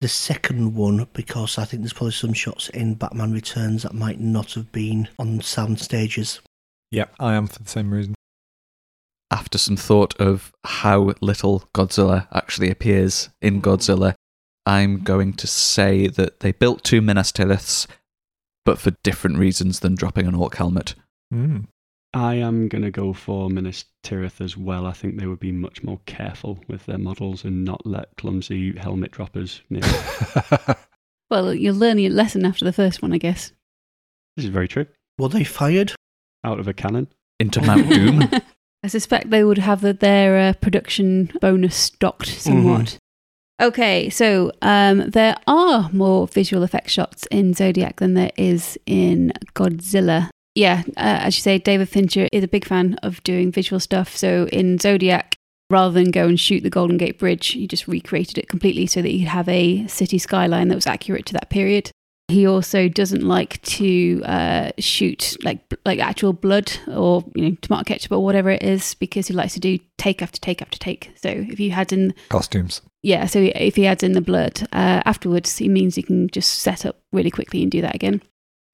the 0.00 0.08
second 0.08 0.74
one 0.74 1.06
because 1.12 1.58
I 1.58 1.64
think 1.64 1.82
there's 1.82 1.92
probably 1.92 2.12
some 2.12 2.32
shots 2.32 2.68
in 2.70 2.94
Batman 2.94 3.32
Returns 3.32 3.82
that 3.82 3.94
might 3.94 4.20
not 4.20 4.52
have 4.54 4.70
been 4.72 5.08
on 5.18 5.40
sound 5.40 5.80
stages. 5.80 6.40
Yeah, 6.90 7.06
I 7.18 7.34
am 7.34 7.46
for 7.46 7.62
the 7.62 7.68
same 7.68 7.92
reason. 7.92 8.14
After 9.30 9.58
some 9.58 9.76
thought 9.76 10.14
of 10.20 10.52
how 10.64 11.14
little 11.20 11.64
Godzilla 11.74 12.28
actually 12.32 12.70
appears 12.70 13.28
in 13.42 13.60
Godzilla, 13.60 14.14
I'm 14.64 15.02
going 15.02 15.32
to 15.34 15.46
say 15.46 16.08
that 16.08 16.40
they 16.40 16.52
built 16.52 16.84
two 16.84 17.00
Minas 17.00 17.32
Tiriths, 17.32 17.86
but 18.64 18.78
for 18.78 18.92
different 19.02 19.38
reasons 19.38 19.80
than 19.80 19.94
dropping 19.94 20.26
an 20.26 20.34
orc 20.34 20.56
helmet. 20.56 20.94
Mm. 21.32 21.66
I 22.16 22.36
am 22.36 22.68
going 22.68 22.80
to 22.80 22.90
go 22.90 23.12
for 23.12 23.50
Minas 23.50 23.84
Tirith 24.02 24.40
as 24.40 24.56
well. 24.56 24.86
I 24.86 24.92
think 24.92 25.18
they 25.18 25.26
would 25.26 25.38
be 25.38 25.52
much 25.52 25.82
more 25.82 26.00
careful 26.06 26.58
with 26.66 26.86
their 26.86 26.96
models 26.96 27.44
and 27.44 27.62
not 27.62 27.84
let 27.84 28.16
clumsy 28.16 28.74
helmet 28.76 29.10
droppers 29.10 29.60
near. 29.68 29.82
Well, 31.28 31.52
you'll 31.52 31.74
learn 31.74 31.98
your 31.98 32.12
lesson 32.12 32.44
after 32.46 32.64
the 32.64 32.72
first 32.72 33.02
one, 33.02 33.12
I 33.12 33.18
guess. 33.18 33.52
this 34.36 34.44
is 34.44 34.50
very 34.50 34.68
true. 34.68 34.86
Were 35.18 35.28
they 35.28 35.42
fired? 35.44 35.92
Out 36.44 36.60
of 36.60 36.68
a 36.68 36.72
cannon. 36.72 37.08
Into 37.40 37.60
Mount 37.62 37.88
Doom. 37.88 38.30
I 38.84 38.86
suspect 38.86 39.30
they 39.30 39.42
would 39.42 39.58
have 39.58 39.80
the, 39.80 39.92
their 39.92 40.38
uh, 40.38 40.52
production 40.54 41.32
bonus 41.40 41.74
stocked 41.74 42.28
somewhat. 42.28 42.98
Okay, 43.60 44.08
so 44.08 44.52
um, 44.62 45.10
there 45.10 45.34
are 45.48 45.90
more 45.92 46.28
visual 46.28 46.62
effect 46.62 46.90
shots 46.90 47.26
in 47.32 47.54
Zodiac 47.54 47.98
than 47.98 48.14
there 48.14 48.30
is 48.36 48.78
in 48.86 49.32
Godzilla. 49.54 50.30
Yeah, 50.56 50.84
uh, 50.96 51.20
as 51.20 51.36
you 51.36 51.42
say, 51.42 51.58
David 51.58 51.88
Fincher 51.90 52.28
is 52.32 52.42
a 52.42 52.48
big 52.48 52.64
fan 52.64 52.94
of 53.02 53.22
doing 53.22 53.52
visual 53.52 53.78
stuff. 53.78 54.16
So 54.16 54.48
in 54.50 54.78
Zodiac, 54.78 55.36
rather 55.68 55.92
than 55.92 56.10
go 56.10 56.26
and 56.26 56.40
shoot 56.40 56.62
the 56.62 56.70
Golden 56.70 56.96
Gate 56.96 57.18
Bridge, 57.18 57.48
he 57.48 57.68
just 57.68 57.86
recreated 57.86 58.38
it 58.38 58.48
completely 58.48 58.86
so 58.86 59.02
that 59.02 59.08
he 59.08 59.18
could 59.20 59.28
have 59.28 59.50
a 59.50 59.86
city 59.86 60.16
skyline 60.16 60.68
that 60.68 60.74
was 60.74 60.86
accurate 60.86 61.26
to 61.26 61.34
that 61.34 61.50
period. 61.50 61.90
He 62.28 62.46
also 62.46 62.88
doesn't 62.88 63.22
like 63.22 63.60
to 63.62 64.22
uh, 64.24 64.70
shoot 64.78 65.36
like 65.44 65.60
like 65.84 66.00
actual 66.00 66.32
blood 66.32 66.72
or 66.88 67.22
you 67.36 67.42
know 67.50 67.56
tomato 67.60 67.84
ketchup 67.84 68.10
or 68.10 68.24
whatever 68.24 68.50
it 68.50 68.62
is 68.62 68.94
because 68.94 69.28
he 69.28 69.34
likes 69.34 69.54
to 69.54 69.60
do 69.60 69.78
take 69.98 70.22
after 70.22 70.40
take 70.40 70.62
after 70.62 70.78
take. 70.78 71.12
So 71.16 71.28
if 71.28 71.60
you 71.60 71.70
had 71.70 71.92
in 71.92 72.14
Costumes. 72.30 72.80
yeah, 73.02 73.26
so 73.26 73.40
if 73.54 73.76
he 73.76 73.86
adds 73.86 74.02
in 74.02 74.12
the 74.12 74.20
blood 74.22 74.62
uh, 74.72 75.02
afterwards, 75.04 75.60
it 75.60 75.68
means 75.68 75.98
you 75.98 76.02
can 76.02 76.28
just 76.28 76.60
set 76.60 76.86
up 76.86 76.96
really 77.12 77.30
quickly 77.30 77.62
and 77.62 77.70
do 77.70 77.82
that 77.82 77.94
again. 77.94 78.22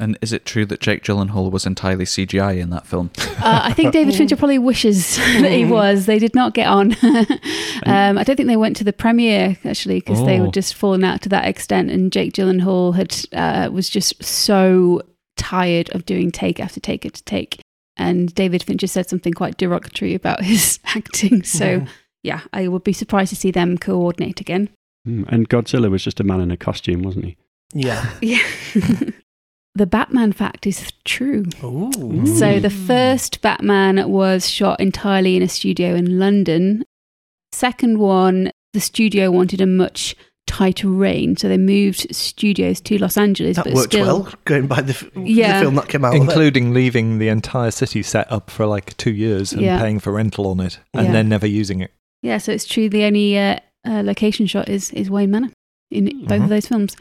And 0.03 0.19
is 0.21 0.33
it 0.33 0.45
true 0.45 0.67
that 0.67 0.81
Jake 0.81 1.05
Gyllenhaal 1.05 1.51
was 1.51 1.65
entirely 1.65 2.05
CGI 2.05 2.59
in 2.61 2.71
that 2.71 2.87
film? 2.87 3.11
Uh, 3.19 3.61
I 3.65 3.73
think 3.73 3.93
David 3.99 4.15
Fincher 4.15 4.37
probably 4.37 4.59
wishes 4.59 5.17
that 5.43 5.53
he 5.53 5.65
was. 5.65 6.07
They 6.07 6.19
did 6.19 6.35
not 6.35 6.55
get 6.55 6.67
on. 6.67 6.93
um, 7.87 8.19
I 8.19 8.25
don't 8.25 8.37
think 8.37 8.49
they 8.49 8.57
went 8.57 8.77
to 8.79 8.85
the 8.85 8.93
premiere 8.93 9.57
actually 9.65 10.01
because 10.01 10.25
they 10.25 10.41
Oh. 10.41 10.47
were 10.47 10.51
just 10.51 10.75
falling 10.75 11.05
out 11.05 11.23
to 11.23 11.29
that 11.29 11.47
extent. 11.47 11.91
And 11.91 12.13
Jake 12.13 12.33
Gyllenhaal 12.33 12.95
had 12.95 13.15
uh, 13.33 13.71
was 13.71 13.89
just 13.89 14.23
so 14.25 15.03
tired 15.37 15.89
of 15.95 16.05
doing 16.05 16.31
take 16.31 16.59
after 16.61 16.81
take 16.81 17.07
after 17.07 17.23
take. 17.23 17.61
And 17.97 18.35
David 18.35 18.63
Fincher 18.63 18.87
said 18.89 19.09
something 19.09 19.33
quite 19.35 19.57
derogatory 19.57 20.15
about 20.15 20.43
his 20.43 20.79
acting. 20.97 21.43
So 21.45 21.87
yeah, 22.23 22.41
I 22.53 22.67
would 22.69 22.83
be 22.85 22.93
surprised 22.93 23.31
to 23.31 23.37
see 23.37 23.51
them 23.51 23.79
coordinate 23.79 24.41
again. 24.41 24.69
Hmm, 25.05 25.25
And 25.29 25.49
Godzilla 25.49 25.91
was 25.91 26.03
just 26.03 26.21
a 26.21 26.25
man 26.25 26.41
in 26.41 26.51
a 26.51 26.57
costume, 26.57 27.03
wasn't 27.03 27.25
he? 27.27 27.37
Yeah. 27.75 28.11
Yeah. 28.21 28.43
The 29.75 29.87
Batman 29.87 30.33
fact 30.33 30.67
is 30.67 30.93
true. 31.05 31.45
Ooh. 31.65 32.27
So 32.27 32.61
the 32.61 32.71
first 32.71 33.41
Batman 33.41 34.11
was 34.11 34.49
shot 34.49 34.81
entirely 34.81 35.37
in 35.37 35.43
a 35.43 35.49
studio 35.49 35.95
in 35.95 36.19
London. 36.19 36.85
Second 37.53 37.99
one, 37.99 38.51
the 38.73 38.81
studio 38.81 39.31
wanted 39.31 39.61
a 39.61 39.67
much 39.67 40.15
tighter 40.47 40.89
rein, 40.89 41.37
so 41.37 41.49
they 41.49 41.57
moved 41.57 42.15
studios 42.15 42.81
to 42.83 42.99
Los 42.99 43.17
Angeles. 43.17 43.57
That 43.57 43.65
but 43.65 43.75
worked 43.75 43.93
still, 43.93 44.07
well, 44.25 44.33
going 44.45 44.67
by 44.67 44.83
the, 44.83 45.11
Yeah. 45.25 45.59
the 45.59 45.65
film 45.65 45.75
that 45.77 45.89
came 45.89 46.05
out 46.05 46.15
of 46.15 46.21
it. 46.21 46.25
Including 46.25 46.75
leaving 46.75 47.19
the 47.19 47.29
entire 47.29 47.71
city 47.71 48.03
set 48.03 48.31
up 48.31 48.51
for 48.51 48.67
like 48.67 48.97
two 48.97 49.13
years 49.13 49.53
and 49.53 49.63
Yeah. 49.63 49.79
paying 49.81 49.99
for 50.01 50.13
rental 50.13 50.47
on 50.49 50.61
it 50.61 50.79
and 50.93 51.07
Yeah. 51.07 51.13
then 51.13 51.29
never 51.29 51.47
using 51.47 51.81
it. 51.81 51.93
Yeah, 52.23 52.39
so 52.39 52.53
it's 52.53 52.67
true. 52.67 52.89
The 52.89 53.05
only 53.05 53.39
uh, 53.39 53.57
uh, 53.87 54.03
location 54.05 54.47
shot 54.47 54.69
is 54.69 54.91
is 54.91 55.09
Wayne 55.11 55.31
Manor 55.31 55.51
in 55.91 56.05
both 56.27 56.41
Mhm. 56.41 56.45
of 56.45 56.49
those 56.51 56.67
films. 56.67 56.97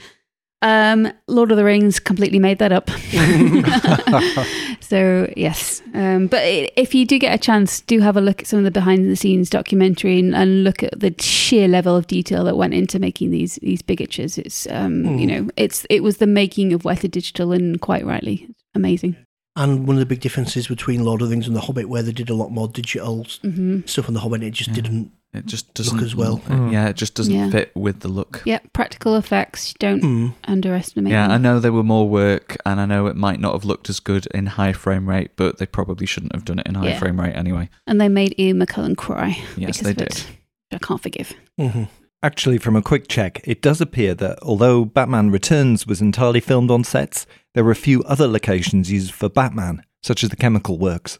Um, 0.64 1.12
Lord 1.28 1.50
of 1.52 1.58
the 1.58 1.64
Rings 1.64 2.00
completely 2.00 2.38
made 2.40 2.60
that 2.60 2.72
up. 2.72 2.90
so 4.82 5.32
yes, 5.36 5.82
um, 5.94 6.28
but 6.28 6.42
if 6.44 6.94
you 6.94 7.06
do 7.06 7.18
get 7.20 7.34
a 7.34 7.38
chance, 7.38 7.82
do 7.82 8.00
have 8.00 8.18
a 8.18 8.22
look 8.22 8.42
at 8.42 8.48
some 8.48 8.60
of 8.60 8.66
the 8.66 8.72
behind 8.72 9.10
the 9.10 9.16
scenes 9.16 9.50
documentary 9.50 10.20
and, 10.20 10.36
and 10.36 10.64
look 10.64 10.84
at 10.84 11.00
the 11.00 11.14
sheer 11.20 11.68
level 11.68 11.96
of 11.96 12.08
detail 12.08 12.44
that 12.46 12.58
went 12.58 12.74
into 12.74 13.00
making 13.00 13.32
these 13.32 13.56
these 13.62 13.82
bigatures. 13.82 14.38
It's 14.38 14.68
um, 14.70 15.18
you 15.18 15.26
know, 15.28 15.50
it's 15.58 15.86
it 15.90 16.02
was 16.04 16.18
the 16.18 16.28
making 16.28 16.74
of 16.74 16.84
Weta 16.84 17.10
Digital, 17.10 17.52
and 17.52 17.80
quite 17.82 18.06
rightly, 18.06 18.48
amazing. 18.76 19.16
And 19.56 19.86
one 19.86 19.98
of 19.98 20.00
the 20.00 20.06
big 20.06 20.22
differences 20.22 20.68
between 20.68 21.04
Lord 21.04 21.22
of 21.22 21.28
the 21.28 21.34
Rings 21.36 21.46
and 21.48 21.56
The 21.56 21.62
Hobbit, 21.62 21.90
where 21.90 22.02
they 22.04 22.14
did 22.14 22.30
a 22.30 22.34
lot 22.34 22.52
more 22.52 22.70
digital 22.70 23.22
s- 23.26 23.40
hmm 23.42 23.82
stuff 23.86 24.08
on 24.08 24.14
The 24.14 24.22
Hobbit, 24.22 24.44
it 24.44 24.52
just 24.52 24.70
Yeah. 24.70 24.76
didn't. 24.76 25.12
It 25.34 25.46
just 25.46 25.74
doesn't 25.74 25.96
look 25.96 26.06
as 26.06 26.14
well. 26.14 26.40
Mm. 26.48 26.74
Yeah, 26.74 26.90
it 26.90 26.98
just 26.98 27.16
doesn't 27.16 27.34
Yeah. 27.34 27.50
fit 27.50 27.72
with 27.74 28.02
the 28.02 28.10
look. 28.10 28.42
Yeah, 28.46 28.60
practical 28.74 29.16
effects. 29.16 29.74
Don't 29.80 30.02
Mm. 30.04 30.34
underestimate. 30.44 31.12
Yeah, 31.14 31.28
I 31.30 31.38
know 31.38 31.60
there 31.60 31.72
were 31.72 31.84
more 31.84 32.10
work, 32.10 32.58
and 32.66 32.82
I 32.82 32.86
know 32.86 33.08
it 33.08 33.16
might 33.16 33.40
not 33.40 33.54
have 33.54 33.64
looked 33.64 33.90
as 33.90 34.02
good 34.02 34.26
in 34.34 34.46
high 34.48 34.74
frame 34.74 35.08
rate, 35.08 35.32
but 35.38 35.58
they 35.58 35.66
probably 35.66 36.06
shouldn't 36.06 36.34
have 36.36 36.44
done 36.44 36.60
it 36.60 36.68
in 36.68 36.76
high 36.76 36.90
Yeah. 36.90 37.00
frame 37.00 37.20
rate 37.22 37.34
anyway. 37.34 37.70
and 37.88 38.00
they 38.02 38.10
made 38.10 38.36
Ian 38.38 38.60
McKellen 38.60 38.98
cry. 38.98 39.38
Yes, 39.56 39.78
because 39.78 39.82
they 39.88 39.94
did. 39.94 40.08
it. 40.10 40.28
I 40.74 40.78
can't 40.80 41.02
forgive. 41.02 41.34
hmm 41.58 41.84
Actually, 42.24 42.60
from 42.60 42.76
a 42.76 42.82
quick 42.84 43.08
check, 43.08 43.42
it 43.46 43.64
does 43.64 43.82
appear 43.82 44.14
that 44.14 44.38
although 44.44 44.86
Batman 44.86 45.32
Returns 45.32 45.88
was 45.88 46.02
entirely 46.02 46.40
filmed 46.40 46.70
on 46.70 46.84
sets, 46.84 47.26
there 47.56 47.64
were 47.64 47.72
a 47.72 47.76
few 47.76 48.04
other 48.04 48.28
locations 48.28 48.92
used 48.92 49.12
for 49.12 49.28
Batman, 49.28 49.82
such 50.04 50.24
as 50.24 50.30
the 50.30 50.36
Chemical 50.36 50.78
Works. 50.78 51.18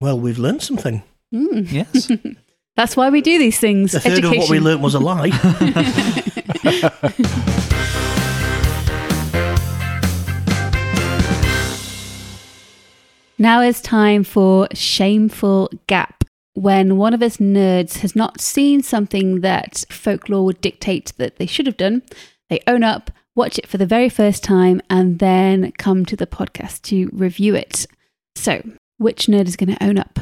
Well, 0.00 0.20
we've 0.20 0.38
learned 0.38 0.60
something. 0.62 1.02
Mm. 1.34 1.72
Yes. 1.72 2.10
That's 2.76 2.96
why 2.96 3.10
we 3.10 3.20
do 3.20 3.38
these 3.38 3.58
things. 3.58 3.94
A 3.94 4.00
third 4.00 4.24
of 4.24 4.30
what 4.30 4.48
we 4.48 4.58
learnt 4.58 4.80
was 4.80 4.94
a 4.94 4.98
lie. 4.98 5.28
now 13.38 13.60
it's 13.60 13.82
time 13.82 14.24
for 14.24 14.68
Shameful 14.72 15.70
Gap. 15.86 16.24
When 16.54 16.96
one 16.96 17.12
of 17.12 17.22
us 17.22 17.36
nerds 17.36 17.98
has 17.98 18.16
not 18.16 18.40
seen 18.40 18.82
something 18.82 19.40
that 19.40 19.84
folklore 19.90 20.44
would 20.46 20.60
dictate 20.62 21.12
that 21.18 21.36
they 21.36 21.46
should 21.46 21.66
have 21.66 21.76
done, 21.76 22.02
they 22.48 22.60
own 22.66 22.82
up, 22.82 23.10
watch 23.34 23.58
it 23.58 23.66
for 23.66 23.78
the 23.78 23.86
very 23.86 24.08
first 24.08 24.42
time, 24.42 24.80
and 24.88 25.18
then 25.18 25.72
come 25.72 26.06
to 26.06 26.16
the 26.16 26.26
podcast 26.26 26.82
to 26.82 27.10
review 27.12 27.54
it. 27.54 27.86
So, 28.34 28.62
which 28.96 29.26
nerd 29.26 29.46
is 29.46 29.56
going 29.56 29.74
to 29.74 29.84
own 29.84 29.98
up? 29.98 30.20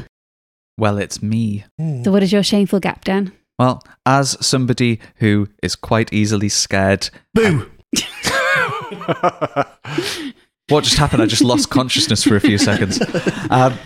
Well, 0.77 0.97
it's 0.97 1.21
me. 1.21 1.65
So, 2.03 2.11
what 2.11 2.23
is 2.23 2.31
your 2.31 2.43
shameful 2.43 2.79
gap, 2.79 3.03
Dan? 3.03 3.31
Well, 3.59 3.83
as 4.05 4.37
somebody 4.45 4.99
who 5.17 5.47
is 5.61 5.75
quite 5.75 6.11
easily 6.11 6.49
scared. 6.49 7.09
Boo! 7.33 7.69
What 10.71 10.85
just 10.85 10.97
happened? 10.97 11.21
I 11.21 11.25
just 11.25 11.43
lost 11.43 11.69
consciousness 11.69 12.23
for 12.23 12.37
a 12.37 12.39
few 12.39 12.57
seconds. 12.57 13.01
Um, 13.49 13.77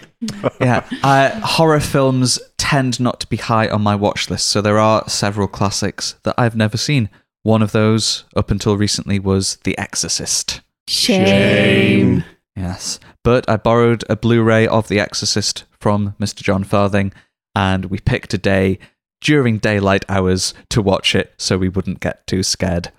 yeah, 0.61 0.87
I, 1.03 1.29
horror 1.43 1.79
films 1.79 2.39
tend 2.57 2.99
not 2.99 3.19
to 3.21 3.27
be 3.27 3.37
high 3.37 3.67
on 3.67 3.81
my 3.81 3.95
watch 3.95 4.29
list, 4.29 4.49
so 4.49 4.61
there 4.61 4.77
are 4.77 5.07
several 5.09 5.47
classics 5.47 6.13
that 6.23 6.35
I've 6.37 6.55
never 6.55 6.77
seen. 6.77 7.09
One 7.41 7.63
of 7.63 7.71
those, 7.71 8.25
up 8.35 8.51
until 8.51 8.77
recently, 8.77 9.17
was 9.17 9.57
The 9.63 9.75
Exorcist. 9.79 10.61
Shame. 10.87 12.23
Yes. 12.55 12.99
But 13.23 13.49
I 13.49 13.57
borrowed 13.57 14.03
a 14.09 14.15
Blu 14.15 14.41
ray 14.41 14.67
of 14.67 14.87
The 14.87 14.99
Exorcist 14.99 15.65
from 15.79 16.15
Mr. 16.19 16.41
Jon 16.41 16.63
Farthing, 16.63 17.11
and 17.55 17.85
we 17.85 17.99
picked 17.99 18.33
a 18.33 18.37
day 18.37 18.79
during 19.21 19.57
daylight 19.57 20.05
hours 20.07 20.53
to 20.69 20.81
watch 20.81 21.15
it 21.15 21.33
so 21.37 21.57
we 21.57 21.69
wouldn't 21.69 21.99
get 21.99 22.25
too 22.27 22.43
scared. 22.43 22.91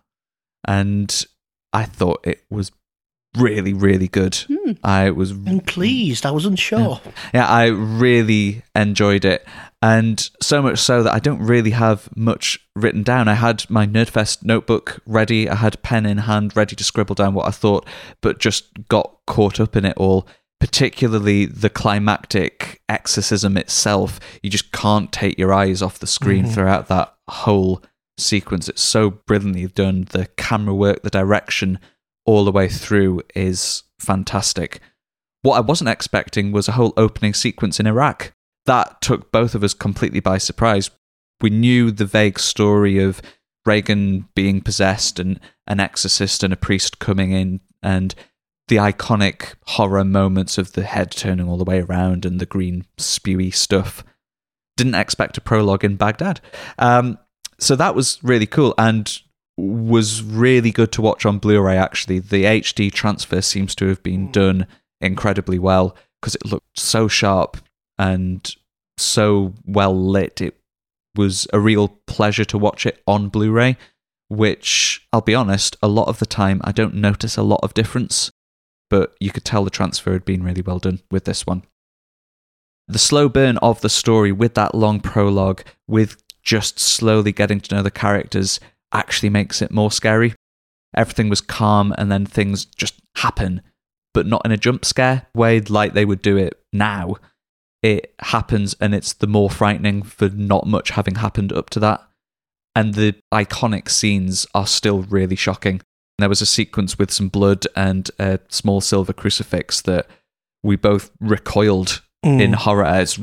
And 0.67 1.25
I 1.73 1.85
thought 1.85 2.27
it 2.27 2.43
was 2.51 2.73
really, 3.37 3.73
really 3.73 4.09
good. 4.09 4.35
Hmm. 4.35 4.73
I 4.83 5.11
was 5.11 5.31
I'm 5.31 5.61
pleased. 5.61 6.27
I 6.27 6.31
was 6.31 6.47
unsure. 6.47 7.01
yeah, 7.35 7.47
I 7.47 7.67
really 7.67 8.63
enjoyed 8.75 9.25
it. 9.25 9.47
And 9.83 10.29
so 10.41 10.63
much 10.63 10.79
so 10.79 11.03
that 11.03 11.13
I 11.13 11.19
don't 11.19 11.39
really 11.41 11.71
have 11.71 12.09
much 12.17 12.59
written 12.75 13.03
down. 13.03 13.29
I 13.29 13.35
had 13.35 13.69
my 13.69 13.87
Nerdfest 13.87 14.43
notebook 14.45 15.01
ready, 15.07 15.49
I 15.49 15.57
had 15.57 15.83
pen 15.83 16.07
in 16.07 16.19
hand 16.19 16.57
ready 16.57 16.75
to 16.77 16.85
scribble 16.85 17.15
down 17.15 17.35
what 17.35 17.47
I 17.47 17.51
thought, 17.51 17.87
but 18.23 18.39
just 18.39 18.89
got 18.89 19.19
caught 19.27 19.61
up 19.61 19.77
in 19.77 19.85
it 19.85 19.97
all. 19.97 20.27
Particularly 20.59 21.45
the 21.45 21.69
climactic 21.69 22.81
exorcism 22.89 23.59
itself. 23.59 24.19
You 24.43 24.49
just 24.49 24.73
can't 24.73 25.13
take 25.13 25.39
your 25.39 25.53
eyes 25.53 25.83
off 25.83 25.99
the 25.99 26.07
screen 26.07 26.47
Mhm. 26.47 26.55
throughout 26.55 26.89
that 26.89 27.15
whole 27.29 27.83
sequence. 28.19 28.67
It's 28.69 28.83
so 28.83 29.11
brilliantly 29.11 29.67
done. 29.67 30.07
The 30.11 30.27
camera 30.39 30.75
work, 30.75 31.03
the 31.03 31.11
direction, 31.11 31.79
all 32.25 32.45
the 32.47 32.51
way 32.53 32.69
through 32.69 33.21
is 33.35 33.83
fantastic. 34.01 34.81
What 35.43 35.57
I 35.59 35.61
wasn't 35.61 35.91
expecting 35.91 36.51
was 36.51 36.67
a 36.67 36.73
whole 36.73 36.95
opening 36.97 37.35
sequence 37.35 37.79
in 37.79 37.87
Iraq. 37.87 38.33
That 38.67 39.01
took 39.01 39.33
both 39.33 39.55
of 39.55 39.65
us 39.65 39.75
completely 39.75 40.21
by 40.21 40.39
surprise. 40.39 40.91
We 41.41 41.51
knew 41.51 41.91
the 41.91 42.07
vague 42.07 42.39
story 42.39 42.99
of 42.99 43.23
Regan 43.65 44.29
being 44.35 44.61
possessed 44.61 45.19
and 45.19 45.41
an 45.67 45.81
exorcist 45.81 46.43
and 46.43 46.53
a 46.53 46.57
priest 46.57 46.99
coming 46.99 47.33
in 47.33 47.61
and 47.83 48.15
the 48.69 48.77
iconic 48.77 49.55
horror 49.67 50.05
moments 50.05 50.59
of 50.59 50.73
the 50.73 50.83
head 50.83 51.11
turning 51.11 51.49
all 51.49 51.57
the 51.57 51.65
way 51.65 51.81
around 51.81 52.25
and 52.25 52.41
the 52.41 52.47
green 52.47 52.85
spewy 52.97 53.55
stuff. 53.55 54.05
Didn't 54.77 54.95
expect 54.95 55.39
a 55.39 55.41
prologue 55.41 55.85
in 55.85 55.97
Baghdad. 55.97 56.41
Um, 56.79 57.19
so 57.59 57.77
that 57.77 57.95
was 57.95 58.19
really 58.23 58.47
cool 58.47 58.75
and 58.77 59.21
was 59.57 60.23
really 60.23 60.71
good 60.71 60.93
to 60.93 61.03
watch 61.03 61.25
on 61.25 61.39
Blu-ray 61.39 61.77
actually. 61.77 62.19
The 62.19 62.45
HD 62.45 62.93
transfer 62.93 63.41
seems 63.41 63.75
to 63.77 63.87
have 63.87 64.03
been 64.03 64.31
done 64.31 64.67
incredibly 65.01 65.59
well 65.59 65.97
because 66.21 66.35
it 66.35 66.45
looked 66.45 66.79
so 66.79 67.09
sharp 67.09 67.59
and 67.99 68.55
so 68.99 69.55
well 69.65 69.97
lit. 69.97 70.41
It 70.41 70.57
was 71.15 71.47
a 71.53 71.61
real 71.61 71.89
pleasure 72.07 72.45
to 72.45 72.59
watch 72.59 72.87
it 72.87 73.03
on 73.07 73.29
Blu-ray, 73.29 73.77
which 74.29 75.07
I'll 75.13 75.21
be 75.21 75.35
honest, 75.35 75.77
a 75.83 75.89
lot 75.89 76.09
of 76.09 76.19
the 76.19 76.27
time 76.27 76.61
I 76.65 76.73
don't 76.73 76.95
notice 76.95 77.37
a 77.37 77.43
lot 77.43 77.61
of 77.63 77.75
difference, 77.75 78.31
but 78.91 79.15
you 79.21 79.31
could 79.31 79.45
tell 79.45 79.65
the 79.65 79.71
transfer 79.71 80.13
had 80.13 80.25
been 80.25 80.43
really 80.43 80.63
well 80.63 80.79
done 80.79 81.01
with 81.11 81.25
this 81.25 81.47
one. 81.47 81.63
The 82.89 82.99
slow 82.99 83.29
burn 83.29 83.57
of 83.59 83.81
the 83.81 83.89
story 83.89 84.31
with 84.31 84.55
that 84.55 84.75
long 84.75 85.01
prologue, 85.01 85.63
with 85.89 86.23
just 86.43 86.79
slowly 86.79 87.33
getting 87.33 87.61
to 87.61 87.75
know 87.75 87.83
the 87.83 87.91
characters, 87.91 88.61
actually 88.93 89.31
makes 89.31 89.61
it 89.61 89.73
more 89.73 89.91
scary. 89.91 90.35
Everything 90.97 91.29
was 91.29 91.41
calm 91.41 91.93
and 91.99 92.11
then 92.11 92.25
things 92.25 92.65
just 92.65 92.95
happen, 93.17 93.61
but 94.15 94.27
not 94.27 94.43
in 94.45 94.53
a 94.53 94.57
jump 94.57 94.85
scare 94.85 95.27
way 95.35 95.61
like 95.61 95.93
they 95.93 96.05
would 96.05 96.23
do 96.23 96.37
it 96.37 96.61
now. 96.73 97.17
It 97.87 98.15
happens 98.19 98.75
and 98.81 98.95
it's 98.95 99.13
the 99.13 99.27
more 99.27 99.49
frightening 99.51 100.03
for 100.03 100.29
not 100.29 100.67
much 100.67 100.91
having 100.91 101.17
happened 101.17 101.53
up 101.53 101.71
to 101.71 101.81
that. 101.81 102.01
And 102.75 102.95
the 102.95 103.15
iconic 103.33 103.89
scenes 103.89 104.47
are 104.55 104.67
still 104.67 105.03
really 105.03 105.37
shocking. 105.37 105.81
There 106.19 106.29
was 106.29 106.43
a 106.43 106.47
sequence 106.47 106.99
with 106.99 107.11
some 107.13 107.29
blood 107.29 107.65
and 107.77 108.11
a 108.19 108.41
small 108.49 108.81
silver 108.81 109.13
crucifix 109.13 109.83
that 109.83 110.07
we 110.63 110.77
both 110.77 111.11
recoiled 111.21 112.03
Mm. 112.25 112.41
in 112.43 112.53
horror. 112.55 113.01
It's 113.03 113.21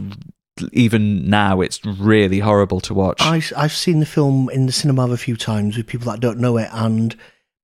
even 0.72 1.28
now 1.30 1.61
it's 1.61 1.84
really 1.84 2.39
horrible 2.39 2.80
to 2.82 2.93
watch. 2.93 3.18
I, 3.22 3.41
I've 3.57 3.74
seen 3.74 3.99
the 3.99 4.05
film 4.05 4.49
in 4.51 4.66
the 4.68 4.72
cinema 4.72 5.09
a 5.09 5.18
few 5.18 5.36
times 5.36 5.76
with 5.76 5.88
people 5.88 6.09
that 6.11 6.20
don't 6.22 6.39
know 6.39 6.57
it, 6.57 6.70
and 6.72 7.16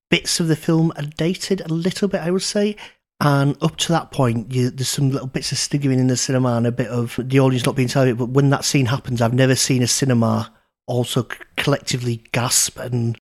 bits 0.10 0.39
of 0.39 0.47
the 0.47 0.56
film 0.56 0.91
are 0.97 1.04
dated 1.04 1.62
a 1.62 1.68
little 1.74 2.08
bit, 2.08 2.22
I 2.22 2.32
would 2.32 2.41
say. 2.41 2.76
And 3.22 3.58
up 3.62 3.76
to 3.78 3.92
that 3.92 4.12
point, 4.12 4.54
you, 4.54 4.70
there's 4.70 4.90
some 4.90 5.10
little 5.10 5.28
bits 5.28 5.52
of 5.52 5.58
staggering 5.58 6.00
in 6.00 6.08
the 6.08 6.16
cinema 6.16 6.56
and 6.56 6.66
a 6.66 6.72
bit 6.72 6.88
of 6.88 7.20
the 7.22 7.40
audience 7.40 7.66
not 7.66 7.76
being 7.76 7.90
terrified. 7.90 8.18
But 8.18 8.30
when 8.30 8.50
that 8.52 8.64
scene 8.64 8.86
happens, 8.86 9.22
I've 9.22 9.34
never 9.34 9.56
seen 9.56 9.84
a 9.84 9.88
cinema 9.88 10.54
also 10.88 11.28
collectively 11.58 12.24
gasp 12.32 12.80
and 12.80 13.18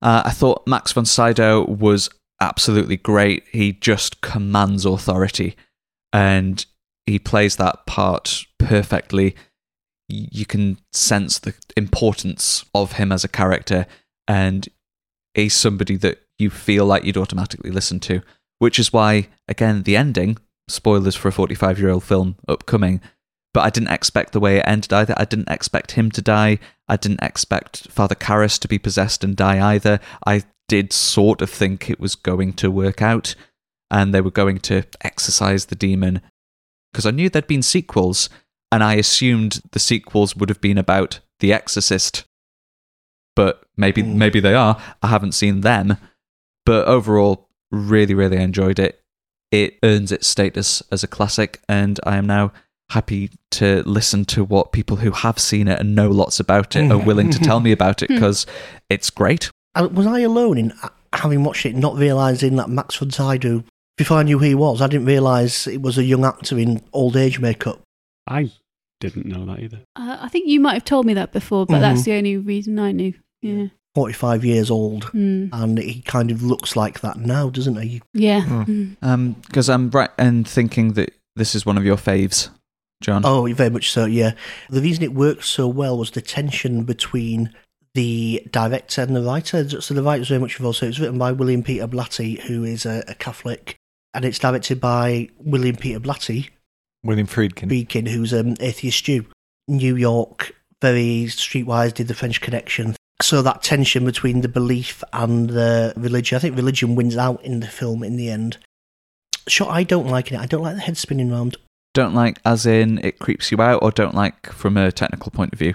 Uh, 0.00 0.22
I 0.24 0.30
thought 0.30 0.66
Max 0.66 0.92
von 0.92 1.04
Sydow 1.04 1.64
was 1.64 2.08
absolutely 2.40 2.96
great. 2.96 3.44
He 3.52 3.72
just 3.72 4.20
commands 4.20 4.84
authority 4.84 5.56
and 6.12 6.64
he 7.06 7.18
plays 7.18 7.56
that 7.56 7.86
part 7.86 8.44
perfectly. 8.58 9.36
You 10.08 10.46
can 10.46 10.78
sense 10.92 11.38
the 11.38 11.54
importance 11.76 12.64
of 12.74 12.92
him 12.92 13.12
as 13.12 13.24
a 13.24 13.28
character, 13.28 13.86
and 14.28 14.68
he's 15.34 15.54
somebody 15.54 15.96
that 15.96 16.22
you 16.38 16.50
feel 16.50 16.84
like 16.84 17.04
you'd 17.04 17.16
automatically 17.16 17.70
listen 17.70 17.98
to, 18.00 18.22
which 18.62 18.78
is 18.78 18.92
why, 18.92 19.26
again, 19.48 19.82
the 19.82 19.96
ending 19.96 20.38
spoilers 20.68 21.16
for 21.16 21.26
a 21.26 21.32
45 21.32 21.80
year 21.80 21.90
old 21.90 22.04
film 22.04 22.36
upcoming. 22.46 23.00
But 23.52 23.62
I 23.62 23.70
didn't 23.70 23.90
expect 23.92 24.30
the 24.32 24.38
way 24.38 24.58
it 24.58 24.64
ended 24.68 24.92
either. 24.92 25.14
I 25.16 25.24
didn't 25.24 25.48
expect 25.50 25.92
him 25.92 26.12
to 26.12 26.22
die. 26.22 26.60
I 26.86 26.96
didn't 26.96 27.24
expect 27.24 27.90
Father 27.90 28.14
Karras 28.14 28.60
to 28.60 28.68
be 28.68 28.78
possessed 28.78 29.24
and 29.24 29.34
die 29.34 29.74
either. 29.74 29.98
I 30.24 30.44
did 30.68 30.92
sort 30.92 31.42
of 31.42 31.50
think 31.50 31.90
it 31.90 31.98
was 31.98 32.14
going 32.14 32.52
to 32.52 32.70
work 32.70 33.02
out 33.02 33.34
and 33.90 34.14
they 34.14 34.20
were 34.20 34.30
going 34.30 34.60
to 34.60 34.84
exorcise 35.00 35.64
the 35.66 35.74
demon 35.74 36.20
because 36.92 37.04
I 37.04 37.10
knew 37.10 37.28
there'd 37.28 37.48
been 37.48 37.64
sequels 37.64 38.30
and 38.70 38.84
I 38.84 38.94
assumed 38.94 39.60
the 39.72 39.80
sequels 39.80 40.36
would 40.36 40.50
have 40.50 40.60
been 40.60 40.78
about 40.78 41.18
The 41.40 41.52
Exorcist. 41.52 42.24
But 43.34 43.64
maybe 43.76 44.04
Mm. 44.04 44.14
maybe 44.14 44.38
they 44.38 44.54
are. 44.54 44.80
I 45.02 45.08
haven't 45.08 45.32
seen 45.32 45.62
them. 45.62 45.96
But 46.64 46.86
overall, 46.86 47.48
really, 47.72 48.14
really 48.14 48.36
enjoyed 48.36 48.78
it. 48.78 49.00
It 49.50 49.78
earns 49.82 50.12
its 50.12 50.26
status 50.26 50.82
as 50.92 51.02
a 51.02 51.08
classic, 51.08 51.60
and 51.68 51.98
I 52.04 52.16
am 52.16 52.26
now 52.26 52.52
happy 52.90 53.30
to 53.50 53.82
listen 53.86 54.24
to 54.26 54.44
what 54.44 54.72
people 54.72 54.98
who 54.98 55.10
have 55.12 55.38
seen 55.38 55.66
it 55.66 55.80
and 55.80 55.94
know 55.94 56.10
lots 56.10 56.38
about 56.38 56.76
it 56.76 56.90
are 56.90 56.98
willing 56.98 57.30
to 57.30 57.38
tell 57.38 57.60
me 57.60 57.72
about 57.78 58.02
it 58.02 58.08
because 58.08 58.46
it's 58.90 59.08
great. 59.10 59.50
Uh, 59.74 59.88
was 59.90 60.06
I 60.06 60.20
alone 60.20 60.58
in 60.58 60.72
having 61.14 61.42
watched 61.44 61.64
it, 61.66 61.74
not 61.74 61.96
realising 61.96 62.56
that 62.56 62.68
Max 62.68 62.96
von 62.96 63.10
Sydow, 63.10 63.64
before 63.96 64.18
I 64.18 64.22
knew 64.22 64.38
who 64.38 64.44
he 64.44 64.54
was, 64.54 64.80
I 64.82 64.86
didn't 64.88 65.06
realise 65.06 65.66
it 65.66 65.80
was 65.82 65.96
a 65.98 66.04
young 66.04 66.24
actor 66.24 66.58
in 66.58 66.82
old 66.92 67.16
age 67.16 67.38
makeup. 67.40 67.80
I 68.26 68.50
didn't 69.00 69.26
know 69.26 69.44
that 69.46 69.60
either. 69.60 69.80
Uh, 69.96 70.18
I 70.20 70.28
think 70.28 70.48
you 70.48 70.60
might 70.60 70.74
have 70.74 70.84
told 70.84 71.04
me 71.06 71.14
that 71.14 71.32
before, 71.32 71.66
but 71.66 71.80
that's 71.80 72.02
Mhm. 72.02 72.04
the 72.04 72.12
only 72.14 72.36
reason 72.36 72.78
I 72.78 72.92
knew. 72.92 73.14
Yeah. 73.42 73.66
45 73.94 74.44
years 74.44 74.70
old. 74.70 75.04
Mm. 75.06 75.50
And 75.52 75.78
he 75.78 76.02
kind 76.02 76.30
of 76.30 76.42
looks 76.42 76.76
like 76.76 77.00
that 77.00 77.18
now, 77.18 77.50
doesn't 77.50 77.80
he? 77.80 78.02
Yeah. 78.14 78.42
Mm. 78.42 78.96
Mm. 78.98 79.42
Because 79.46 79.68
I'm 79.68 79.90
right 79.90 80.10
and 80.18 80.46
thinking 80.46 80.94
that 80.94 81.14
this 81.36 81.54
is 81.54 81.66
one 81.66 81.78
of 81.78 81.84
your 81.84 81.96
faves, 81.96 82.50
Jon. 83.02 83.22
Oh, 83.24 83.46
very 83.52 83.70
much 83.70 83.90
so, 83.90 84.04
yeah. 84.04 84.32
The 84.70 84.80
reason 84.80 85.04
it 85.04 85.14
worked 85.14 85.44
so 85.44 85.68
well 85.68 85.98
was 85.98 86.10
the 86.10 86.22
tension 86.22 86.84
between 86.84 87.54
the 87.94 88.46
director 88.50 89.02
and 89.02 89.14
the 89.14 89.22
writer. 89.22 89.80
So 89.80 89.94
the 89.94 90.02
writer's 90.02 90.28
very 90.28 90.40
much 90.40 90.58
involved. 90.58 90.78
So 90.78 90.86
it 90.86 90.90
was 90.90 91.00
written 91.00 91.18
by 91.18 91.32
William 91.32 91.62
Peter 91.62 91.86
Blatty, 91.86 92.40
who 92.40 92.64
is 92.64 92.86
a, 92.86 93.04
a 93.08 93.14
Catholic, 93.14 93.76
and 94.14 94.24
it's 94.24 94.38
directed 94.38 94.80
by 94.80 95.28
William 95.38 95.76
Peter 95.76 96.00
Blatty, 96.00 96.50
William 97.04 97.26
Friedkin. 97.26 97.68
friedkin 97.68 98.08
who's 98.08 98.32
an 98.32 98.56
atheist 98.60 99.04
Jew. 99.04 99.26
New 99.68 99.96
York, 99.96 100.54
very 100.80 101.26
streetwise, 101.28 101.94
did 101.94 102.08
the 102.08 102.14
French 102.14 102.40
Connection. 102.40 102.96
So 103.20 103.42
that 103.42 103.62
tension 103.62 104.04
between 104.04 104.40
the 104.40 104.48
belief 104.48 105.04
and 105.12 105.50
the 105.50 105.92
religion, 105.96 106.36
I 106.36 106.38
think 106.40 106.56
religion 106.56 106.94
wins 106.94 107.16
out 107.16 107.42
in 107.44 107.60
the 107.60 107.68
film 107.68 108.02
in 108.02 108.16
the 108.16 108.30
end. 108.30 108.58
Sure, 109.46 109.68
I 109.68 109.82
don't 109.82 110.08
like 110.08 110.32
it. 110.32 110.38
I 110.38 110.46
don't 110.46 110.62
like 110.62 110.76
the 110.76 110.80
head 110.80 110.96
spinning 110.96 111.30
round. 111.30 111.56
Don't 111.94 112.14
like 112.14 112.38
as 112.44 112.64
in 112.64 112.98
it 113.04 113.18
creeps 113.18 113.52
you 113.52 113.60
out, 113.60 113.82
or 113.82 113.90
don't 113.90 114.14
like 114.14 114.52
from 114.52 114.76
a 114.76 114.90
technical 114.90 115.30
point 115.30 115.52
of 115.52 115.58
view? 115.58 115.74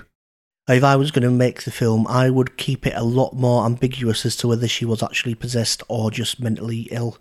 If 0.68 0.84
I 0.84 0.98
was 0.98 1.12
going 1.12 1.24
to 1.24 1.32
make 1.32 1.64
the 1.64 1.72
film, 1.72 2.08
I 2.08 2.30
would 2.30 2.58
keep 2.58 2.86
it 2.86 2.94
a 2.96 3.04
lot 3.04 3.34
more 3.34 3.66
ambiguous 3.66 4.26
as 4.26 4.36
to 4.38 4.50
whether 4.50 4.68
she 4.68 4.84
was 4.84 5.02
actually 5.02 5.36
possessed 5.36 5.84
or 5.88 6.12
just 6.12 6.42
mentally 6.42 6.90
ill. 6.92 7.18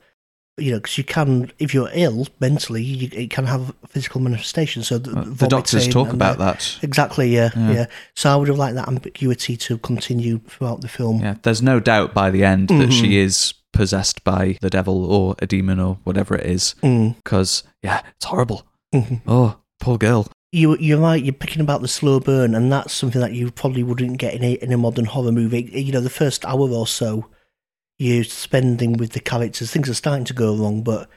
You 0.59 0.73
know, 0.73 0.79
because 0.79 0.97
you 0.97 1.05
can, 1.05 1.53
if 1.59 1.75
you're 1.75 1.91
ill 1.93 2.27
mentally, 2.41 2.83
you, 2.83 3.11
it 3.13 3.29
can 3.29 3.45
have 3.45 3.75
physical 3.89 4.23
manifestations. 4.23 4.89
So 4.89 4.97
the, 4.97 5.19
Uh, 5.19 5.25
the 5.27 5.49
doctors 5.49 5.87
talk 5.87 6.15
about 6.15 6.39
the- 6.39 6.45
that. 6.45 6.79
Exactly, 6.83 7.29
yeah, 7.35 7.51
Yeah. 7.55 7.73
yeah, 7.73 7.87
So 8.15 8.33
I 8.33 8.37
would 8.37 8.49
have 8.49 8.57
liked 8.57 8.75
that 8.77 8.89
ambiguity 8.89 9.59
to 9.59 9.77
continue 9.77 10.41
throughout 10.49 10.81
the 10.81 10.89
film. 10.89 11.21
Yeah, 11.21 11.35
there's 11.43 11.61
no 11.61 11.79
doubt 11.79 12.15
by 12.15 12.31
the 12.31 12.43
end 12.43 12.69
that 12.69 12.89
Mhm. 12.89 12.93
she 13.01 13.19
is 13.19 13.53
possessed 13.75 14.25
by 14.25 14.57
the 14.63 14.71
devil 14.71 15.05
or 15.05 15.35
a 15.43 15.47
demon 15.47 15.79
or 15.79 15.99
whatever 16.05 16.35
it 16.35 16.47
is. 16.47 16.75
Mm. 16.83 17.17
Because 17.17 17.63
yeah, 17.83 18.01
it's 18.17 18.25
horrible. 18.25 18.63
Mhm. 18.95 19.21
Oh, 19.27 19.57
poor 19.79 19.99
girl. 19.99 20.27
You, 20.53 20.79
you're 20.79 20.99
right. 21.01 21.23
You're 21.23 21.35
picking 21.35 21.61
about 21.61 21.83
the 21.83 21.89
slow 21.89 22.19
burn, 22.19 22.55
and 22.55 22.73
that's 22.73 22.95
something 22.95 23.21
that 23.21 23.35
you 23.35 23.51
probably 23.51 23.83
wouldn't 23.83 24.17
get 24.17 24.33
in 24.33 24.43
a, 24.43 24.53
in 24.53 24.73
a 24.73 24.79
modern 24.79 25.05
horror 25.05 25.33
movie. 25.33 25.69
You 25.71 25.93
know, 25.93 26.01
the 26.01 26.09
first 26.09 26.47
hour 26.47 26.71
or 26.71 26.87
so, 26.87 27.27
you're 27.99 28.25
spending 28.25 28.95
with 28.95 29.13
the 29.13 29.21
characters. 29.21 29.71
Things 29.71 29.89
are 29.89 29.95
starting 29.95 30.25
to 30.27 30.35
go 30.35 30.55
wrong, 30.55 30.83
but 30.83 31.09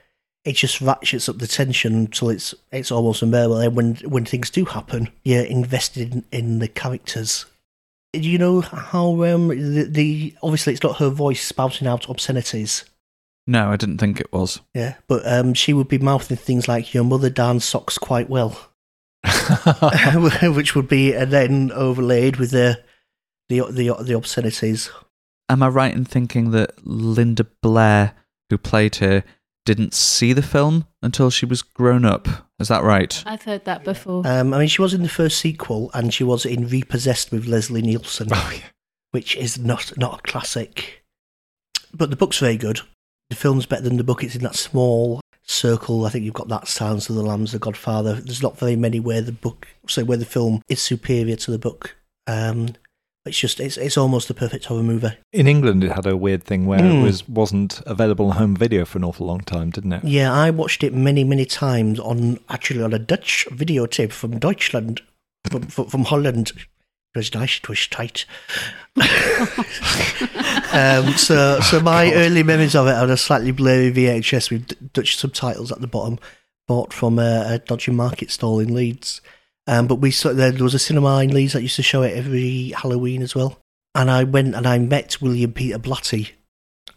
it 0.46 0.54
just 0.54 0.82
ratchets 0.82 1.28
up 1.28 1.38
the 1.38 1.48
tension 1.48 1.94
until 1.94 2.30
it's 2.30 2.56
it's 2.72 2.92
almost 2.92 3.22
unbearable. 3.22 3.58
And 3.58 3.76
when 3.76 3.96
when 3.98 4.26
things 4.26 4.50
do 4.50 4.66
happen, 4.66 5.10
you're 5.24 5.44
invested 5.44 6.14
in, 6.14 6.26
in 6.32 6.60
the 6.60 6.68
characters. 6.68 7.46
Do 8.14 8.22
you 8.22 8.40
know 8.40 8.62
how 8.62 9.24
um, 9.26 9.50
the, 9.50 9.84
the 9.84 10.36
obviously 10.42 10.74
it's 10.74 10.84
not 10.84 10.98
her 10.98 11.10
voice 11.10 11.46
spouting 11.46 11.88
out 11.88 12.10
obscenities. 12.10 12.86
No, 13.46 13.72
I 13.72 13.78
didn't 13.78 13.98
think 13.98 14.20
it 14.20 14.32
was. 14.32 14.62
Yeah, 14.74 14.96
but 15.08 15.28
um, 15.28 15.54
she 15.54 15.74
would 15.74 15.88
be 15.88 15.98
mouthing 15.98 16.38
things 16.38 16.68
like 16.68 16.94
"Your 16.94 17.04
mother 17.04 17.30
darns 17.30 17.66
socks 17.66 17.98
quite 17.98 18.30
well." 18.30 18.58
which 20.44 20.76
would 20.76 20.88
be 20.88 21.14
and 21.14 21.32
then 21.32 21.72
overlaid 21.74 22.38
with 22.38 22.52
the 22.52 22.82
the 23.50 23.62
the, 23.72 23.94
the 24.02 24.16
obscenities. 24.16 24.90
Am 25.50 25.64
I 25.64 25.68
right 25.68 25.94
in 25.94 26.06
thinking 26.06 26.52
that 26.52 26.86
Linda 26.86 27.46
Blair, 27.62 28.14
who 28.50 28.58
played 28.58 28.96
her, 28.98 29.24
didn't 29.66 29.94
see 29.94 30.34
the 30.34 30.42
film 30.42 30.86
until 31.02 31.30
she 31.30 31.46
was 31.46 31.62
grown 31.62 32.06
up? 32.06 32.28
Is 32.60 32.68
that 32.68 32.84
right? 32.84 33.24
I've 33.26 33.44
heard 33.44 33.66
that 33.66 33.84
before. 33.84 34.26
Um, 34.26 34.54
I 34.54 34.60
mean, 34.60 34.68
she 34.68 34.82
was 34.82 34.94
in 34.94 35.04
the 35.04 35.10
first 35.10 35.40
sequel, 35.40 35.90
and 35.94 36.14
she 36.14 36.24
was 36.24 36.46
in 36.46 36.68
Repossessed 36.68 37.32
with 37.32 37.46
Leslie 37.46 37.82
Nielsen, 37.82 38.28
oh, 38.32 38.52
yeah. 38.54 38.62
which 39.12 39.36
is 39.36 39.58
not 39.58 39.98
not 39.98 40.20
a 40.20 40.22
classic. 40.24 41.04
But 41.94 42.10
the 42.10 42.16
book's 42.16 42.40
very 42.40 42.58
good. 42.58 42.82
The 43.30 43.36
film's 43.36 43.66
better 43.66 43.84
than 43.84 43.98
the 43.98 44.04
book. 44.04 44.24
It's 44.24 44.36
in 44.36 44.44
that 44.44 44.56
small 44.56 45.22
circle. 45.44 46.06
I 46.06 46.10
think 46.10 46.26
you've 46.26 46.34
got 46.34 46.48
that 46.50 46.68
Silence 46.68 47.10
of 47.10 47.16
the 47.16 47.24
Lambs, 47.24 47.52
The 47.52 47.60
Godfather. 47.60 48.16
There's 48.16 48.44
not 48.44 48.58
very 48.58 48.76
many 48.76 49.00
where 49.00 49.22
the 49.22 49.32
book, 49.32 49.68
so 49.88 50.04
where 50.04 50.18
the 50.18 50.26
film 50.26 50.62
is 50.68 50.82
superior 50.82 51.36
to 51.38 51.52
the 51.52 51.60
book. 51.60 51.96
Um, 52.28 52.70
it's 53.26 53.38
just 53.40 53.60
it's 53.60 53.78
it's 53.78 53.98
almost 53.98 54.28
the 54.28 54.34
perfect 54.34 54.66
horror 54.66 54.84
movie. 54.84 55.12
In 55.34 55.48
England, 55.48 55.84
it 55.84 55.92
had 55.92 56.06
a 56.06 56.16
weird 56.18 56.44
thing 56.44 56.66
where 56.66 56.80
Mm. 56.80 57.00
it 57.02 57.04
was 57.04 57.28
wasn't 57.28 57.82
available 57.86 58.28
on 58.32 58.38
home 58.38 58.56
video 58.56 58.86
for 58.86 58.98
an 58.98 59.04
awful 59.04 59.28
long 59.28 59.42
time, 59.42 59.70
didn't 59.72 59.94
it? 59.94 60.04
Yeah, 60.04 60.32
I 60.34 60.50
watched 60.52 60.84
it 60.84 60.94
many, 60.94 61.24
many 61.24 61.46
times 61.46 62.00
on 62.00 62.40
actually 62.50 62.82
on 62.84 62.94
a 62.94 63.00
Dutch 63.00 63.46
videotape 63.52 64.12
from 64.12 64.40
Deutschland, 64.40 65.02
from, 65.50 65.64
from, 65.64 65.86
from 65.88 66.04
Holland. 66.06 66.52
It 67.16 67.18
was 67.18 67.34
nice, 67.34 67.58
it 67.58 67.68
was 67.68 67.88
tight. 67.88 68.26
um, 70.74 71.14
so, 71.18 71.60
so 71.62 71.80
my 71.82 72.14
early 72.14 72.44
memories 72.44 72.76
of 72.76 72.88
it 72.88 72.92
are 72.94 73.10
a 73.10 73.18
slightly 73.18 73.52
blurry 73.52 73.92
VHS 73.92 74.52
with 74.52 74.68
D- 74.68 74.76
Dutch 74.94 75.18
subtitles 75.18 75.72
at 75.72 75.82
the 75.82 75.88
bottom, 75.88 76.20
bought 76.68 76.94
from 76.94 77.18
a, 77.20 77.46
a 77.54 77.60
dodgy 77.60 77.92
market 77.92 78.30
stall 78.32 78.60
in 78.60 78.74
Leeds. 78.74 79.22
Um, 79.70 79.86
but 79.86 79.96
we 79.96 80.10
saw 80.10 80.34
there 80.34 80.52
was 80.52 80.74
a 80.74 80.80
cinema 80.80 81.20
in 81.20 81.32
Leeds 81.32 81.54
that 81.54 81.62
used 81.62 81.76
to 81.76 81.84
show 81.84 82.02
it 82.02 82.18
every 82.18 82.70
Halloween 82.76 83.22
as 83.22 83.36
well. 83.36 83.60
And 83.94 84.10
I 84.10 84.24
went 84.24 84.56
and 84.56 84.66
I 84.66 84.80
met 84.80 85.22
William 85.22 85.54
Peter 85.54 85.78
Blatty, 85.78 86.32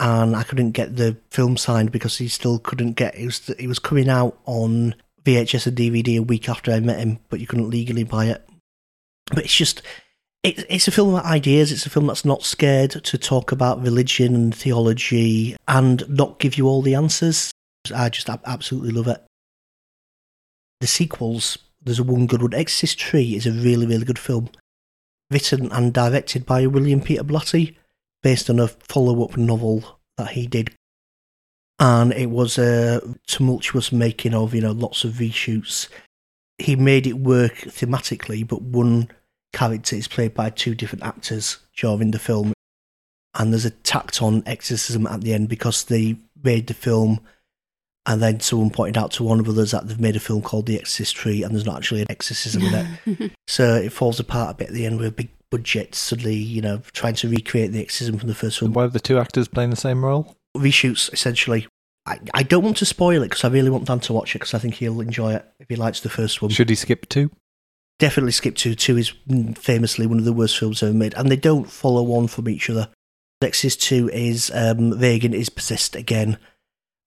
and 0.00 0.34
I 0.34 0.42
couldn't 0.42 0.70
get 0.70 0.96
the 0.96 1.18
film 1.28 1.58
signed 1.58 1.92
because 1.92 2.16
he 2.16 2.28
still 2.28 2.58
couldn't 2.58 2.94
get 2.94 3.14
it 3.14 3.26
was 3.26 3.50
it 3.50 3.66
was 3.66 3.78
coming 3.78 4.08
out 4.08 4.38
on 4.46 4.94
VHS 5.22 5.66
and 5.66 5.76
DVD 5.76 6.18
a 6.18 6.22
week 6.22 6.48
after 6.48 6.72
I 6.72 6.80
met 6.80 6.98
him, 6.98 7.18
but 7.28 7.40
you 7.40 7.46
couldn't 7.46 7.68
legally 7.68 8.04
buy 8.04 8.26
it. 8.26 8.48
But 9.26 9.44
it's 9.44 9.54
just 9.54 9.82
it, 10.42 10.64
it's 10.70 10.88
a 10.88 10.92
film 10.92 11.10
about 11.10 11.26
ideas. 11.26 11.72
It's 11.72 11.84
a 11.84 11.90
film 11.90 12.06
that's 12.06 12.24
not 12.24 12.42
scared 12.42 12.92
to 12.92 13.18
talk 13.18 13.52
about 13.52 13.82
religion 13.82 14.34
and 14.34 14.54
theology 14.54 15.56
and 15.68 16.08
not 16.08 16.38
give 16.38 16.56
you 16.56 16.68
all 16.68 16.80
the 16.80 16.94
answers. 16.94 17.50
I 17.94 18.08
just 18.08 18.30
absolutely 18.30 18.92
love 18.92 19.08
it. 19.08 19.22
The 20.80 20.86
sequels, 20.86 21.58
there's 21.84 21.98
a 21.98 22.04
one 22.04 22.26
good 22.26 22.42
one. 22.42 22.54
Exorcist 22.54 23.14
III 23.14 23.36
is 23.36 23.46
a 23.46 23.52
really 23.52 23.86
really 23.86 24.04
good 24.04 24.18
film, 24.18 24.50
written 25.30 25.70
and 25.72 25.92
directed 25.92 26.46
by 26.46 26.66
William 26.66 27.00
Peter 27.00 27.24
Blatty 27.24 27.76
based 28.22 28.48
on 28.48 28.60
a 28.60 28.68
follow 28.68 29.24
up 29.24 29.36
novel 29.36 29.98
that 30.16 30.30
he 30.30 30.46
did. 30.46 30.74
And 31.78 32.12
it 32.12 32.30
was 32.30 32.58
a 32.58 33.02
tumultuous 33.26 33.90
making 33.90 34.34
of, 34.34 34.54
you 34.54 34.60
know, 34.60 34.70
lots 34.70 35.04
of 35.04 35.14
reshoots. 35.14 35.88
He 36.58 36.76
made 36.76 37.06
it 37.06 37.18
work 37.18 37.54
thematically, 37.54 38.46
but 38.46 38.62
one 38.62 39.08
character 39.52 39.96
is 39.96 40.06
played 40.06 40.34
by 40.34 40.50
two 40.50 40.74
different 40.74 41.02
actors 41.02 41.58
during 41.76 42.12
the 42.12 42.18
film. 42.18 42.52
And 43.34 43.52
there's 43.52 43.64
a 43.64 43.70
tacked 43.70 44.22
on 44.22 44.42
exorcism 44.46 45.06
at 45.06 45.22
the 45.22 45.34
end 45.34 45.48
because 45.48 45.84
they 45.84 46.16
made 46.42 46.68
the 46.68 46.74
film 46.74 47.20
And 48.04 48.20
then 48.20 48.40
someone 48.40 48.70
pointed 48.70 48.98
out 48.98 49.12
to 49.12 49.22
one 49.22 49.38
of 49.38 49.48
others 49.48 49.70
that 49.70 49.86
they've 49.86 50.00
made 50.00 50.16
a 50.16 50.20
film 50.20 50.42
called 50.42 50.66
The 50.66 50.78
Exorcist 50.78 51.24
III, 51.24 51.44
and 51.44 51.54
there's 51.54 51.66
not 51.66 51.76
actually 51.76 52.02
an 52.02 52.10
exorcism 52.10 52.62
in 52.62 52.74
it. 53.06 53.32
so 53.46 53.76
it 53.76 53.92
falls 53.92 54.18
apart 54.18 54.50
a 54.50 54.58
bit 54.58 54.68
at 54.68 54.74
the 54.74 54.86
end 54.86 54.98
with 54.98 55.06
a 55.06 55.12
big 55.12 55.30
budget, 55.50 55.94
suddenly, 55.94 56.34
you 56.34 56.60
know, 56.60 56.82
trying 56.92 57.14
to 57.14 57.28
recreate 57.28 57.70
the 57.70 57.80
exorcism 57.80 58.18
from 58.18 58.28
the 58.28 58.34
first 58.34 58.58
film. 58.58 58.72
Why 58.72 58.84
are 58.84 58.88
the 58.88 58.98
two 58.98 59.18
actors 59.18 59.46
playing 59.46 59.70
the 59.70 59.76
same 59.76 60.04
role? 60.04 60.34
Reshoots, 60.56 61.12
essentially. 61.12 61.68
I, 62.04 62.18
I 62.34 62.42
don't 62.42 62.64
want 62.64 62.78
to 62.78 62.86
spoil 62.86 63.22
it 63.22 63.28
because 63.28 63.44
I 63.44 63.48
really 63.48 63.70
want 63.70 63.84
Dan 63.84 64.00
to 64.00 64.12
watch 64.12 64.34
it 64.34 64.40
because 64.40 64.54
I 64.54 64.58
think 64.58 64.74
he'll 64.74 65.00
enjoy 65.00 65.34
it 65.34 65.46
if 65.60 65.68
he 65.68 65.76
likes 65.76 66.00
the 66.00 66.08
first 66.08 66.42
one. 66.42 66.50
Should 66.50 66.70
he 66.70 66.74
skip 66.74 67.08
two? 67.08 67.30
Definitely 68.00 68.32
skip 68.32 68.56
two. 68.56 68.74
Two 68.74 68.96
is 68.96 69.12
famously 69.54 70.08
one 70.08 70.18
of 70.18 70.24
the 70.24 70.32
worst 70.32 70.58
films 70.58 70.82
ever 70.82 70.92
made, 70.92 71.14
and 71.14 71.30
they 71.30 71.36
don't 71.36 71.70
follow 71.70 72.16
on 72.16 72.26
from 72.26 72.48
each 72.48 72.68
other. 72.68 72.88
Exorcist 73.44 73.82
2 73.82 74.08
is 74.10 74.50
um, 74.54 74.92
Regan 74.98 75.34
is 75.34 75.48
possessed 75.48 75.96
again, 75.96 76.38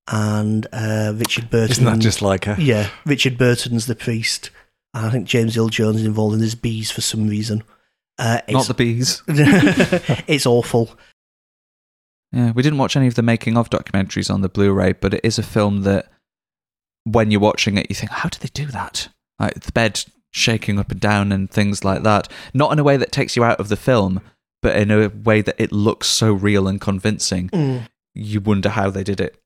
and 0.08 0.68
uh, 0.72 1.14
Richard 1.16 1.49
Burton. 1.49 1.72
Isn't 1.72 1.86
that 1.86 1.99
just 1.99 2.22
like 2.22 2.45
her? 2.45 2.56
Yeah, 2.60 2.89
Richard 3.06 3.38
Burton's 3.38 3.88
the 3.88 3.95
priest. 3.95 4.51
And 4.93 5.06
I 5.06 5.10
think 5.10 5.28
James 5.28 5.58
Earl 5.58 5.70
Jones 5.70 5.97
is 5.97 6.06
involved 6.06 6.36
in 6.36 6.41
his 6.41 6.56
bees 6.56 6.91
for 6.91 7.01
some 7.01 7.28
reason. 7.28 7.64
Uh, 8.18 8.39
Not 8.49 8.68
the 8.68 8.74
bees. 8.74 9.22
it's 9.28 10.45
awful. 10.45 10.91
Yeah, 12.32 12.51
we 12.51 12.64
didn't 12.64 12.80
watch 12.80 12.95
any 12.95 13.08
of 13.08 13.16
the 13.16 13.22
making 13.22 13.58
of 13.58 13.70
documentaries 13.70 14.34
on 14.34 14.41
the 14.41 14.49
Blu-ray, 14.49 14.93
but 14.93 15.14
it 15.14 15.22
is 15.24 15.38
a 15.38 15.43
film 15.43 15.82
that 15.82 16.10
when 17.03 17.32
you're 17.32 17.41
watching 17.41 17.78
it, 17.78 17.88
you 17.89 17.95
think, 17.95 18.12
how 18.12 18.30
did 18.30 18.41
they 18.41 18.49
do 18.53 18.68
that? 18.68 19.10
Like 19.39 19.60
the 19.60 19.72
bed 19.72 20.03
shaking 20.32 20.80
up 20.80 20.91
and 20.91 20.99
down 20.99 21.32
and 21.32 21.49
things 21.49 21.84
like 21.84 22.03
that. 22.03 22.30
Not 22.53 22.72
in 22.72 22.80
a 22.80 22.84
way 22.84 22.97
that 22.97 23.12
takes 23.12 23.36
you 23.36 23.43
out 23.43 23.60
of 23.60 23.70
the 23.70 23.78
film, 23.78 24.22
but 24.62 24.76
in 24.76 24.91
a 24.91 25.10
way 25.10 25.41
that 25.41 25.56
it 25.58 25.72
looks 25.72 26.08
so 26.08 26.34
real 26.34 26.68
and 26.68 26.80
convincing. 26.80 27.49
Mm. 27.49 27.88
You 28.14 28.41
wonder 28.41 28.70
how 28.70 28.89
they 28.89 29.03
did 29.03 29.20
it. 29.20 29.41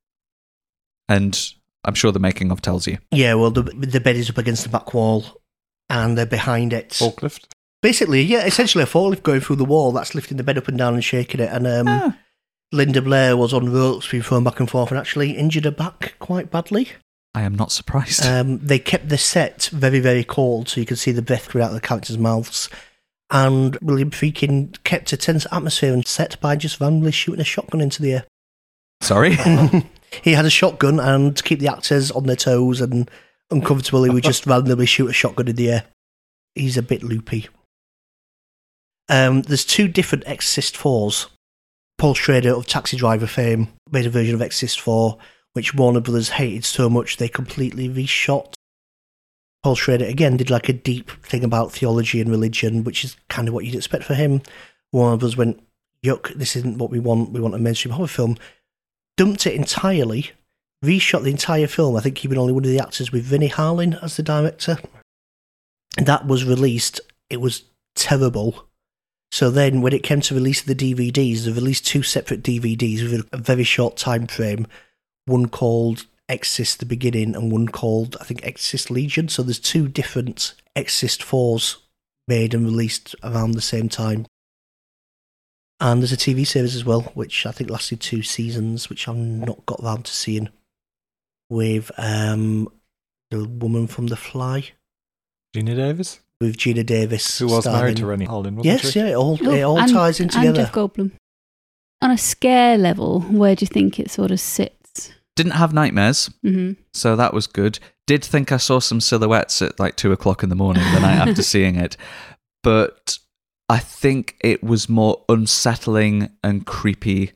And 1.10 1.38
I'm 1.84 1.95
sure 1.95 2.12
the 2.14 2.20
making 2.20 2.51
of 2.51 2.62
tells 2.62 2.88
you. 2.88 2.99
Yeah, 3.12 3.34
well, 3.34 3.51
the, 3.51 3.64
the 3.64 3.99
bed 3.99 4.16
is 4.16 4.30
up 4.30 4.38
against 4.38 4.64
the 4.64 4.70
back 4.70 4.93
wall, 4.93 5.41
and 5.89 6.18
they're 6.18 6.26
behind 6.26 6.72
it. 6.72 6.89
Forklift? 6.91 7.45
Basically, 7.82 8.22
yeah, 8.22 8.45
essentially 8.45 8.84
a 8.84 8.88
forklift 8.88 9.24
going 9.24 9.41
through 9.41 9.55
the 9.57 9.66
wall 9.66 9.91
that's 9.91 10.14
lifting 10.14 10.38
the 10.38 10.43
bed 10.43 10.57
up 10.57 10.68
and 10.68 10.78
down 10.78 10.93
and 10.93 11.03
shaking 11.03 11.41
it. 11.41 11.49
And 11.51 11.66
um, 11.66 11.88
Ah. 11.88 12.18
Linda 12.72 13.01
Blair 13.01 13.36
was 13.36 13.53
on 13.53 13.72
ropes 13.72 14.10
being 14.12 14.22
thrown 14.22 14.43
back 14.43 14.60
and 14.60 14.70
forth 14.70 14.91
and 14.91 14.99
actually 14.99 15.32
injured 15.32 15.66
her 15.66 15.72
back 15.72 16.16
quite 16.20 16.51
badly. 16.51 16.89
I 17.34 17.41
am 17.43 17.55
not 17.55 17.72
surprised. 17.72 18.26
Um, 18.26 18.60
they 18.60 18.80
kept 18.80 19.10
the 19.10 19.18
set 19.18 19.70
very, 19.72 19.99
very 19.99 20.24
cold 20.24 20.68
so 20.68 20.80
you 20.80 20.86
could 20.86 20.99
see 20.99 21.12
the 21.12 21.22
breath 21.22 21.47
coming 21.49 21.64
out 21.64 21.70
of 21.72 21.76
the 21.76 21.88
characters' 21.88 22.18
mouths. 22.18 22.70
And 23.32 23.78
William 23.82 24.12
Friedkin 24.12 24.84
kept 24.84 25.14
a 25.14 25.18
tense 25.18 25.47
atmosphere 25.51 25.93
and 25.93 26.05
set 26.05 26.39
by 26.41 26.55
just 26.55 26.82
randomly 26.82 27.12
shooting 27.12 27.39
a 27.41 27.45
shotgun 27.45 27.82
into 27.82 28.01
the 28.01 28.14
air. 28.14 28.26
Sorry. 29.01 29.38
he 30.24 30.34
had 30.34 30.45
a 30.45 30.49
shotgun, 30.49 30.99
and 30.99 31.36
to 31.36 31.43
keep 31.43 31.60
the 31.60 31.68
actors 31.68 32.12
on 32.12 32.26
their 32.26 32.36
toes 32.36 32.82
and 32.82 33.10
uncomfortable, 33.51 34.03
he 34.03 34.10
would 34.10 34.24
just 34.24 34.45
randomly 34.47 34.86
shoot 34.86 35.10
a 35.10 35.14
shotgun 35.14 35.47
in 35.47 35.55
the 35.55 35.72
air. 35.72 35.86
He's 36.55 36.78
a 36.78 36.82
bit 36.82 37.03
loopy. 37.03 37.47
Um, 39.07 39.41
there's 39.41 39.66
two 39.66 39.88
different 39.88 40.28
Exorcist 40.28 40.76
4s. 40.76 41.28
Paul 41.97 42.14
Schrader 42.14 42.53
of 42.53 42.68
Taxi 42.68 42.95
Driver 42.95 43.28
fame 43.28 43.70
made 43.91 44.05
a 44.05 44.10
version 44.10 44.36
of 44.36 44.41
Exorcist 44.41 44.80
4, 44.80 45.18
which 45.53 45.74
Warner 45.74 45.99
Brothers 45.99 46.30
hated 46.30 46.64
so 46.64 46.89
much 46.89 47.18
they 47.18 47.28
completely 47.28 47.89
reshot. 47.89 48.53
Paul 49.64 49.76
Schrader 49.76 50.05
again 50.05 50.38
did 50.38 50.49
like 50.49 50.70
a 50.70 50.74
deep 50.74 51.12
thing 51.24 51.43
about 51.43 51.72
theology 51.72 52.22
and 52.22 52.30
religion, 52.30 52.84
which 52.84 53.03
is 53.03 53.18
kind 53.28 53.47
of 53.47 53.53
what 53.53 53.66
you'd 53.66 53.76
expect 53.76 54.05
for 54.05 54.14
him. 54.14 54.41
Warner 54.93 55.18
Brothers 55.18 55.36
went, 55.36 55.62
yuck, 56.05 56.34
this 56.36 56.55
isn't 56.55 56.78
what 56.78 56.91
we 56.91 56.99
want. 56.99 57.32
We 57.32 57.41
want 57.41 57.55
a 57.55 57.60
mainstream 57.60 57.93
horror 57.93 58.07
film. 58.07 58.38
Dumped 59.20 59.45
it 59.45 59.53
entirely, 59.53 60.32
reshot 60.82 61.24
the 61.24 61.30
entire 61.30 61.67
film. 61.67 61.97
I 61.97 61.99
think 61.99 62.15
keeping 62.15 62.38
only 62.38 62.53
one 62.53 62.63
of 62.63 62.72
the 62.72 62.80
actors 62.80 63.11
with 63.11 63.30
Renny 63.30 63.49
Harlin 63.49 64.01
as 64.01 64.15
the 64.15 64.24
director. 64.24 64.78
That 65.97 66.26
was 66.26 66.45
released. 66.45 67.01
It 67.30 67.41
was 67.41 67.63
terrible. 67.95 68.70
So 69.30 69.51
then, 69.51 69.82
when 69.82 69.91
it 69.91 70.03
came 70.03 70.22
to 70.22 70.34
release 70.34 70.61
the 70.61 70.74
DVDs, 70.74 71.43
they 71.43 71.51
released 71.51 71.86
two 71.86 72.01
separate 72.01 72.43
DVDs 72.43 73.11
with 73.11 73.28
a 73.34 73.38
very 73.38 73.65
short 73.65 73.97
time 73.97 74.26
frame. 74.26 74.67
One 75.26 75.49
called 75.49 76.05
Exorcist 76.30 76.80
the 76.80 76.86
Beginning, 76.86 77.36
and 77.36 77.51
one 77.51 77.67
called 77.67 78.15
I 78.22 78.24
think 78.24 78.45
Exorcist 78.45 78.89
Legion. 78.89 79.28
So 79.28 79.43
there's 79.43 79.59
two 79.59 79.89
different 79.89 80.53
Exorcist 80.78 81.24
fours 81.24 81.80
made 82.30 82.53
and 82.53 82.63
released 82.63 83.17
around 83.22 83.51
the 83.51 83.59
same 83.59 83.89
time. 83.89 84.28
And 85.82 86.01
there's 86.01 86.11
a 86.11 86.17
TV 86.17 86.45
series 86.45 86.75
as 86.75 86.84
well, 86.84 87.01
which 87.13 87.45
I 87.45 87.51
think 87.51 87.69
lasted 87.69 88.01
two 88.01 88.21
seasons, 88.21 88.89
which 88.89 89.07
I've 89.07 89.15
not 89.15 89.65
got 89.65 89.82
round 89.82 90.05
to 90.05 90.11
seeing. 90.13 90.49
With 91.49 91.89
um, 91.97 92.67
the 93.32 93.45
woman 93.45 93.88
from 93.88 94.07
The 94.07 94.15
Fly, 94.17 94.71
Geena 95.55 95.75
Davis? 95.75 96.19
with 96.39 96.57
Geena 96.57 96.86
Davis, 96.86 97.39
Who 97.39 97.47
was 97.47 97.65
married 97.65 97.95
to 97.97 98.01
starring- 98.01 98.19
Renny 98.21 98.25
Harlin, 98.27 98.55
wasn't 98.55 98.65
Yes, 98.65 98.91
she? 98.91 98.99
yeah, 98.99 99.07
it 99.07 99.15
all 99.15 99.38
Oh, 99.41 99.51
it 99.51 99.61
all 99.63 99.80
and- 99.80 99.91
ties 99.91 100.19
in 100.19 100.30
together. 100.30 100.47
And 100.47 100.55
together. 100.55 100.67
Jeff 100.67 100.75
Goldblum. 100.75 101.11
On 102.01 102.11
a 102.11 102.17
scare 102.17 102.77
level, 102.77 103.21
where 103.21 103.55
do 103.55 103.63
you 103.63 103.67
think 103.67 103.99
it 103.99 104.09
sort 104.11 104.32
of 104.32 104.39
sits? 104.39 105.11
Didn't 105.36 105.53
have 105.53 105.73
nightmares, 105.73 106.30
hmm 106.43 106.73
so 106.93 107.15
that 107.15 107.34
was 107.34 107.47
good. 107.47 107.80
Did 108.07 108.23
think 108.25 108.51
I 108.51 108.57
saw 108.57 108.80
some 108.80 108.99
silhouettes 109.01 109.61
at 109.61 109.80
like 109.80 109.95
two 109.95 110.11
o'clock 110.11 110.43
in 110.43 110.49
the 110.49 110.55
morning 110.55 110.84
the 110.93 110.99
night 110.99 111.27
after 111.27 111.41
seeing 111.53 111.75
it, 111.75 111.95
but 112.63 113.18
I 113.70 113.78
think 113.80 114.36
it 114.41 114.63
was 114.63 114.89
more 114.89 115.24
unsettling 115.30 116.30
and 116.43 116.65
creepy 116.65 117.32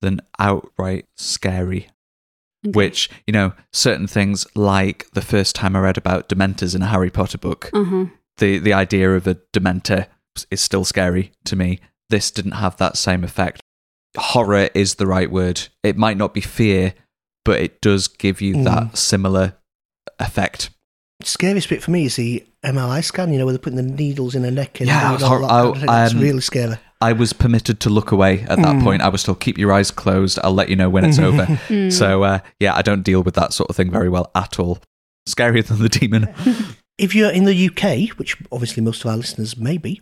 than 0.00 0.20
outright 0.38 1.06
scary. 1.16 1.88
Okay. 2.64 2.70
Which, 2.76 3.10
you 3.26 3.32
know, 3.32 3.52
certain 3.72 4.06
things 4.06 4.46
like 4.54 5.10
the 5.14 5.20
first 5.22 5.56
time 5.56 5.74
I 5.74 5.80
read 5.80 5.98
about 5.98 6.28
Dementors 6.28 6.76
in 6.76 6.82
a 6.82 6.86
Harry 6.86 7.10
Potter 7.10 7.38
book, 7.38 7.70
Uh-huh. 7.74 8.06
the, 8.36 8.58
the 8.58 8.72
idea 8.72 9.12
of 9.16 9.26
a 9.26 9.34
Dementor 9.52 10.06
is 10.50 10.60
still 10.60 10.84
scary 10.84 11.32
to 11.46 11.56
me. 11.56 11.80
This 12.10 12.30
didn't 12.30 12.52
have 12.52 12.76
that 12.76 12.96
same 12.96 13.24
effect. 13.24 13.60
Horror 14.16 14.68
is 14.74 14.94
the 14.96 15.06
right 15.08 15.30
word. 15.30 15.68
It 15.82 15.96
might 15.96 16.16
not 16.16 16.34
be 16.34 16.40
fear, 16.40 16.94
but 17.44 17.60
it 17.60 17.80
does 17.80 18.06
give 18.06 18.40
you 18.40 18.54
Mm. 18.56 18.64
that 18.64 18.96
similar 18.98 19.54
effect. 20.20 20.70
Scariest 21.26 21.68
bit 21.68 21.82
for 21.82 21.90
me 21.90 22.06
is 22.06 22.16
the 22.16 22.44
MRI 22.64 23.02
scan. 23.04 23.32
You 23.32 23.38
know, 23.38 23.44
where 23.46 23.52
they're 23.52 23.58
putting 23.58 23.76
the 23.76 23.82
needles 23.82 24.34
in 24.34 24.44
her 24.44 24.50
neck 24.50 24.80
and 24.80 24.88
Yeah, 24.88 25.16
doing 25.16 25.22
all 25.30 25.38
hor- 25.48 25.72
that 25.72 25.78
kind. 25.78 25.88
That's 25.88 26.14
um, 26.14 26.20
really 26.20 26.40
scary. 26.40 26.76
I 27.00 27.12
was 27.12 27.32
permitted 27.32 27.80
to 27.80 27.90
look 27.90 28.12
away 28.12 28.42
at 28.42 28.58
that 28.58 28.76
Mm. 28.76 28.82
point. 28.84 29.02
I 29.02 29.08
was 29.08 29.24
told, 29.24 29.40
keep 29.40 29.58
your 29.58 29.72
eyes 29.72 29.90
closed. 29.90 30.38
I'll 30.44 30.54
let 30.54 30.68
you 30.68 30.76
know 30.76 30.88
when 30.88 31.04
it's 31.04 31.18
over. 31.18 31.58
So, 31.90 32.22
uh, 32.22 32.38
yeah, 32.60 32.74
I 32.76 32.82
don't 32.82 33.02
deal 33.02 33.22
with 33.22 33.34
that 33.34 33.52
sort 33.52 33.70
of 33.70 33.76
thing 33.76 33.90
very 33.90 34.08
well 34.08 34.30
at 34.36 34.58
all. 34.60 34.78
Scarier 35.28 35.64
than 35.66 35.78
the 35.82 35.88
demon. 35.88 36.28
If 36.98 37.14
you're 37.14 37.32
in 37.32 37.44
the 37.46 37.68
UK, 37.68 38.16
which 38.18 38.36
obviously 38.52 38.82
most 38.82 39.02
of 39.04 39.10
our 39.10 39.16
listeners 39.16 39.56
may 39.56 39.78
be, 39.78 40.00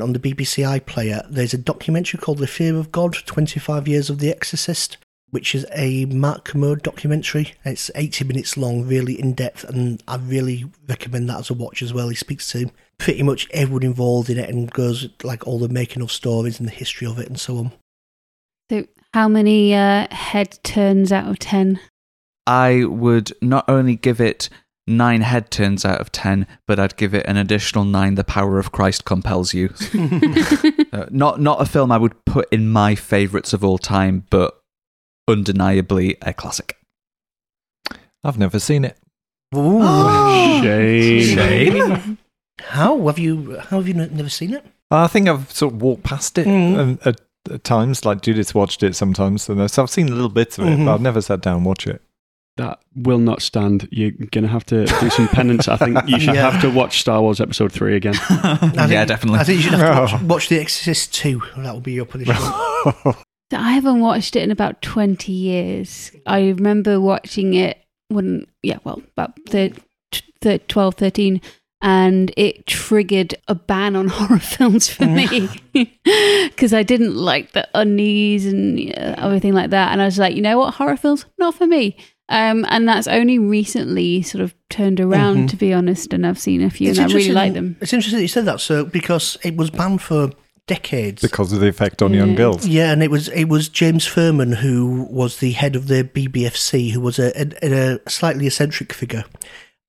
on 0.00 0.14
the 0.14 0.18
BBC 0.18 0.64
iPlayer, 0.80 1.24
there's 1.30 1.52
a 1.54 1.58
documentary 1.58 2.18
called 2.18 2.38
The 2.38 2.46
Fear 2.48 2.76
of 2.76 2.90
God 2.90 3.12
25 3.26 3.86
Years 3.86 4.08
of 4.10 4.18
the 4.18 4.30
Exorcist, 4.30 4.96
which 5.30 5.54
is 5.54 5.66
a 5.72 6.04
Mark 6.06 6.44
Kermode 6.44 6.82
documentary. 6.82 7.54
It's 7.64 7.90
80 7.94 8.24
minutes 8.24 8.56
long, 8.56 8.86
really 8.86 9.18
in 9.18 9.34
depth, 9.34 9.64
and 9.64 10.02
I 10.06 10.16
really 10.16 10.64
recommend 10.88 11.28
that 11.28 11.40
as 11.40 11.50
a 11.50 11.54
watch 11.54 11.82
as 11.82 11.92
well. 11.92 12.08
He 12.08 12.16
speaks 12.16 12.50
to 12.52 12.70
pretty 12.98 13.22
much 13.22 13.48
everyone 13.52 13.82
involved 13.82 14.30
in 14.30 14.38
it 14.38 14.50
and 14.50 14.70
goes 14.70 15.08
like 15.22 15.46
all 15.46 15.58
the 15.58 15.68
making 15.68 16.02
of 16.02 16.12
stories 16.12 16.58
and 16.58 16.68
the 16.68 16.72
history 16.72 17.06
of 17.06 17.18
it 17.18 17.28
and 17.28 17.40
so 17.40 17.58
on. 17.58 17.72
So, 18.70 18.86
how 19.14 19.28
many 19.28 19.74
uh, 19.74 20.06
head 20.10 20.58
turns 20.62 21.12
out 21.12 21.28
of 21.28 21.38
10? 21.38 21.80
I 22.46 22.84
would 22.84 23.32
not 23.40 23.68
only 23.68 23.96
give 23.96 24.20
it 24.20 24.48
nine 24.90 25.20
head 25.20 25.50
turns 25.50 25.84
out 25.84 26.00
of 26.00 26.10
ten, 26.12 26.46
but 26.66 26.78
I'd 26.78 26.96
give 26.96 27.14
it 27.14 27.24
an 27.26 27.36
additional 27.36 27.84
nine. 27.84 28.16
The 28.16 28.24
power 28.24 28.58
of 28.58 28.72
Christ 28.72 29.04
compels 29.04 29.54
you. 29.54 29.72
Uh, 30.92 31.06
not 31.08 31.40
not 31.40 31.60
a 31.60 31.64
film 31.64 31.92
I 31.92 31.98
would 31.98 32.24
put 32.24 32.52
in 32.52 32.68
my 32.68 32.96
favourites 32.96 33.52
of 33.52 33.62
all 33.62 33.78
time, 33.78 34.26
but 34.28 34.59
undeniably 35.30 36.16
a 36.22 36.32
classic. 36.32 36.76
I've 38.24 38.38
never 38.38 38.58
seen 38.58 38.84
it. 38.84 38.96
Shame. 39.54 41.22
Shame. 41.36 42.18
How 42.60 43.06
have 43.06 43.18
you? 43.18 43.58
How 43.58 43.78
have 43.78 43.88
you 43.88 43.94
n- 43.94 44.10
never 44.14 44.28
seen 44.28 44.54
it? 44.54 44.64
I 44.90 45.06
think 45.06 45.28
I've 45.28 45.50
sort 45.50 45.74
of 45.74 45.82
walked 45.82 46.02
past 46.02 46.36
it 46.38 46.46
Mm. 46.46 46.78
um, 46.78 46.98
at, 47.04 47.20
at 47.50 47.64
times. 47.64 48.04
Like 48.04 48.20
Judith's 48.22 48.54
watched 48.54 48.82
it 48.82 48.94
sometimes, 48.94 49.42
so 49.42 49.66
so 49.66 49.82
I've 49.82 49.90
seen 49.90 50.08
a 50.08 50.12
little 50.12 50.28
bits 50.28 50.58
of 50.58 50.66
it, 50.66 50.78
Mhm. 50.78 50.84
but 50.86 50.94
I've 50.94 51.00
never 51.00 51.20
sat 51.22 51.40
down 51.40 51.56
and 51.58 51.64
watch 51.66 51.86
it. 51.86 52.02
That 52.56 52.80
will 52.94 53.18
not 53.18 53.40
stand. 53.40 53.88
You're 53.90 54.10
going 54.10 54.42
to 54.42 54.48
have 54.48 54.66
to 54.66 54.84
do 54.84 55.08
some 55.10 55.28
penance. 55.28 55.66
I 55.68 55.76
think 55.76 55.96
you 56.08 56.20
should 56.20 56.34
Yeah. 56.34 56.50
have 56.50 56.60
to 56.62 56.68
watch 56.70 57.00
Star 57.00 57.22
Wars 57.22 57.40
Episode 57.40 57.72
3 57.72 57.96
again. 57.96 58.14
I 58.28 58.86
yeah, 58.90 59.04
definitely. 59.06 59.38
I 59.40 59.44
think 59.44 59.56
you 59.58 59.62
should 59.70 59.78
have 59.78 60.10
to 60.10 60.14
watch, 60.16 60.22
watch 60.28 60.48
The 60.50 60.58
Exorcist 60.60 61.14
2. 61.14 61.40
That 61.58 61.72
will 61.72 61.80
be 61.80 61.92
your 61.92 62.04
punishment. 62.04 63.16
I 63.52 63.72
haven't 63.72 64.00
watched 64.00 64.36
it 64.36 64.42
in 64.42 64.50
about 64.50 64.80
20 64.82 65.32
years. 65.32 66.12
I 66.26 66.40
remember 66.48 67.00
watching 67.00 67.54
it 67.54 67.78
when, 68.08 68.46
yeah, 68.62 68.78
well, 68.84 69.02
about 69.16 69.34
the, 69.46 69.72
the 70.40 70.58
12, 70.58 70.94
13, 70.94 71.40
and 71.82 72.30
it 72.36 72.66
triggered 72.66 73.34
a 73.48 73.54
ban 73.54 73.96
on 73.96 74.08
horror 74.12 74.38
films 74.38 74.88
for 74.88 75.06
me 75.06 75.48
because 76.50 76.74
I 76.74 76.82
didn't 76.82 77.16
like 77.16 77.52
the 77.52 77.66
unease 77.74 78.46
and 78.46 78.92
everything 78.92 79.54
like 79.54 79.70
that. 79.70 79.92
And 79.92 80.02
I 80.02 80.04
was 80.04 80.18
like, 80.18 80.34
you 80.36 80.42
know 80.42 80.58
what, 80.58 80.74
horror 80.74 80.96
films, 80.96 81.24
not 81.38 81.54
for 81.54 81.66
me. 81.66 81.96
Um, 82.28 82.64
and 82.68 82.86
that's 82.86 83.08
only 83.08 83.40
recently 83.40 84.22
sort 84.22 84.44
of 84.44 84.54
turned 84.68 85.00
around, 85.00 85.36
Mhm. 85.36 85.50
to 85.50 85.56
be 85.56 85.72
honest. 85.72 86.12
And 86.12 86.24
I've 86.24 86.38
seen 86.38 86.62
a 86.62 86.70
few, 86.70 86.90
It's 86.90 86.98
and 86.98 87.10
I 87.10 87.14
really 87.14 87.32
like 87.32 87.54
them. 87.54 87.76
It's 87.80 87.92
interesting 87.92 88.18
that 88.18 88.22
you 88.22 88.28
said 88.28 88.44
that, 88.44 88.60
so 88.60 88.84
because 88.84 89.36
it 89.42 89.56
was 89.56 89.70
banned 89.70 90.00
for 90.00 90.30
decades. 90.70 91.20
Because 91.20 91.52
of 91.52 91.58
the 91.58 91.66
effect 91.66 92.00
on 92.00 92.14
young 92.14 92.36
girls. 92.36 92.64
Yeah, 92.64 92.92
and 92.92 93.02
it 93.02 93.10
was 93.10 93.28
it 93.30 93.46
was 93.46 93.68
James 93.68 94.06
Ferman 94.06 94.54
who 94.54 95.08
was 95.10 95.38
the 95.38 95.50
head 95.50 95.74
of 95.74 95.88
the 95.88 96.04
BBFC, 96.04 96.92
who 96.92 97.00
was 97.00 97.18
a, 97.18 97.32
a, 97.36 97.96
a 97.96 98.08
slightly 98.08 98.46
eccentric 98.46 98.92
figure, 98.92 99.24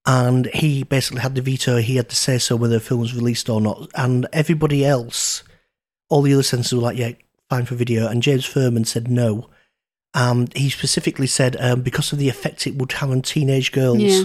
and 0.08 0.48
he 0.48 0.82
basically 0.84 1.22
had 1.22 1.36
the 1.36 1.42
veto. 1.44 1.78
He 1.78 1.98
had 1.98 2.10
to 2.10 2.16
say 2.16 2.40
so 2.40 2.56
whether 2.56 2.78
a 2.78 2.80
film 2.80 3.00
was 3.00 3.14
released 3.14 3.48
or 3.48 3.62
not, 3.62 3.90
and 3.94 4.26
everybody 4.34 4.84
else, 4.84 5.44
all 6.10 6.24
the 6.24 6.34
other 6.34 6.42
censors 6.42 6.74
were 6.74 6.82
like, 6.82 6.98
"Yeah, 6.98 7.12
fine 7.48 7.66
for 7.66 7.76
video," 7.76 8.08
and 8.08 8.24
James 8.24 8.48
Ferman 8.48 8.88
said 8.88 9.08
no. 9.08 9.50
Um, 10.16 10.48
he 10.56 10.72
specifically 10.72 11.28
said 11.28 11.56
um, 11.60 11.84
because 11.84 12.12
of 12.12 12.18
the 12.18 12.28
effect 12.28 12.66
it 12.66 12.76
would 12.76 12.92
have 12.94 13.12
on 13.12 13.22
teenage 13.22 13.72
girls. 13.72 14.00
Yeah. 14.00 14.24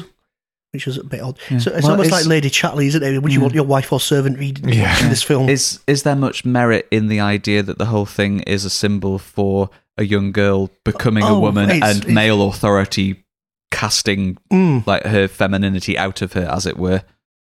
Which 0.73 0.85
was 0.87 0.99
a 0.99 1.05
bit 1.05 1.21
odd. 1.23 1.39
Yeah. 1.51 1.59
So 1.59 1.71
it's 1.73 1.83
Well, 1.85 1.93
almost 1.93 2.09
it's- 2.09 2.23
like 2.23 2.29
Lady 2.29 2.51
Chatley, 2.51 2.87
isn't 2.87 3.03
it? 3.03 3.23
Would 3.23 3.33
you 3.33 3.39
Yeah. 3.39 3.43
want 3.43 3.55
your 3.55 3.65
wife 3.65 3.93
or 3.93 4.01
servant 4.01 4.39
reading 4.39 4.69
Yeah. 4.69 4.93
watching 4.93 5.09
this 5.09 5.23
film? 5.23 5.49
Is 5.49 5.81
is 5.87 6.03
there 6.03 6.17
much 6.17 6.45
merit 6.45 6.87
in 6.91 7.07
the 7.09 7.21
idea 7.21 7.63
that 7.63 7.79
the 7.79 7.87
whole 7.87 8.05
thing 8.07 8.41
is 8.41 8.65
a 8.65 8.71
symbol 8.71 9.19
for 9.19 9.71
a 9.97 10.05
young 10.05 10.33
girl 10.33 10.71
becoming 10.85 11.23
a 11.25 11.29
Oh, 11.35 11.41
woman 11.41 11.71
it's- 11.71 11.83
and 11.91 11.99
it's- 12.03 12.15
male 12.15 12.47
authority 12.49 13.25
casting 13.71 14.37
Mm. 14.53 14.87
like 14.87 15.05
her 15.05 15.29
femininity 15.29 15.97
out 15.99 16.21
of 16.23 16.35
her, 16.35 16.49
as 16.53 16.67
it 16.67 16.77
were? 16.79 17.03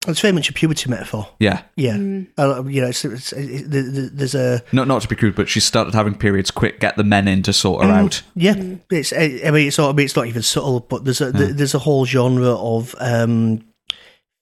It's 0.08 0.20
very 0.20 0.32
much 0.32 0.48
a 0.48 0.52
puberty 0.52 0.88
metaphor. 0.90 1.28
Yeah. 1.38 1.62
Yeah. 1.76 1.94
Mm. 1.96 2.26
Uh, 2.38 2.64
you 2.64 2.80
know, 2.80 2.88
it's, 2.88 3.04
it's, 3.04 3.32
it, 3.32 3.70
the- 3.70 3.82
the- 3.82 4.10
there's 4.12 4.34
a 4.34 4.62
Not 4.72 4.88
not 4.88 5.02
to 5.02 5.08
be 5.08 5.16
crude, 5.16 5.34
but 5.34 5.48
she 5.48 5.60
started 5.60 5.94
having 5.94 6.14
periods. 6.14 6.50
Quick, 6.50 6.80
get 6.80 6.96
the 6.96 7.04
men 7.04 7.26
in 7.28 7.42
to 7.44 7.52
sort 7.52 7.84
her 7.84 7.90
Mm, 7.90 7.94
out. 8.04 8.22
Yeah, 8.34 8.54
Mm. 8.54 8.80
it's. 8.90 9.12
I 9.12 9.40
I 9.46 9.50
mean, 9.50 9.66
it's 9.68 9.78
not. 9.78 9.90
I 9.90 9.92
mean, 9.92 10.04
it's 10.04 10.16
not 10.16 10.26
even 10.26 10.42
subtle, 10.42 10.80
but 10.80 11.04
there's 11.04 11.20
a 11.20 11.26
Yeah. 11.34 11.48
there's 11.52 11.74
a 11.74 11.78
whole 11.80 12.06
genre 12.06 12.54
of 12.54 12.94
um, 13.00 13.64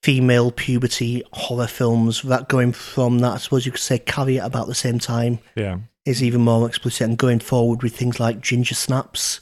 female 0.02 0.50
puberty 0.50 1.22
horror 1.32 1.66
films 1.66 2.22
that 2.22 2.48
going 2.48 2.72
from 2.72 3.20
that. 3.20 3.32
I 3.32 3.36
suppose 3.38 3.64
you 3.66 3.72
could 3.72 3.80
say 3.80 3.98
Carrie 3.98 4.38
at 4.40 4.46
about 4.46 4.66
the 4.66 4.74
same 4.74 4.98
time 4.98 5.38
Yeah. 5.56 5.78
is 6.04 6.22
even 6.22 6.42
more 6.42 6.66
explicit, 6.68 7.08
and 7.08 7.16
going 7.18 7.38
forward 7.40 7.82
with 7.82 7.96
things 7.96 8.20
like 8.20 8.40
ginger 8.40 8.74
snaps. 8.74 9.36
Is 9.36 9.40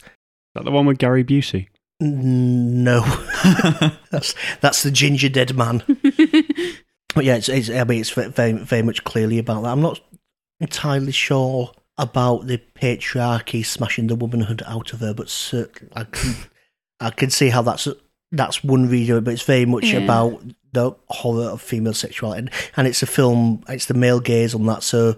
that 0.55 0.65
the 0.65 0.71
one 0.71 0.85
with 0.85 0.99
Gary 0.99 1.23
Busey? 1.23 1.67
No, 2.03 3.01
that's 4.11 4.35
that's 4.61 4.83
the 4.83 4.91
ginger 4.91 5.29
dead 5.29 5.55
man. 5.55 5.83
But 7.15 7.25
yeah, 7.25 7.35
it's, 7.35 7.47
it's 7.47 7.69
I 7.69 7.83
mean, 7.83 8.01
it's 8.01 8.09
very 8.09 8.53
very 8.53 8.81
much 8.81 9.03
clearly 9.03 9.37
about 9.37 9.61
that. 9.61 9.69
I'm 9.71 9.81
not 9.83 9.99
entirely 10.59 11.11
sure 11.11 11.71
about 11.95 12.47
the 12.47 12.59
patriarchy 12.73 13.63
smashing 13.63 14.07
the 14.07 14.15
womanhood 14.15 14.63
out 14.65 14.93
of 14.93 14.99
her, 15.01 15.13
but 15.13 15.29
certainly 15.29 15.93
I 15.95 16.05
can 16.05 16.35
I 16.99 17.11
can 17.11 17.29
see 17.29 17.49
how 17.49 17.61
that's 17.61 17.87
that's 18.31 18.63
one 18.63 18.89
reader, 18.89 19.21
but 19.21 19.35
it's 19.35 19.43
very 19.43 19.65
much 19.67 19.85
Yeah. 19.91 19.99
about 19.99 20.41
the 20.71 20.93
horror 21.09 21.49
of 21.49 21.61
female 21.61 21.93
sexuality, 21.93 22.39
and, 22.39 22.49
and 22.75 22.87
it's 22.87 23.03
a 23.03 23.07
film. 23.07 23.63
It's 23.69 23.85
the 23.85 23.93
male 23.93 24.19
gaze 24.19 24.55
on 24.55 24.65
that, 24.65 24.81
so 24.81 25.17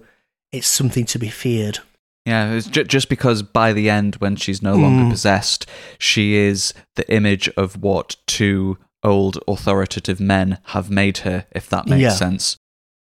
it's 0.52 0.68
something 0.68 1.06
to 1.06 1.18
be 1.18 1.30
feared. 1.30 1.80
Yeah, 2.26 2.54
it's 2.54 2.68
ju- 2.68 2.84
just 2.84 3.08
because 3.10 3.44
by 3.44 3.72
the 3.74 3.90
end, 3.90 4.16
when 4.16 4.36
she's 4.36 4.62
no 4.62 4.76
longer 4.76 5.04
Mm. 5.06 5.12
possessed, 5.12 5.68
she 6.00 6.36
is 6.36 6.74
the 6.96 7.10
image 7.14 7.48
of 7.50 7.82
what 7.82 8.16
two 8.26 8.78
old 9.04 9.38
authoritative 9.48 10.20
men 10.20 10.58
have 10.68 10.90
made 10.90 11.20
her, 11.20 11.46
if 11.52 11.70
that 11.70 11.86
makes 11.88 12.02
Yeah. 12.02 12.10
sense. 12.10 12.58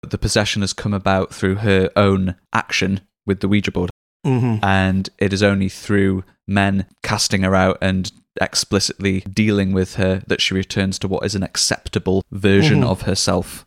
The 0.07 0.17
possession 0.19 0.61
has 0.61 0.73
come 0.73 0.93
about 0.93 1.33
through 1.33 1.55
her 1.55 1.89
own 1.95 2.35
action 2.53 3.01
with 3.25 3.39
the 3.39 3.47
Ouija 3.47 3.71
board, 3.71 3.89
Mm-hmm. 4.25 4.63
and 4.63 5.09
it 5.17 5.33
is 5.33 5.41
only 5.41 5.69
through 5.69 6.23
men 6.47 6.85
casting 7.01 7.41
her 7.41 7.55
out 7.55 7.77
and 7.81 8.11
explicitly 8.39 9.21
dealing 9.21 9.71
with 9.73 9.95
her 9.95 10.21
that 10.27 10.41
she 10.41 10.53
returns 10.53 10.99
to 10.99 11.07
what 11.07 11.25
is 11.25 11.33
an 11.35 11.43
acceptable 11.43 12.23
version 12.31 12.81
Mhm. 12.81 12.87
of 12.87 13.01
herself. 13.03 13.65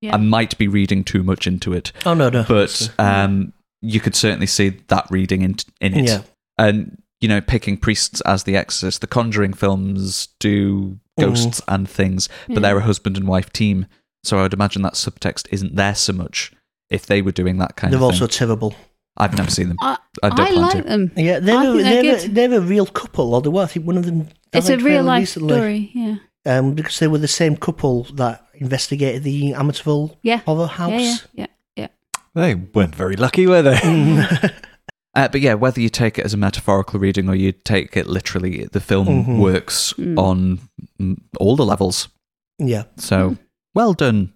Yeah. 0.00 0.14
I 0.14 0.16
might 0.18 0.58
be 0.58 0.66
reading 0.66 1.04
too 1.04 1.22
much 1.22 1.46
into 1.46 1.72
it, 1.72 1.92
Oh 2.04 2.14
no, 2.14 2.28
no, 2.28 2.44
but 2.48 2.92
um, 2.98 3.52
you 3.82 4.00
could 4.00 4.14
certainly 4.14 4.46
see 4.46 4.70
that 4.88 5.06
reading 5.10 5.42
in, 5.42 5.56
in 5.80 5.94
it. 5.98 6.06
Yeah. 6.08 6.22
And, 6.58 7.02
you 7.20 7.28
know, 7.28 7.40
picking 7.40 7.76
priests 7.76 8.20
as 8.22 8.44
the 8.44 8.56
exorcist, 8.56 9.00
the 9.00 9.06
Conjuring 9.06 9.52
films 9.52 10.28
do 10.40 10.98
ghosts 11.20 11.60
and 11.68 11.88
things, 11.88 12.28
but 12.48 12.54
Yeah. 12.54 12.60
they're 12.60 12.78
a 12.78 12.82
husband 12.82 13.16
and 13.16 13.28
wife 13.28 13.52
team. 13.52 13.86
So 14.24 14.38
I 14.38 14.42
would 14.42 14.54
imagine 14.54 14.82
that 14.82 14.94
subtext 14.94 15.46
isn't 15.50 15.74
there 15.76 15.94
so 15.94 16.12
much 16.12 16.52
if 16.90 17.06
they 17.06 17.20
were 17.22 17.32
doing 17.32 17.58
that 17.58 17.76
kind 17.76 17.92
of 17.92 17.98
thing. 17.98 18.00
they're 18.00 18.12
also 18.14 18.26
thing. 18.26 18.38
terrible. 18.38 18.74
I've 19.16 19.36
never 19.36 19.50
seen 19.50 19.68
them. 19.68 19.76
I, 19.80 19.98
I 20.22 20.28
don't 20.30 20.40
I 20.40 20.44
plan 20.52 20.60
like 20.62 20.72
to. 20.76 20.82
them. 20.84 21.12
Yeah, 21.16 21.38
they're 21.40 21.56
I 21.56 21.64
a, 21.66 21.72
think 21.72 21.82
they're 21.82 22.02
they're, 22.02 22.16
a, 22.16 22.28
they're 22.48 22.58
a 22.58 22.60
real 22.62 22.86
couple, 22.86 23.34
or 23.34 23.42
they 23.42 23.50
were. 23.50 23.62
I 23.64 23.66
think 23.66 23.86
one 23.86 23.98
of 23.98 24.06
them. 24.06 24.28
It's 24.54 24.68
a 24.70 24.78
real 24.78 25.02
life 25.02 25.20
recently. 25.22 25.54
story. 25.54 25.90
Yeah. 25.94 26.16
um, 26.46 26.74
because 26.74 26.98
they 26.98 27.08
were 27.08 27.18
the 27.18 27.28
same 27.28 27.56
couple 27.56 28.04
that 28.14 28.46
investigated 28.54 29.22
the 29.22 29.52
Amityville 29.52 30.16
Yeah. 30.22 30.38
horror 30.38 30.62
Yeah. 30.62 30.66
house. 30.68 30.90
Yeah. 30.92 31.16
Yeah. 31.34 31.46
They 32.34 32.54
weren't 32.54 32.94
very 32.94 33.16
lucky, 33.16 33.46
were 33.46 33.62
they? 33.62 33.76
Mm. 33.76 34.52
Uh, 35.14 35.28
but 35.28 35.42
yeah, 35.42 35.52
whether 35.52 35.78
you 35.78 35.90
take 35.90 36.18
it 36.18 36.24
as 36.24 36.32
a 36.32 36.38
metaphorical 36.38 36.98
reading 36.98 37.28
or 37.28 37.34
you 37.34 37.52
take 37.52 37.98
it 37.98 38.06
literally, 38.06 38.64
the 38.72 38.80
film 38.80 39.06
Mhm. 39.06 39.38
works 39.38 39.92
Mm. 39.98 40.18
on 40.18 40.58
mm, 40.98 41.18
all 41.38 41.54
the 41.54 41.66
levels. 41.66 42.08
yeah, 42.58 42.84
So 42.96 43.36
well 43.74 43.92
done 43.92 44.32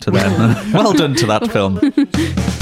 to 0.00 0.10
them. 0.10 0.72
well 0.74 0.92
done 0.92 1.14
to 1.14 1.24
that 1.26 1.50
film. 1.50 1.80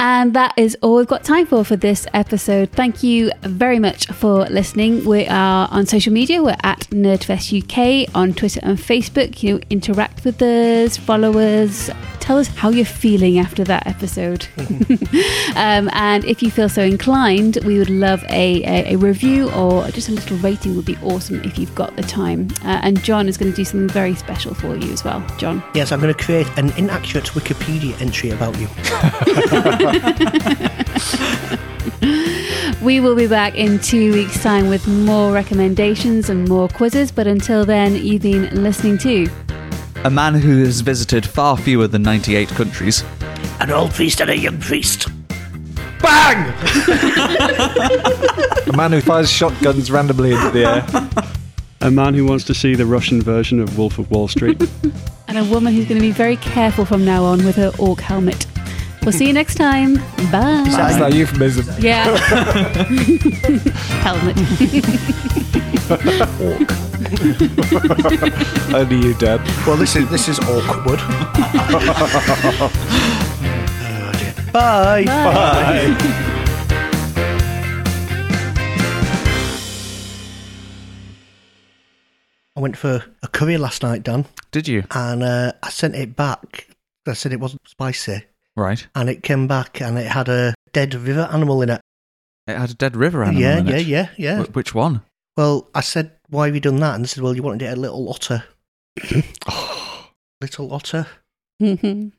And 0.00 0.32
that 0.32 0.54
is 0.56 0.78
all 0.80 0.96
we've 0.96 1.06
got 1.06 1.24
time 1.24 1.44
for 1.44 1.62
for 1.62 1.76
this 1.76 2.06
episode. 2.14 2.70
Thank 2.72 3.02
you 3.02 3.30
very 3.42 3.78
much 3.78 4.06
for 4.06 4.46
listening. 4.46 5.04
We 5.04 5.26
are 5.26 5.68
on 5.70 5.84
social 5.84 6.10
media. 6.10 6.42
We're 6.42 6.56
at 6.62 6.88
NerdFest 6.88 7.52
UK 8.06 8.16
on 8.16 8.32
Twitter 8.32 8.60
and 8.62 8.78
Facebook. 8.78 9.42
You 9.42 9.56
know, 9.56 9.60
interact 9.68 10.24
with 10.24 10.40
us, 10.40 10.96
follow 10.96 11.38
us, 11.38 11.90
tell 12.18 12.38
us 12.38 12.46
how 12.46 12.70
you're 12.70 12.84
feeling 12.84 13.38
after 13.38 13.62
that 13.64 13.86
episode. 13.86 14.46
um, 15.56 15.90
and 15.92 16.24
if 16.24 16.42
you 16.42 16.50
feel 16.50 16.68
so 16.68 16.82
inclined, 16.82 17.58
we 17.66 17.76
would 17.78 17.90
love 17.90 18.24
a, 18.30 18.62
a, 18.62 18.94
a 18.94 18.96
review 18.96 19.50
or 19.50 19.86
just 19.88 20.08
a 20.08 20.12
little 20.12 20.36
rating 20.38 20.76
would 20.76 20.84
be 20.84 20.96
awesome 21.02 21.42
if 21.42 21.58
you've 21.58 21.74
got 21.74 21.94
the 21.96 22.02
time. 22.02 22.48
Uh, 22.64 22.80
and 22.82 23.02
Jon 23.02 23.28
is 23.28 23.36
going 23.36 23.50
to 23.50 23.56
do 23.56 23.64
something 23.64 23.88
very 23.88 24.14
special 24.14 24.54
for 24.54 24.76
you 24.76 24.92
as 24.92 25.04
well. 25.04 25.20
Jon. 25.38 25.62
yes, 25.74 25.92
I'm 25.92 26.00
going 26.00 26.14
to 26.14 26.24
create 26.24 26.46
an 26.56 26.70
inaccurate 26.78 27.26
Wikipedia 27.26 28.00
entry 28.00 28.30
about 28.30 28.58
you. 28.58 28.68
We 32.82 32.98
will 32.98 33.14
be 33.14 33.26
back 33.26 33.56
in 33.56 33.78
two 33.78 34.10
weeks' 34.14 34.42
time 34.42 34.70
with 34.70 34.88
more 34.88 35.34
recommendations 35.34 36.30
and 36.30 36.48
more 36.48 36.66
quizzes. 36.66 37.12
But 37.12 37.26
until 37.26 37.66
then, 37.66 37.94
you've 37.94 38.22
been 38.22 38.62
listening 38.62 38.96
to 38.98 39.28
A 40.04 40.08
man 40.08 40.32
who 40.32 40.64
has 40.64 40.80
visited 40.80 41.26
far 41.26 41.58
fewer 41.58 41.86
than 41.86 42.02
98 42.02 42.48
countries. 42.48 43.04
An 43.60 43.70
old 43.70 43.90
priest 43.90 44.22
and 44.22 44.30
a 44.30 44.36
young 44.36 44.58
priest. 44.60 45.08
Bang! 46.00 46.54
a 48.66 48.74
man 48.74 48.92
who 48.92 49.02
fires 49.02 49.30
shotguns 49.30 49.90
randomly 49.90 50.32
into 50.32 50.50
the 50.50 50.64
air. 50.64 50.86
A 51.82 51.90
man 51.90 52.14
who 52.14 52.24
wants 52.24 52.44
to 52.44 52.54
see 52.54 52.74
the 52.74 52.86
Russian 52.86 53.20
version 53.20 53.60
of 53.60 53.76
Wolf 53.76 53.98
of 53.98 54.10
Wall 54.10 54.26
Street. 54.26 54.58
and 55.28 55.36
a 55.36 55.44
woman 55.44 55.74
who's 55.74 55.84
going 55.84 56.00
to 56.00 56.06
be 56.06 56.12
very 56.12 56.36
careful 56.36 56.86
from 56.86 57.04
now 57.04 57.24
on 57.24 57.44
with 57.44 57.56
her 57.56 57.72
orc 57.78 58.00
helmet. 58.00 58.46
We'll 59.02 59.12
see 59.12 59.26
you 59.26 59.32
next 59.32 59.54
time. 59.54 59.94
Bye. 60.30 60.64
That's 60.66 60.96
that 60.98 61.14
euphemism. 61.14 61.66
Yeah. 61.78 62.16
helmet. 64.04 64.36
Only 68.74 69.08
you, 69.08 69.14
Dad. 69.14 69.40
Well, 69.66 69.76
this 69.76 69.96
is 69.96 70.08
this 70.10 70.28
is 70.28 70.38
awkward. 70.40 71.00
Oh, 73.82 74.12
dear. 74.12 74.34
Bye. 74.52 75.04
Bye. 75.04 75.96
I 82.56 82.60
went 82.60 82.76
for 82.76 83.04
a 83.22 83.28
curry 83.28 83.56
last 83.56 83.82
night, 83.82 84.02
Dan, 84.02 84.26
Did 84.50 84.68
you? 84.68 84.84
and 84.90 85.22
uh, 85.22 85.52
I 85.62 85.70
sent 85.70 85.94
it 85.94 86.16
back. 86.16 86.68
I 87.06 87.12
said 87.14 87.32
it 87.32 87.40
wasn't 87.40 87.66
spicy, 87.68 88.22
Right. 88.60 88.86
and 88.94 89.08
it 89.08 89.22
came 89.22 89.46
back, 89.48 89.80
and 89.80 89.96
it 89.98 90.06
had 90.06 90.28
a 90.28 90.54
dead 90.72 90.94
river 90.94 91.28
animal 91.32 91.62
in 91.62 91.70
it. 91.70 91.80
It 92.46 92.56
had 92.56 92.70
a 92.70 92.74
dead 92.74 92.96
river 92.96 93.22
animal 93.24 93.40
yeah, 93.42 93.58
in 93.58 93.66
yeah, 93.66 93.76
it. 93.76 93.86
yeah, 93.86 94.08
yeah, 94.18 94.42
Wh- 94.44 94.54
which 94.56 94.74
one? 94.74 95.02
Well, 95.36 95.68
I 95.74 95.80
said, 95.80 96.12
"Why 96.28 96.46
have 96.46 96.54
you 96.54 96.60
done 96.60 96.80
that?" 96.80 96.94
And 96.94 97.04
they 97.04 97.08
said, 97.08 97.22
"Well, 97.22 97.34
you 97.34 97.42
wanted 97.42 97.62
it 97.62 97.76
a 97.76 97.80
little 97.80 98.08
otter." 98.08 98.44
little 100.40 100.72
otter. 100.72 101.06
You've, 101.60 102.12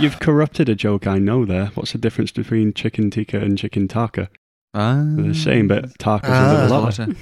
you've 0.00 0.18
corrupted 0.20 0.68
a 0.70 0.74
joke 0.74 1.06
I 1.06 1.18
know 1.18 1.44
there. 1.44 1.66
What's 1.74 1.92
the 1.92 1.98
difference 1.98 2.32
between 2.32 2.72
chicken 2.72 3.10
tikka 3.10 3.38
and 3.38 3.56
chicken 3.58 3.86
taka? 3.86 4.28
Ah, 4.74 5.02
They're 5.04 5.28
the 5.28 5.34
same, 5.34 5.68
but 5.68 5.98
taka's 5.98 6.30
Ah. 6.32 6.50
a 6.50 6.62
little 6.62 6.80
Lotta. 6.80 7.02
otter. 7.02 7.16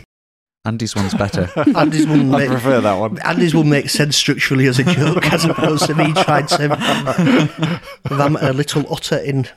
Andy's 0.64 0.94
one's 0.94 1.14
better. 1.14 1.48
Andy's 1.76 2.06
will 2.06 2.34
I 2.34 2.38
make, 2.40 2.48
prefer 2.50 2.80
that 2.82 2.94
one. 2.98 3.18
Andy's 3.20 3.54
will 3.54 3.64
make 3.64 3.88
sense 3.88 4.16
structurally 4.16 4.66
as 4.66 4.78
a 4.78 4.84
joke, 4.84 5.32
as 5.32 5.44
opposed 5.46 5.86
to 5.86 5.94
me 5.94 6.12
trying 6.12 6.46
to 6.48 7.80
ram 8.10 8.36
a 8.36 8.52
little 8.52 8.84
otter 8.92 9.16
in 9.16 9.48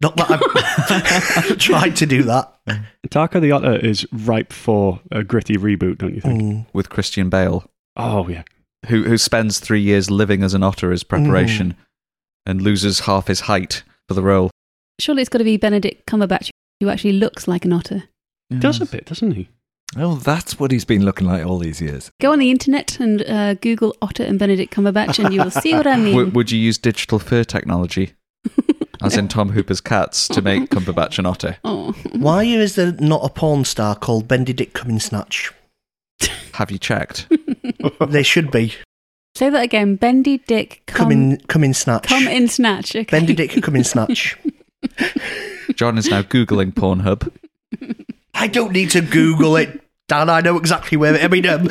Not 0.00 0.16
that 0.16 0.30
I've 1.48 1.58
tried 1.58 1.94
to 1.96 2.06
do 2.06 2.24
that. 2.24 2.52
Taka 3.10 3.38
the 3.38 3.52
Otter 3.52 3.76
is 3.76 4.04
ripe 4.12 4.52
for 4.52 5.00
a 5.12 5.22
gritty 5.22 5.56
reboot, 5.56 5.98
don't 5.98 6.14
you 6.14 6.20
think? 6.20 6.42
Mm. 6.42 6.66
with 6.72 6.90
Christian 6.90 7.28
Bale, 7.30 7.64
Oh 7.96 8.28
yeah. 8.28 8.42
who 8.88 9.04
who 9.04 9.16
spends 9.18 9.60
three 9.60 9.80
years 9.80 10.10
living 10.10 10.42
as 10.42 10.52
an 10.54 10.64
otter 10.64 10.90
as 10.92 11.04
preparation, 11.04 11.76
and 12.44 12.60
loses 12.60 13.00
half 13.00 13.28
his 13.28 13.40
height 13.42 13.84
for 14.08 14.14
the 14.14 14.22
role. 14.22 14.50
Surely 14.98 15.22
it's 15.22 15.28
got 15.28 15.38
to 15.38 15.44
be 15.44 15.56
Benedict 15.56 16.06
Cumberbatch 16.06 16.50
who 16.80 16.88
actually 16.88 17.12
looks 17.12 17.46
like 17.48 17.64
an 17.64 17.72
otter. 17.72 18.04
He 18.50 18.56
does 18.58 18.80
a 18.80 18.86
bit, 18.86 19.06
doesn't 19.06 19.32
he? 19.32 19.48
Oh, 19.96 20.16
that's 20.16 20.58
what 20.58 20.70
he's 20.72 20.84
been 20.84 21.04
looking 21.04 21.26
like 21.26 21.44
all 21.46 21.58
these 21.58 21.80
years. 21.80 22.10
Go 22.20 22.32
on 22.32 22.38
the 22.38 22.50
internet 22.50 22.98
and 23.00 23.22
uh, 23.22 23.54
Google 23.54 23.94
Otter 24.02 24.24
and 24.24 24.38
Benedict 24.38 24.74
Cumberbatch, 24.74 25.22
and 25.24 25.32
you 25.32 25.42
will 25.42 25.50
see 25.50 25.74
what 25.74 25.86
I 25.86 25.96
mean. 25.98 26.12
W- 26.14 26.30
would 26.32 26.50
you 26.50 26.58
use 26.58 26.76
digital 26.76 27.18
fur 27.18 27.44
technology, 27.44 28.12
as 29.02 29.16
in 29.16 29.28
Tom 29.28 29.50
Hooper's 29.50 29.80
cats, 29.80 30.28
to 30.28 30.42
make 30.42 30.70
Cumberbatch 30.70 31.18
an 31.18 31.26
otter? 31.26 31.56
oh. 31.64 31.92
Why 32.12 32.44
is 32.44 32.74
there 32.74 32.92
not 32.98 33.24
a 33.24 33.28
porn 33.30 33.64
star 33.64 33.94
called 33.94 34.26
Benedict 34.28 34.74
Cumminsnatch? 34.74 35.52
Have 36.54 36.70
you 36.70 36.78
checked? 36.78 37.28
There 38.08 38.24
should 38.24 38.50
be. 38.50 38.74
Say 39.34 39.50
that 39.50 39.62
again. 39.62 39.96
Bendy 39.96 40.38
Dick 40.38 40.82
Come 40.86 41.04
come, 41.04 41.12
in, 41.12 41.36
come 41.46 41.62
in 41.64 41.74
snatch. 41.74 42.04
come 42.04 42.26
in 42.26 42.48
snatch. 42.48 42.96
Okay. 42.96 43.04
Benedict 43.04 43.62
come 43.62 43.76
in 43.76 43.84
snatch. 43.84 44.36
Jon 45.74 45.98
is 45.98 46.08
now 46.08 46.22
googling 46.22 46.72
Pornhub. 46.72 47.30
I 48.38 48.48
don't 48.48 48.72
need 48.72 48.90
to 48.90 49.00
Google 49.00 49.56
it, 49.56 49.80
Dan. 50.08 50.28
I 50.28 50.40
know 50.42 50.58
exactly 50.58 50.96
where. 50.98 51.16
I 51.16 51.28
mean, 51.28 51.46
um, 51.46 51.68